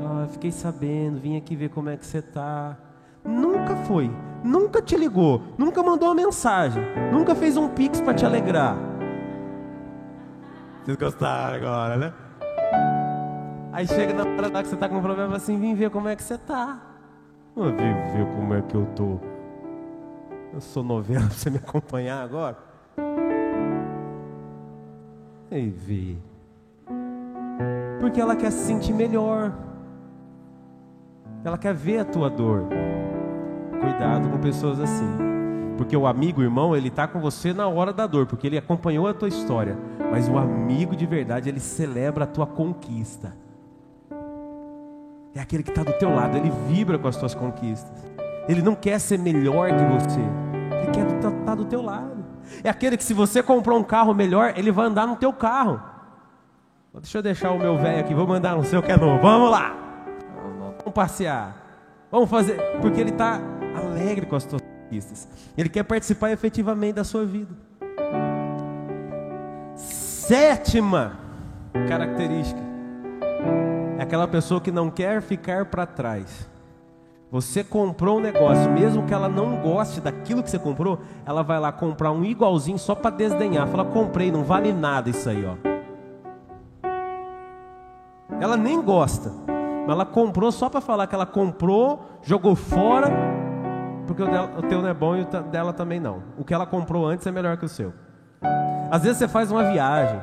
Ah, 0.00 0.26
fiquei 0.30 0.52
sabendo, 0.52 1.18
vim 1.18 1.36
aqui 1.36 1.56
ver 1.56 1.70
como 1.70 1.88
é 1.88 1.96
que 1.96 2.06
você 2.06 2.22
tá. 2.22 2.76
Nunca 3.24 3.74
foi, 3.76 4.10
nunca 4.42 4.80
te 4.80 4.96
ligou, 4.96 5.42
nunca 5.58 5.82
mandou 5.82 6.08
uma 6.08 6.14
mensagem, 6.14 6.82
nunca 7.12 7.34
fez 7.34 7.56
um 7.56 7.68
pix 7.68 8.00
para 8.00 8.14
te 8.14 8.24
alegrar. 8.24 8.76
Vocês 10.84 10.96
gostaram 10.96 11.56
agora, 11.56 11.96
né? 11.96 12.12
Aí 13.72 13.86
chega 13.86 14.14
na 14.14 14.24
hora 14.24 14.62
que 14.62 14.68
você 14.68 14.76
tá 14.76 14.88
com 14.88 14.96
um 14.96 15.02
problema 15.02 15.36
assim, 15.36 15.58
vim 15.58 15.74
ver 15.74 15.90
como 15.90 16.08
é 16.08 16.16
que 16.16 16.22
você 16.22 16.38
tá. 16.38 16.80
Eu 17.56 17.64
vim 17.64 17.76
ver 17.76 18.26
como 18.36 18.54
é 18.54 18.62
que 18.62 18.74
eu 18.74 18.86
tô. 18.96 19.29
Eu 20.52 20.60
sou 20.60 20.82
novela 20.82 21.28
você 21.30 21.50
me 21.50 21.58
acompanhar 21.58 22.22
agora 22.22 22.70
e 25.58 25.68
vê. 25.68 26.16
Porque 28.00 28.20
ela 28.20 28.36
quer 28.36 28.50
se 28.50 28.66
sentir 28.66 28.92
melhor. 28.92 29.52
Ela 31.44 31.58
quer 31.58 31.74
ver 31.74 31.98
a 31.98 32.04
tua 32.04 32.30
dor. 32.30 32.64
Cuidado 33.80 34.28
com 34.28 34.38
pessoas 34.38 34.80
assim. 34.80 35.08
Porque 35.76 35.96
o 35.96 36.06
amigo, 36.06 36.42
irmão, 36.42 36.76
ele 36.76 36.88
está 36.88 37.08
com 37.08 37.20
você 37.20 37.52
na 37.52 37.66
hora 37.66 37.92
da 37.92 38.06
dor, 38.06 38.26
porque 38.26 38.46
ele 38.46 38.58
acompanhou 38.58 39.06
a 39.06 39.14
tua 39.14 39.28
história. 39.28 39.76
Mas 40.10 40.28
o 40.28 40.36
amigo 40.36 40.94
de 40.94 41.06
verdade, 41.06 41.48
ele 41.48 41.60
celebra 41.60 42.24
a 42.24 42.26
tua 42.26 42.46
conquista. 42.46 43.34
É 45.34 45.40
aquele 45.40 45.62
que 45.62 45.70
está 45.70 45.82
do 45.82 45.92
teu 45.94 46.14
lado, 46.14 46.36
ele 46.36 46.50
vibra 46.68 46.98
com 46.98 47.08
as 47.08 47.16
tuas 47.16 47.34
conquistas. 47.34 48.10
Ele 48.50 48.62
não 48.62 48.74
quer 48.74 48.98
ser 48.98 49.16
melhor 49.16 49.68
que 49.68 49.84
você, 49.84 50.18
ele 50.82 50.90
quer 50.90 51.06
estar 51.06 51.30
tá 51.30 51.54
do 51.54 51.64
teu 51.64 51.80
lado. 51.80 52.24
É 52.64 52.68
aquele 52.68 52.96
que 52.96 53.04
se 53.04 53.14
você 53.14 53.44
comprou 53.44 53.78
um 53.78 53.84
carro 53.84 54.12
melhor, 54.12 54.54
ele 54.56 54.72
vai 54.72 54.86
andar 54.86 55.06
no 55.06 55.14
teu 55.14 55.32
carro. 55.32 55.80
Deixa 56.94 57.18
eu 57.18 57.22
deixar 57.22 57.52
o 57.52 57.58
meu 57.60 57.78
velho 57.78 58.00
aqui, 58.00 58.12
vou 58.12 58.26
mandar 58.26 58.56
no 58.56 58.64
seu 58.64 58.82
que 58.82 58.90
é 58.90 58.96
novo. 58.96 59.22
Vamos 59.22 59.52
lá. 59.52 59.76
Vamos 60.78 60.92
passear. 60.92 61.54
Vamos 62.10 62.28
fazer, 62.28 62.60
porque 62.82 63.00
ele 63.00 63.10
está 63.10 63.40
alegre 63.76 64.26
com 64.26 64.34
as 64.34 64.44
tuas 64.44 64.60
conquistas. 64.60 65.28
Ele 65.56 65.68
quer 65.68 65.84
participar 65.84 66.32
efetivamente 66.32 66.94
da 66.94 67.04
sua 67.04 67.24
vida. 67.24 67.54
Sétima 69.76 71.16
característica 71.86 72.60
é 73.96 74.02
aquela 74.02 74.26
pessoa 74.26 74.60
que 74.60 74.72
não 74.72 74.90
quer 74.90 75.22
ficar 75.22 75.66
para 75.66 75.86
trás. 75.86 76.49
Você 77.30 77.62
comprou 77.62 78.18
um 78.18 78.20
negócio, 78.20 78.68
mesmo 78.72 79.06
que 79.06 79.14
ela 79.14 79.28
não 79.28 79.56
goste 79.58 80.00
daquilo 80.00 80.42
que 80.42 80.50
você 80.50 80.58
comprou, 80.58 80.98
ela 81.24 81.44
vai 81.44 81.60
lá 81.60 81.70
comprar 81.70 82.10
um 82.10 82.24
igualzinho 82.24 82.78
só 82.78 82.92
para 82.92 83.10
desdenhar. 83.10 83.68
Fala, 83.68 83.84
comprei, 83.84 84.32
não 84.32 84.42
vale 84.42 84.72
nada 84.72 85.10
isso 85.10 85.30
aí, 85.30 85.44
ó. 85.46 85.54
Ela 88.40 88.56
nem 88.56 88.82
gosta, 88.82 89.30
mas 89.46 89.90
ela 89.90 90.04
comprou 90.04 90.50
só 90.50 90.68
para 90.68 90.80
falar 90.80 91.06
que 91.06 91.14
ela 91.14 91.26
comprou, 91.26 92.02
jogou 92.22 92.56
fora, 92.56 93.08
porque 94.08 94.22
o, 94.22 94.26
dela, 94.26 94.50
o 94.58 94.62
teu 94.62 94.82
não 94.82 94.88
é 94.88 94.94
bom 94.94 95.14
e 95.14 95.22
o 95.22 95.24
dela 95.24 95.72
também 95.72 96.00
não. 96.00 96.24
O 96.36 96.44
que 96.44 96.52
ela 96.52 96.66
comprou 96.66 97.06
antes 97.06 97.24
é 97.28 97.30
melhor 97.30 97.56
que 97.58 97.64
o 97.64 97.68
seu. 97.68 97.92
Às 98.90 99.02
vezes 99.04 99.18
você 99.18 99.28
faz 99.28 99.52
uma 99.52 99.70
viagem, 99.70 100.20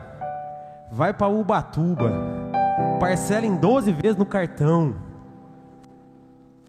vai 0.92 1.14
para 1.14 1.28
Ubatuba, 1.30 2.12
parcela 3.00 3.46
em 3.46 3.56
12 3.56 3.94
vezes 3.94 4.18
no 4.18 4.26
cartão, 4.26 5.07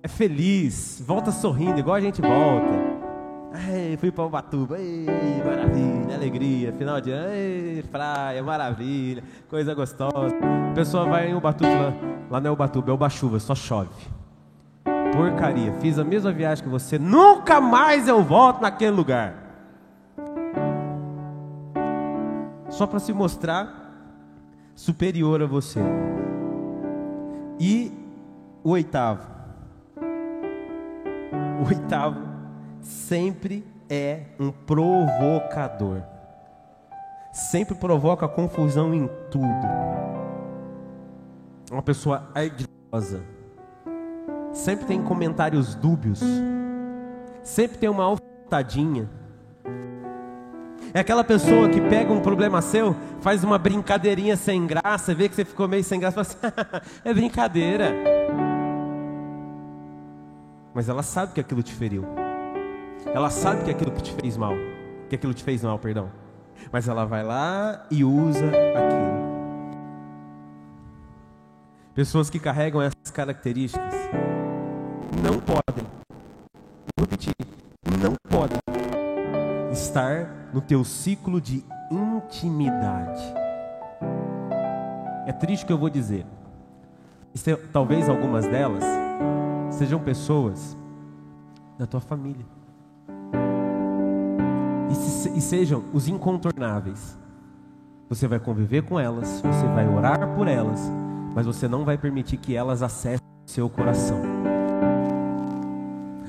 é 0.09 0.11
feliz, 0.11 1.02
volta 1.06 1.30
sorrindo, 1.30 1.78
igual 1.78 1.96
a 1.96 2.00
gente 2.00 2.20
volta. 2.22 2.98
Fui 3.98 4.11
para 4.11 4.24
Ubatuba, 4.24 4.78
ei, 4.78 5.06
maravilha, 5.44 6.14
alegria, 6.14 6.72
final 6.72 7.00
de 7.00 7.11
ano, 7.11 7.32
ei, 7.32 7.84
praia, 7.90 8.42
maravilha, 8.42 9.22
coisa 9.48 9.74
gostosa. 9.74 10.34
A 10.70 10.74
pessoa 10.74 11.04
vai 11.04 11.30
em 11.30 11.34
Ubatuba, 11.34 11.68
lá, 11.68 11.92
lá 12.30 12.40
não 12.40 12.48
é 12.48 12.52
Ubatuba, 12.52 12.90
é 12.90 12.94
Ubachuva, 12.94 13.38
só 13.38 13.54
chove. 13.54 13.90
Porcaria, 15.12 15.72
fiz 15.74 15.98
a 15.98 16.04
mesma 16.04 16.32
viagem 16.32 16.64
que 16.64 16.70
você, 16.70 16.98
nunca 16.98 17.61
mais 17.61 18.09
eu 18.09 18.22
volto 18.22 18.62
naquele 18.62 18.92
lugar. 18.92 19.34
Só 22.70 22.86
para 22.86 22.98
se 22.98 23.12
mostrar 23.12 23.92
superior 24.74 25.42
a 25.42 25.46
você. 25.46 25.80
E 27.59 27.92
o 28.62 28.70
oitavo. 28.70 29.38
O 31.61 31.66
oitavo 31.66 32.20
sempre 32.80 33.66
é 33.90 34.22
um 34.38 34.50
provocador. 34.50 36.02
Sempre 37.32 37.74
provoca 37.74 38.28
confusão 38.28 38.94
em 38.94 39.09
tudo. 39.30 39.66
Uma 41.70 41.82
pessoa 41.82 42.30
ardilosa. 42.34 43.22
Sempre 44.52 44.86
tem 44.86 45.02
comentários 45.02 45.74
dúbios. 45.74 46.20
Sempre 47.42 47.78
tem 47.78 47.88
uma 47.88 48.04
alfotadinha. 48.04 49.09
É 50.94 51.00
aquela 51.00 51.22
pessoa 51.22 51.68
que 51.68 51.80
pega 51.80 52.12
um 52.12 52.20
problema 52.20 52.62
seu, 52.62 52.96
faz 53.20 53.44
uma 53.44 53.59
brincadeirinha 53.59 54.36
sem 54.36 54.66
graça, 54.66 55.14
vê 55.14 55.28
que 55.28 55.34
você 55.34 55.44
ficou 55.44 55.68
meio 55.68 55.84
sem 55.84 56.00
graça, 56.00 56.24
fala 56.24 56.52
assim, 56.72 56.90
é 57.04 57.12
brincadeira. 57.12 58.18
Mas 60.79 60.89
ela 60.89 61.03
sabe 61.03 61.33
que 61.33 61.41
aquilo 61.41 61.61
te 61.61 61.74
feriu. 61.74 62.05
Ela 63.12 63.31
sabe 63.31 63.64
que 63.64 63.70
aquilo 63.72 63.91
que 63.91 64.01
te 64.01 64.12
fez 64.12 64.37
mal, 64.37 64.55
que 65.09 65.16
aquilo 65.16 65.35
te 65.35 65.43
fez 65.43 65.64
mal, 65.64 65.76
perdão. 65.76 66.09
Mas 66.70 66.87
ela 66.87 67.05
vai 67.05 67.24
lá 67.24 67.85
e 67.91 68.05
usa 68.05 68.47
aquilo. 68.47 69.18
Pessoas 71.97 72.31
que 72.31 72.39
carregam 72.39 72.81
essas 72.81 73.11
características 73.12 73.93
não 75.20 75.41
podem, 75.41 75.85
vou 76.97 77.09
repetir, 77.11 77.35
não 78.01 78.14
podem 78.31 78.61
estar 79.72 80.49
no 80.55 80.61
teu 80.61 80.85
ciclo 80.85 81.41
de 81.41 81.64
intimidade. 81.91 83.35
É 85.26 85.33
triste 85.33 85.64
o 85.64 85.66
que 85.66 85.72
eu 85.72 85.79
vou 85.79 85.91
dizer. 85.91 86.24
Talvez 87.72 88.09
algumas 88.09 88.47
delas 88.47 89.07
sejam 89.79 90.01
pessoas 90.01 90.76
da 91.79 91.87
tua 91.87 92.01
família 92.01 92.45
e, 94.91 94.95
se, 94.95 95.39
e 95.39 95.41
sejam 95.41 95.85
os 95.93 96.09
incontornáveis. 96.09 97.16
Você 98.09 98.26
vai 98.26 98.41
conviver 98.41 98.83
com 98.83 98.99
elas, 98.99 99.41
você 99.41 99.66
vai 99.68 99.87
orar 99.87 100.35
por 100.35 100.49
elas, 100.49 100.81
mas 101.33 101.47
você 101.47 101.68
não 101.68 101.85
vai 101.85 101.97
permitir 101.97 102.39
que 102.39 102.57
elas 102.57 102.83
acessem 102.83 103.24
o 103.47 103.51
seu 103.51 103.70
coração, 103.70 104.20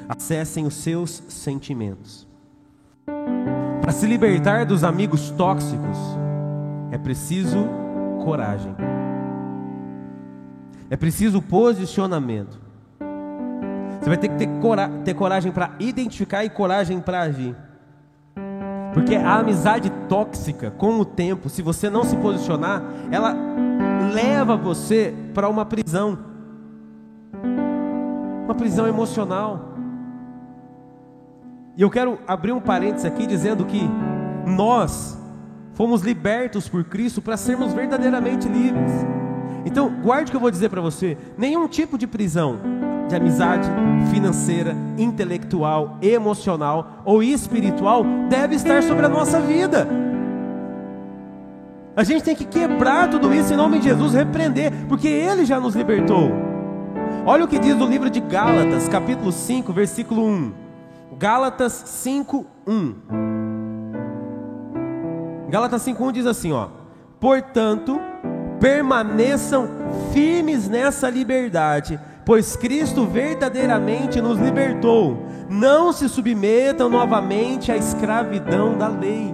acessem 0.07 0.67
os 0.67 0.75
seus 0.75 1.09
sentimentos. 1.29 2.27
Para 3.81 3.91
se 3.91 4.05
libertar 4.05 4.65
dos 4.65 4.83
amigos 4.83 5.31
tóxicos, 5.31 5.97
é 6.91 6.99
preciso 6.99 7.65
coragem, 8.23 8.75
é 10.87 10.97
preciso 10.97 11.41
posicionamento. 11.41 12.68
Você 13.99 14.07
vai 14.07 14.17
ter 14.17 14.29
que 14.29 14.35
ter, 14.35 14.47
cora 14.61 14.89
ter 15.03 15.13
coragem 15.13 15.51
para 15.51 15.71
identificar 15.79 16.45
e 16.45 16.49
coragem 16.49 16.99
para 17.01 17.21
agir. 17.21 17.55
Porque 18.93 19.15
a 19.15 19.35
amizade 19.35 19.89
tóxica, 20.07 20.71
com 20.71 20.99
o 20.99 21.05
tempo, 21.05 21.49
se 21.49 21.61
você 21.61 21.89
não 21.89 22.03
se 22.03 22.15
posicionar, 22.17 22.81
ela 23.11 23.35
leva 24.13 24.55
você 24.55 25.13
para 25.33 25.49
uma 25.49 25.65
prisão. 25.65 26.17
Uma 28.45 28.55
prisão 28.55 28.87
emocional. 28.87 29.75
E 31.77 31.81
eu 31.81 31.89
quero 31.89 32.19
abrir 32.27 32.51
um 32.51 32.59
parênteses 32.59 33.05
aqui 33.05 33.27
dizendo 33.27 33.63
que 33.65 33.81
nós 34.45 35.17
fomos 35.73 36.01
libertos 36.01 36.67
por 36.67 36.83
Cristo 36.83 37.21
para 37.21 37.37
sermos 37.37 37.73
verdadeiramente 37.73 38.47
livres. 38.47 38.91
Então, 39.65 39.93
guarde 40.01 40.29
o 40.29 40.31
que 40.31 40.35
eu 40.37 40.41
vou 40.41 40.51
dizer 40.51 40.69
para 40.69 40.81
você: 40.81 41.17
nenhum 41.37 41.67
tipo 41.67 41.97
de 41.97 42.07
prisão 42.07 42.59
de 43.09 43.15
amizade 43.15 43.67
financeira, 44.11 44.75
intelectual, 44.97 45.97
emocional 46.01 47.01
ou 47.03 47.21
espiritual 47.21 48.05
deve 48.29 48.55
estar 48.55 48.81
sobre 48.83 49.05
a 49.05 49.09
nossa 49.09 49.41
vida. 49.41 49.87
A 51.95 52.03
gente 52.03 52.23
tem 52.23 52.35
que 52.35 52.45
quebrar 52.45 53.09
tudo 53.09 53.33
isso 53.33 53.51
em 53.51 53.57
nome 53.57 53.79
de 53.79 53.89
Jesus, 53.89 54.13
repreender, 54.13 54.71
porque 54.87 55.07
Ele 55.07 55.43
já 55.43 55.59
nos 55.59 55.75
libertou. 55.75 56.31
Olha 57.25 57.43
o 57.43 57.47
que 57.47 57.59
diz 57.59 57.75
no 57.75 57.85
livro 57.85 58.09
de 58.09 58.19
Gálatas, 58.21 58.87
capítulo 58.87 59.31
5, 59.31 59.73
versículo 59.73 60.25
1. 60.25 60.53
Gálatas 61.17 61.73
5, 61.73 62.45
1. 62.65 62.95
Gálatas 65.49 65.81
5, 65.81 66.01
1 66.01 66.11
diz 66.11 66.25
assim: 66.25 66.53
ó. 66.53 66.67
Portanto, 67.19 67.99
permaneçam 68.59 69.67
firmes 70.13 70.69
nessa 70.69 71.09
liberdade 71.09 71.99
pois 72.25 72.55
Cristo 72.55 73.05
verdadeiramente 73.05 74.21
nos 74.21 74.39
libertou. 74.39 75.25
Não 75.49 75.91
se 75.91 76.07
submetam 76.07 76.89
novamente 76.89 77.71
à 77.71 77.77
escravidão 77.77 78.77
da 78.77 78.87
lei. 78.87 79.33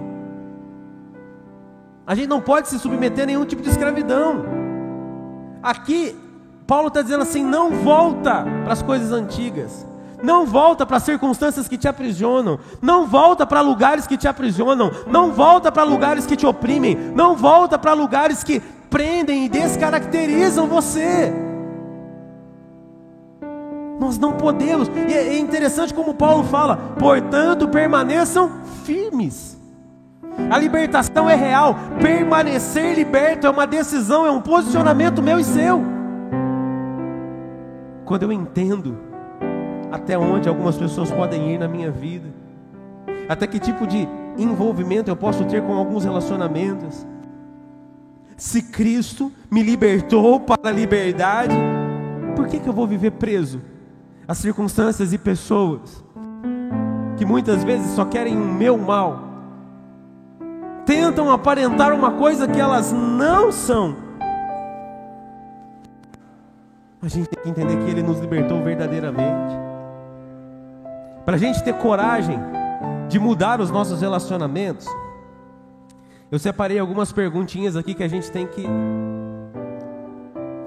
A 2.06 2.14
gente 2.14 2.28
não 2.28 2.40
pode 2.40 2.68
se 2.68 2.78
submeter 2.78 3.24
a 3.24 3.26
nenhum 3.26 3.44
tipo 3.44 3.62
de 3.62 3.68
escravidão. 3.68 4.44
Aqui, 5.62 6.16
Paulo 6.66 6.88
está 6.88 7.02
dizendo 7.02 7.22
assim: 7.22 7.44
não 7.44 7.70
volta 7.70 8.44
para 8.64 8.72
as 8.72 8.82
coisas 8.82 9.12
antigas. 9.12 9.86
Não 10.22 10.46
volta 10.46 10.86
para 10.86 10.98
circunstâncias 10.98 11.68
que 11.68 11.76
te 11.76 11.86
aprisionam. 11.86 12.58
Não 12.80 13.06
volta 13.06 13.44
para 13.46 13.60
lugares 13.60 14.06
que 14.06 14.16
te 14.16 14.26
aprisionam. 14.26 14.90
Não 15.06 15.32
volta 15.32 15.70
para 15.70 15.82
lugares 15.82 16.24
que 16.24 16.36
te 16.36 16.46
oprimem. 16.46 16.94
Não 16.94 17.36
volta 17.36 17.78
para 17.78 17.92
lugares 17.92 18.42
que 18.42 18.60
prendem 18.88 19.44
e 19.44 19.48
descaracterizam 19.48 20.66
você. 20.66 21.32
Nós 23.98 24.18
não 24.18 24.32
podemos. 24.32 24.88
E 24.88 25.12
é, 25.12 25.28
é 25.28 25.38
interessante 25.38 25.94
como 25.94 26.14
Paulo 26.14 26.44
fala: 26.44 26.76
portanto, 26.98 27.68
permaneçam 27.68 28.50
firmes. 28.84 29.56
A 30.50 30.58
libertação 30.58 31.28
é 31.28 31.34
real. 31.34 31.76
Permanecer 32.00 32.94
liberto 32.94 33.46
é 33.46 33.50
uma 33.50 33.66
decisão, 33.66 34.26
é 34.26 34.30
um 34.30 34.40
posicionamento 34.40 35.22
meu 35.22 35.40
e 35.40 35.44
seu. 35.44 35.82
Quando 38.04 38.22
eu 38.22 38.32
entendo 38.32 38.96
até 39.90 40.16
onde 40.16 40.48
algumas 40.48 40.76
pessoas 40.76 41.10
podem 41.10 41.54
ir 41.54 41.58
na 41.58 41.66
minha 41.66 41.90
vida, 41.90 42.28
até 43.28 43.46
que 43.46 43.58
tipo 43.58 43.86
de 43.86 44.06
envolvimento 44.38 45.10
eu 45.10 45.16
posso 45.16 45.44
ter 45.44 45.62
com 45.62 45.74
alguns 45.74 46.04
relacionamentos. 46.04 47.06
Se 48.36 48.62
Cristo 48.62 49.32
me 49.50 49.62
libertou 49.62 50.38
para 50.38 50.68
a 50.68 50.72
liberdade, 50.72 51.56
por 52.36 52.46
que, 52.46 52.60
que 52.60 52.68
eu 52.68 52.72
vou 52.72 52.86
viver 52.86 53.12
preso? 53.12 53.62
As 54.28 54.38
circunstâncias 54.38 55.12
e 55.12 55.18
pessoas 55.18 56.04
que 57.16 57.24
muitas 57.24 57.64
vezes 57.64 57.92
só 57.92 58.04
querem 58.04 58.36
o 58.36 58.44
meu 58.44 58.76
mal, 58.76 59.22
tentam 60.84 61.30
aparentar 61.30 61.92
uma 61.92 62.12
coisa 62.12 62.46
que 62.46 62.60
elas 62.60 62.92
não 62.92 63.50
são. 63.50 63.96
A 67.00 67.08
gente 67.08 67.28
tem 67.28 67.42
que 67.42 67.48
entender 67.48 67.76
que 67.84 67.90
Ele 67.90 68.02
nos 68.02 68.18
libertou 68.18 68.62
verdadeiramente. 68.62 69.54
Para 71.24 71.36
a 71.36 71.38
gente 71.38 71.62
ter 71.62 71.74
coragem 71.74 72.38
de 73.08 73.18
mudar 73.18 73.60
os 73.60 73.70
nossos 73.70 74.00
relacionamentos, 74.00 74.86
eu 76.30 76.38
separei 76.38 76.78
algumas 76.78 77.12
perguntinhas 77.12 77.76
aqui 77.76 77.94
que 77.94 78.02
a 78.02 78.08
gente 78.08 78.30
tem 78.30 78.46
que 78.46 78.66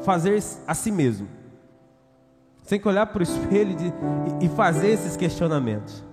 fazer 0.02 0.42
a 0.66 0.74
si 0.74 0.92
mesmo. 0.92 1.39
Você 2.70 2.76
tem 2.76 2.82
que 2.82 2.88
olhar 2.88 3.08
para 3.08 3.22
o 3.22 3.24
espelho 3.24 3.76
e, 4.40 4.46
e 4.46 4.50
fazer 4.50 4.90
esses 4.90 5.18
questionamentos. 5.18 6.06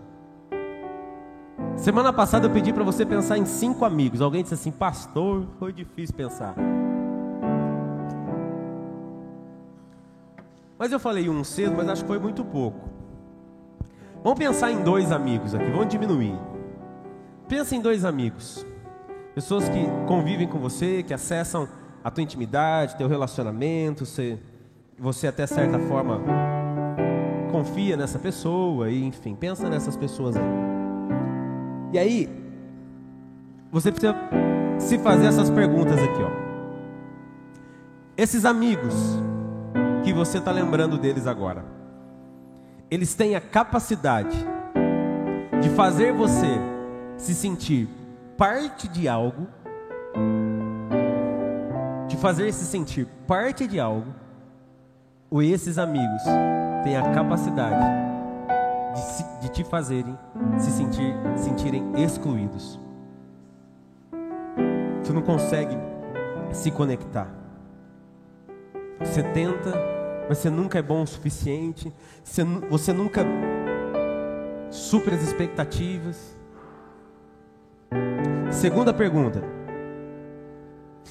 Semana 1.77 2.15
passada 2.15 2.47
eu 2.47 2.51
pedi 2.51 2.73
para 2.73 2.83
você 2.83 3.05
pensar 3.05 3.37
em 3.37 3.45
cinco 3.45 3.85
amigos. 3.85 4.23
Alguém 4.23 4.43
disse 4.43 4.55
assim, 4.55 4.71
pastor, 4.71 5.47
foi 5.59 5.71
difícil 5.71 6.17
pensar. 6.17 6.55
Mas 10.79 10.91
eu 10.93 10.99
falei 10.99 11.29
um 11.29 11.45
cedo, 11.45 11.75
mas 11.77 11.91
acho 11.91 12.01
que 12.01 12.09
foi 12.09 12.19
muito 12.19 12.43
pouco. 12.43 12.89
Vamos 14.25 14.39
pensar 14.39 14.73
em 14.73 14.83
dois 14.83 15.13
amigos 15.13 15.55
aqui, 15.55 15.71
vamos 15.71 15.89
diminuir. 15.89 16.39
Pensa 17.47 17.77
em 17.77 17.83
dois 17.83 18.03
amigos. 18.03 18.67
Pessoas 19.35 19.69
que 19.69 19.87
convivem 20.07 20.49
com 20.49 20.59
você, 20.59 21.03
que 21.03 21.13
acessam 21.13 21.69
a 22.03 22.11
tua 22.11 22.23
intimidade, 22.23 22.97
teu 22.97 23.09
relacionamento, 23.09 24.07
você, 24.07 24.39
você 24.99 25.27
até 25.27 25.47
certa 25.47 25.79
forma 25.81 26.46
confia 27.57 27.97
nessa 27.97 28.19
pessoa, 28.19 28.91
e 28.91 29.03
enfim, 29.03 29.35
pensa 29.35 29.67
nessas 29.71 29.97
pessoas 29.97 30.37
aí. 30.37 30.43
E 31.91 31.99
aí, 31.99 32.29
você 33.73 33.91
precisa 33.91 34.15
se 34.79 34.99
fazer 34.99 35.25
essas 35.25 35.49
perguntas 35.49 35.99
aqui, 35.99 36.23
ó. 36.23 36.31
Esses 38.15 38.45
amigos 38.45 38.95
que 40.05 40.13
você 40.13 40.37
está 40.37 40.53
lembrando 40.53 40.99
deles 40.99 41.27
agora, 41.27 41.65
eles 42.91 43.15
têm 43.15 43.35
a 43.35 43.41
capacidade 43.41 44.37
de 45.63 45.71
fazer 45.71 46.13
você 46.13 46.61
se 47.17 47.35
sentir 47.35 47.89
parte 48.37 48.87
de 48.87 49.09
algo, 49.09 49.47
de 52.07 52.19
fazer 52.19 52.53
se 52.53 52.67
sentir 52.67 53.07
parte 53.27 53.67
de 53.67 53.81
algo, 53.81 54.13
ou 55.31 55.43
esses 55.43 55.79
amigos 55.79 56.23
têm 56.87 56.97
a 56.97 57.11
capacidade 57.11 57.85
de, 58.95 59.01
se, 59.01 59.25
de 59.41 59.49
te 59.49 59.65
fazerem 59.65 60.17
se 60.57 60.71
sentir, 60.71 61.15
sentirem 61.35 61.93
excluídos. 61.97 62.79
Tu 65.05 65.13
não 65.13 65.21
consegue 65.21 65.77
se 66.53 66.71
conectar. 66.71 67.29
Você 69.01 69.21
tenta, 69.21 69.73
mas 70.29 70.39
você 70.39 70.49
nunca 70.49 70.79
é 70.79 70.83
bom 70.83 71.03
o 71.03 71.07
suficiente. 71.07 71.93
Você, 72.23 72.45
você 72.45 72.93
nunca 72.93 73.25
supera 74.71 75.17
as 75.17 75.23
expectativas. 75.23 76.37
Segunda 78.53 78.95
pergunta. 78.95 79.43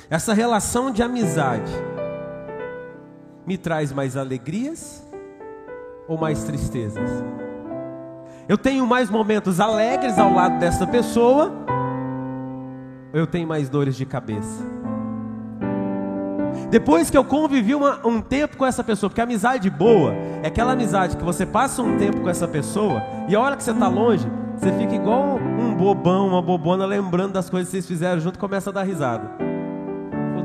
Essa 0.09 0.34
relação 0.34 0.89
de 0.89 1.03
amizade 1.03 1.71
me 3.45 3.57
traz 3.57 3.91
mais 3.91 4.15
alegrias 4.15 5.04
ou 6.07 6.17
mais 6.17 6.43
tristezas? 6.43 7.09
Eu 8.47 8.57
tenho 8.57 8.85
mais 8.85 9.09
momentos 9.09 9.59
alegres 9.59 10.19
ao 10.19 10.33
lado 10.33 10.59
dessa 10.59 10.85
pessoa 10.85 11.51
ou 13.13 13.19
eu 13.19 13.25
tenho 13.25 13.47
mais 13.47 13.69
dores 13.69 13.95
de 13.95 14.05
cabeça? 14.05 14.63
Depois 16.69 17.09
que 17.09 17.17
eu 17.17 17.23
convivi 17.23 17.73
uma, 17.73 18.05
um 18.05 18.21
tempo 18.21 18.57
com 18.57 18.65
essa 18.65 18.83
pessoa, 18.83 19.09
porque 19.09 19.21
amizade 19.21 19.69
boa 19.69 20.13
é 20.43 20.47
aquela 20.47 20.73
amizade 20.73 21.15
que 21.15 21.23
você 21.23 21.45
passa 21.45 21.81
um 21.81 21.97
tempo 21.97 22.21
com 22.21 22.29
essa 22.29 22.47
pessoa 22.47 23.01
e 23.27 23.35
a 23.35 23.39
hora 23.39 23.55
que 23.55 23.63
você 23.63 23.71
está 23.71 23.87
longe, 23.87 24.27
você 24.57 24.71
fica 24.73 24.93
igual 24.95 25.37
um 25.37 25.73
bobão, 25.73 26.27
uma 26.27 26.41
bobona, 26.41 26.85
lembrando 26.85 27.33
das 27.33 27.49
coisas 27.49 27.69
que 27.69 27.77
vocês 27.77 27.87
fizeram 27.87 28.19
junto 28.19 28.37
começa 28.37 28.69
a 28.69 28.73
dar 28.73 28.83
risada. 28.83 29.29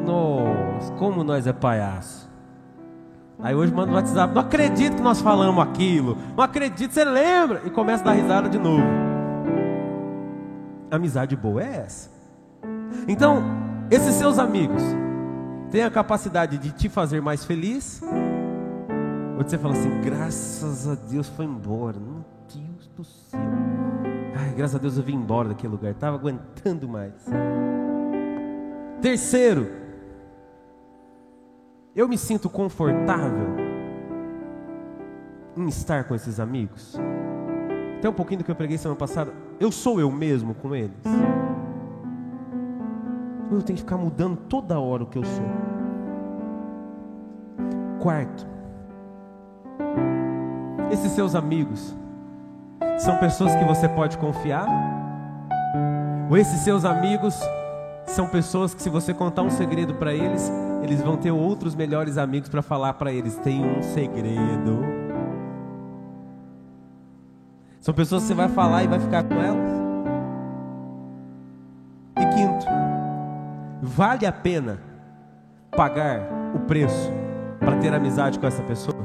Nossa, 0.06 0.92
como 0.94 1.22
nós 1.22 1.46
é 1.46 1.52
palhaço. 1.52 2.29
Aí 3.42 3.54
hoje 3.54 3.72
manda 3.72 3.90
no 3.90 3.96
WhatsApp, 3.96 4.34
não 4.34 4.42
acredito 4.42 4.96
que 4.96 5.02
nós 5.02 5.20
falamos 5.20 5.62
aquilo, 5.62 6.16
não 6.36 6.44
acredito, 6.44 6.92
você 6.92 7.04
lembra? 7.04 7.62
E 7.64 7.70
começa 7.70 8.02
a 8.02 8.06
dar 8.06 8.12
risada 8.12 8.48
de 8.48 8.58
novo. 8.58 8.84
Amizade 10.90 11.36
boa 11.36 11.62
é 11.62 11.84
essa. 11.86 12.10
Então, 13.08 13.42
esses 13.90 14.14
seus 14.14 14.38
amigos 14.38 14.82
têm 15.70 15.84
a 15.84 15.90
capacidade 15.90 16.58
de 16.58 16.70
te 16.72 16.88
fazer 16.88 17.22
mais 17.22 17.44
feliz, 17.44 18.02
ou 19.38 19.42
você 19.42 19.56
falar 19.56 19.74
assim, 19.74 20.00
graças 20.02 20.86
a 20.86 20.94
Deus 20.94 21.28
foi 21.28 21.46
embora, 21.46 21.98
meu 21.98 22.24
Deus 22.52 22.90
do 22.94 23.04
céu. 23.04 23.40
Ai, 24.36 24.52
graças 24.54 24.76
a 24.76 24.78
Deus 24.78 24.98
eu 24.98 25.02
vim 25.02 25.14
embora 25.14 25.48
daquele 25.48 25.72
lugar, 25.72 25.92
estava 25.92 26.16
aguentando 26.16 26.86
mais. 26.86 27.14
Terceiro, 29.00 29.66
eu 32.00 32.08
me 32.08 32.16
sinto 32.16 32.48
confortável 32.48 33.46
em 35.54 35.68
estar 35.68 36.04
com 36.04 36.14
esses 36.14 36.40
amigos. 36.40 36.98
Até 37.98 38.08
um 38.08 38.12
pouquinho 38.14 38.38
do 38.38 38.44
que 38.44 38.50
eu 38.50 38.56
preguei 38.56 38.78
semana 38.78 38.98
passada, 38.98 39.30
eu 39.60 39.70
sou 39.70 40.00
eu 40.00 40.10
mesmo 40.10 40.54
com 40.54 40.74
eles. 40.74 40.96
Eu 43.52 43.60
tenho 43.60 43.76
que 43.76 43.82
ficar 43.82 43.98
mudando 43.98 44.36
toda 44.48 44.80
hora 44.80 45.02
o 45.02 45.06
que 45.06 45.18
eu 45.18 45.24
sou. 45.24 45.44
Quarto, 48.00 48.46
esses 50.90 51.12
seus 51.12 51.34
amigos 51.34 51.94
são 52.96 53.18
pessoas 53.18 53.54
que 53.54 53.64
você 53.64 53.86
pode 53.90 54.16
confiar? 54.16 54.66
Ou 56.30 56.38
esses 56.38 56.60
seus 56.60 56.86
amigos 56.86 57.38
são 58.06 58.26
pessoas 58.26 58.72
que, 58.72 58.82
se 58.82 58.88
você 58.88 59.12
contar 59.12 59.42
um 59.42 59.50
segredo 59.50 59.92
para 59.94 60.14
eles, 60.14 60.50
eles 60.82 61.02
vão 61.02 61.16
ter 61.16 61.30
outros 61.30 61.74
melhores 61.74 62.16
amigos 62.18 62.48
para 62.48 62.62
falar 62.62 62.94
para 62.94 63.12
eles: 63.12 63.36
tem 63.36 63.64
um 63.64 63.82
segredo. 63.82 64.80
São 67.80 67.94
pessoas 67.94 68.22
que 68.22 68.28
você 68.28 68.34
vai 68.34 68.48
falar 68.48 68.84
e 68.84 68.86
vai 68.86 68.98
ficar 68.98 69.22
com 69.24 69.34
elas. 69.34 69.70
E 72.18 72.26
quinto, 72.34 72.66
vale 73.82 74.26
a 74.26 74.32
pena 74.32 74.78
pagar 75.74 76.20
o 76.54 76.58
preço 76.60 77.10
para 77.58 77.76
ter 77.76 77.94
amizade 77.94 78.38
com 78.38 78.46
essa 78.46 78.62
pessoa? 78.62 78.98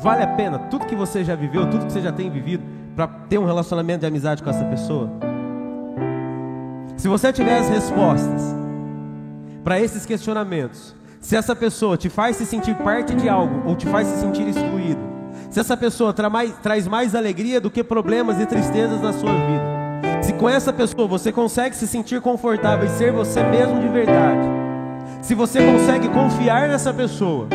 Vale 0.00 0.22
a 0.22 0.28
pena 0.28 0.58
tudo 0.58 0.86
que 0.86 0.94
você 0.94 1.24
já 1.24 1.34
viveu, 1.34 1.68
tudo 1.68 1.86
que 1.86 1.92
você 1.92 2.00
já 2.00 2.12
tem 2.12 2.30
vivido, 2.30 2.62
para 2.94 3.08
ter 3.08 3.38
um 3.38 3.46
relacionamento 3.46 4.00
de 4.00 4.06
amizade 4.06 4.42
com 4.42 4.50
essa 4.50 4.64
pessoa? 4.64 5.10
Se 6.96 7.08
você 7.08 7.32
tiver 7.32 7.58
as 7.58 7.68
respostas 7.68 8.63
para 9.64 9.80
esses 9.80 10.04
questionamentos, 10.04 10.94
se 11.20 11.34
essa 11.34 11.56
pessoa 11.56 11.96
te 11.96 12.10
faz 12.10 12.36
se 12.36 12.44
sentir 12.44 12.74
parte 12.76 13.14
de 13.14 13.30
algo 13.30 13.66
ou 13.66 13.74
te 13.74 13.86
faz 13.86 14.06
se 14.06 14.20
sentir 14.20 14.46
excluído, 14.46 15.00
se 15.50 15.58
essa 15.58 15.74
pessoa 15.74 16.12
tra 16.12 16.28
mais, 16.28 16.52
traz 16.58 16.86
mais 16.86 17.14
alegria 17.14 17.58
do 17.58 17.70
que 17.70 17.82
problemas 17.82 18.38
e 18.38 18.44
tristezas 18.44 19.00
na 19.00 19.14
sua 19.14 19.32
vida, 19.32 20.22
se 20.22 20.34
com 20.34 20.48
essa 20.48 20.70
pessoa 20.70 21.08
você 21.08 21.32
consegue 21.32 21.74
se 21.74 21.86
sentir 21.86 22.20
confortável 22.20 22.86
e 22.86 22.90
ser 22.90 23.10
você 23.10 23.42
mesmo 23.42 23.80
de 23.80 23.88
verdade, 23.88 24.46
se 25.22 25.34
você 25.34 25.64
consegue 25.64 26.08
confiar 26.10 26.68
nessa 26.68 26.92
pessoa, 26.92 27.48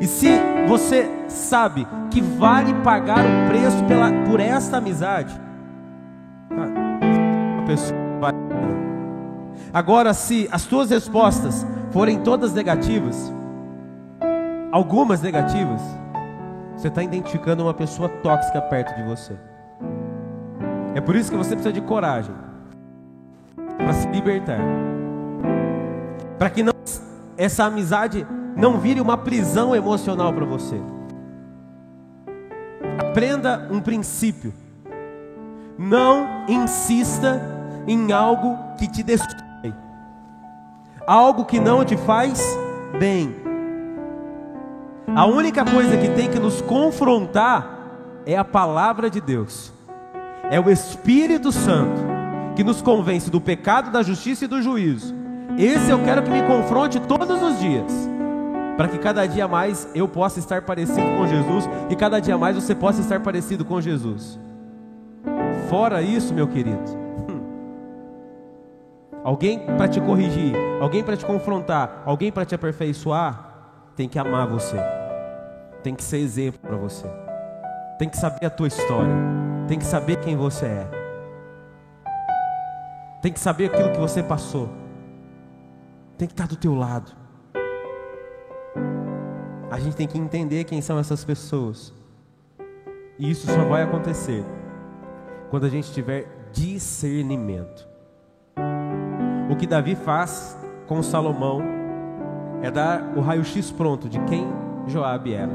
e 0.00 0.06
se 0.06 0.30
você 0.66 1.10
sabe 1.28 1.86
que 2.10 2.22
vale 2.22 2.72
pagar 2.82 3.20
o 3.20 3.48
preço 3.48 3.84
pela, 3.84 4.10
por 4.26 4.40
esta 4.40 4.78
amizade, 4.78 5.38
a 6.50 7.62
pessoa 7.66 8.00
vai. 8.20 8.95
Agora, 9.72 10.14
se 10.14 10.48
as 10.50 10.64
tuas 10.64 10.90
respostas 10.90 11.66
forem 11.90 12.20
todas 12.22 12.52
negativas, 12.52 13.32
algumas 14.70 15.20
negativas, 15.22 15.80
você 16.76 16.88
está 16.88 17.02
identificando 17.02 17.62
uma 17.62 17.74
pessoa 17.74 18.08
tóxica 18.08 18.60
perto 18.60 18.94
de 18.96 19.02
você. 19.02 19.34
É 20.94 21.00
por 21.00 21.16
isso 21.16 21.30
que 21.30 21.36
você 21.36 21.50
precisa 21.50 21.72
de 21.72 21.80
coragem 21.80 22.34
para 23.76 23.92
se 23.92 24.08
libertar, 24.08 24.60
para 26.38 26.50
que 26.50 26.62
não 26.62 26.72
essa 27.36 27.64
amizade 27.64 28.26
não 28.56 28.78
vire 28.78 29.00
uma 29.00 29.18
prisão 29.18 29.76
emocional 29.76 30.32
para 30.32 30.46
você. 30.46 30.80
Aprenda 32.98 33.68
um 33.70 33.80
princípio. 33.80 34.52
Não 35.78 36.46
insista 36.48 37.40
em 37.86 38.10
algo 38.12 38.56
que 38.78 38.90
te 38.90 39.02
destrói, 39.02 39.45
algo 41.06 41.44
que 41.44 41.60
não 41.60 41.84
te 41.84 41.96
faz 41.96 42.42
bem. 42.98 43.34
A 45.14 45.24
única 45.24 45.64
coisa 45.64 45.96
que 45.96 46.08
tem 46.10 46.28
que 46.28 46.38
nos 46.38 46.60
confrontar 46.60 47.76
é 48.26 48.36
a 48.36 48.44
palavra 48.44 49.08
de 49.08 49.20
Deus, 49.20 49.72
é 50.50 50.58
o 50.58 50.68
Espírito 50.68 51.52
Santo 51.52 52.04
que 52.56 52.64
nos 52.64 52.82
convence 52.82 53.30
do 53.30 53.40
pecado, 53.40 53.90
da 53.90 54.02
justiça 54.02 54.46
e 54.46 54.48
do 54.48 54.60
juízo. 54.60 55.14
Esse 55.56 55.90
eu 55.90 56.02
quero 56.02 56.22
que 56.22 56.30
me 56.30 56.42
confronte 56.42 56.98
todos 57.00 57.40
os 57.40 57.60
dias 57.60 57.92
para 58.76 58.88
que 58.88 58.98
cada 58.98 59.26
dia 59.26 59.46
mais 59.48 59.88
eu 59.94 60.06
possa 60.06 60.38
estar 60.38 60.62
parecido 60.62 61.06
com 61.16 61.26
Jesus 61.26 61.68
e 61.88 61.96
cada 61.96 62.20
dia 62.20 62.36
mais 62.36 62.56
você 62.56 62.74
possa 62.74 63.00
estar 63.00 63.20
parecido 63.20 63.64
com 63.64 63.80
Jesus. 63.80 64.38
Fora 65.70 66.02
isso, 66.02 66.34
meu 66.34 66.46
querido, 66.46 67.05
alguém 69.26 69.58
para 69.58 69.88
te 69.88 70.00
corrigir, 70.00 70.54
alguém 70.80 71.02
para 71.02 71.16
te 71.16 71.26
confrontar, 71.26 72.00
alguém 72.06 72.30
para 72.30 72.44
te 72.44 72.54
aperfeiçoar, 72.54 73.90
tem 73.96 74.08
que 74.08 74.20
amar 74.20 74.46
você, 74.46 74.76
tem 75.82 75.96
que 75.96 76.04
ser 76.04 76.18
exemplo 76.18 76.60
para 76.60 76.76
você, 76.76 77.08
tem 77.98 78.08
que 78.08 78.16
saber 78.16 78.46
a 78.46 78.50
tua 78.50 78.68
história, 78.68 79.16
tem 79.66 79.80
que 79.80 79.84
saber 79.84 80.20
quem 80.20 80.36
você 80.36 80.66
é, 80.66 80.90
tem 83.20 83.32
que 83.32 83.40
saber 83.40 83.66
aquilo 83.66 83.90
que 83.90 83.98
você 83.98 84.22
passou, 84.22 84.68
tem 86.16 86.28
que 86.28 86.34
estar 86.34 86.46
do 86.46 86.54
teu 86.54 86.76
lado. 86.76 87.10
A 89.68 89.80
gente 89.80 89.96
tem 89.96 90.06
que 90.06 90.16
entender 90.16 90.62
quem 90.62 90.80
são 90.80 91.00
essas 91.00 91.24
pessoas. 91.24 91.92
E 93.18 93.28
isso 93.28 93.48
só 93.48 93.64
vai 93.64 93.82
acontecer 93.82 94.44
quando 95.50 95.66
a 95.66 95.68
gente 95.68 95.92
tiver 95.92 96.28
discernimento. 96.52 97.95
O 99.48 99.54
que 99.54 99.66
Davi 99.66 99.94
faz 99.94 100.58
com 100.88 101.02
Salomão 101.02 101.60
é 102.62 102.70
dar 102.70 103.16
o 103.16 103.20
raio-x 103.20 103.70
pronto 103.70 104.08
de 104.08 104.18
quem 104.24 104.46
Joabe 104.86 105.34
era. 105.34 105.52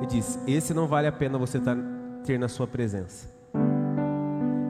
E 0.00 0.06
diz: 0.06 0.38
Esse 0.46 0.72
não 0.72 0.86
vale 0.86 1.08
a 1.08 1.12
pena 1.12 1.36
você 1.36 1.58
tá, 1.58 1.76
ter 2.24 2.38
na 2.38 2.48
sua 2.48 2.66
presença. 2.66 3.28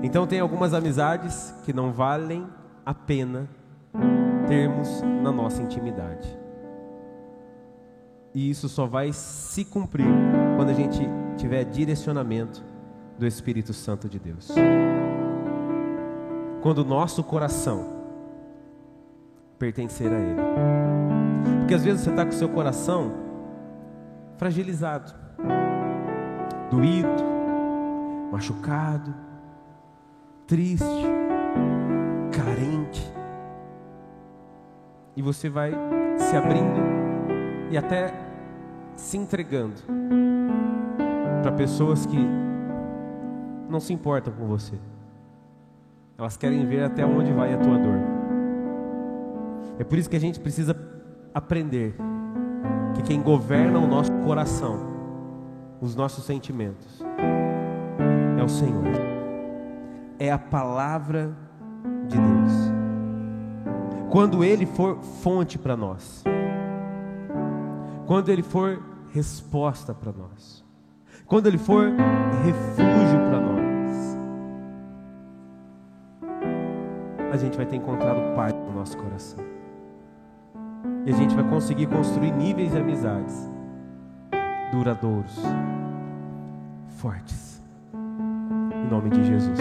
Então 0.03 0.27
tem 0.27 0.41
algumas 0.41 0.73
amizades 0.73 1.55
que 1.65 1.73
não 1.73 1.93
valem 1.93 2.47
a 2.85 2.95
pena 2.95 3.47
termos 4.49 5.03
na 5.23 5.31
nossa 5.31 5.63
intimidade. 5.63 6.27
E 8.35 8.49
isso 8.49 8.69
só 8.69 8.87
vai 8.87 9.13
se 9.13 9.65
cumprir 9.65 10.07
quando 10.57 10.71
a 10.71 10.75
gente 10.75 11.01
tiver 11.37 11.65
direcionamento 11.65 12.63
do 13.19 13.27
Espírito 13.27 13.75
Santo 13.75 14.09
de 14.09 14.19
Deus. 14.19 14.49
Quando 16.63 16.79
o 16.79 16.85
nosso 16.85 17.23
coração 17.23 18.00
pertencer 19.61 20.11
a 20.11 20.19
Ele. 20.19 20.41
Porque 21.59 21.75
às 21.75 21.85
vezes 21.85 22.01
você 22.01 22.11
está 22.11 22.25
com 22.25 22.31
o 22.31 22.35
seu 22.35 22.49
coração 22.49 23.13
fragilizado, 24.39 25.13
doído, 26.71 27.23
machucado, 28.33 29.15
triste, 30.47 31.07
carente. 32.33 33.13
E 35.15 35.21
você 35.21 35.51
vai 35.51 35.73
se 36.17 36.35
abrindo 36.35 36.81
e 37.71 37.77
até 37.77 38.15
se 38.97 39.19
entregando 39.19 39.83
para 41.43 41.53
pessoas 41.53 42.07
que 42.07 42.19
não 43.69 43.79
se 43.79 43.93
importam 43.93 44.33
com 44.33 44.47
você. 44.47 44.75
Elas 46.17 46.37
querem 46.39 46.67
ver 46.67 46.83
até 46.83 47.05
onde 47.05 47.31
vai 47.33 47.53
a 47.53 47.59
tua 47.59 47.79
dor. 47.79 48.10
É 49.81 49.85
por 49.85 49.97
isso 49.97 50.11
que 50.11 50.17
a 50.17 50.21
gente 50.21 50.39
precisa 50.39 50.77
aprender 51.33 51.97
que 52.95 53.03
quem 53.03 53.23
governa 53.23 53.79
o 53.79 53.87
nosso 53.87 54.13
coração, 54.27 54.79
os 55.81 55.97
nossos 55.97 56.27
sentimentos, 56.27 57.03
é 58.39 58.43
o 58.45 58.49
Senhor. 58.49 58.85
É 60.19 60.31
a 60.31 60.39
palavra 60.39 61.35
de 62.07 62.19
Deus. 62.19 62.53
Quando 64.11 64.45
Ele 64.45 64.67
for 64.67 64.99
fonte 65.23 65.59
para 65.59 65.75
nós, 65.75 66.23
quando 68.07 68.29
Ele 68.29 68.43
for 68.43 68.83
resposta 69.15 69.95
para 69.95 70.13
nós, 70.13 70.63
quando 71.25 71.47
Ele 71.47 71.57
for 71.57 71.91
refúgio 72.45 73.19
para 73.31 73.41
nós, 73.41 74.19
a 77.33 77.37
gente 77.39 77.57
vai 77.57 77.65
ter 77.65 77.77
encontrado 77.77 78.37
paz 78.37 78.53
no 78.53 78.75
nosso 78.75 78.99
coração. 78.99 79.60
E 81.07 81.11
a 81.11 81.17
gente 81.17 81.35
vai 81.35 81.45
conseguir 81.49 81.87
construir 81.87 82.31
níveis 82.33 82.73
de 82.73 82.79
amizades 82.79 83.51
duradouros, 84.73 85.37
fortes. 86.99 87.61
Em 87.93 88.91
nome 88.91 89.11
de 89.11 89.25
Jesus. 89.25 89.59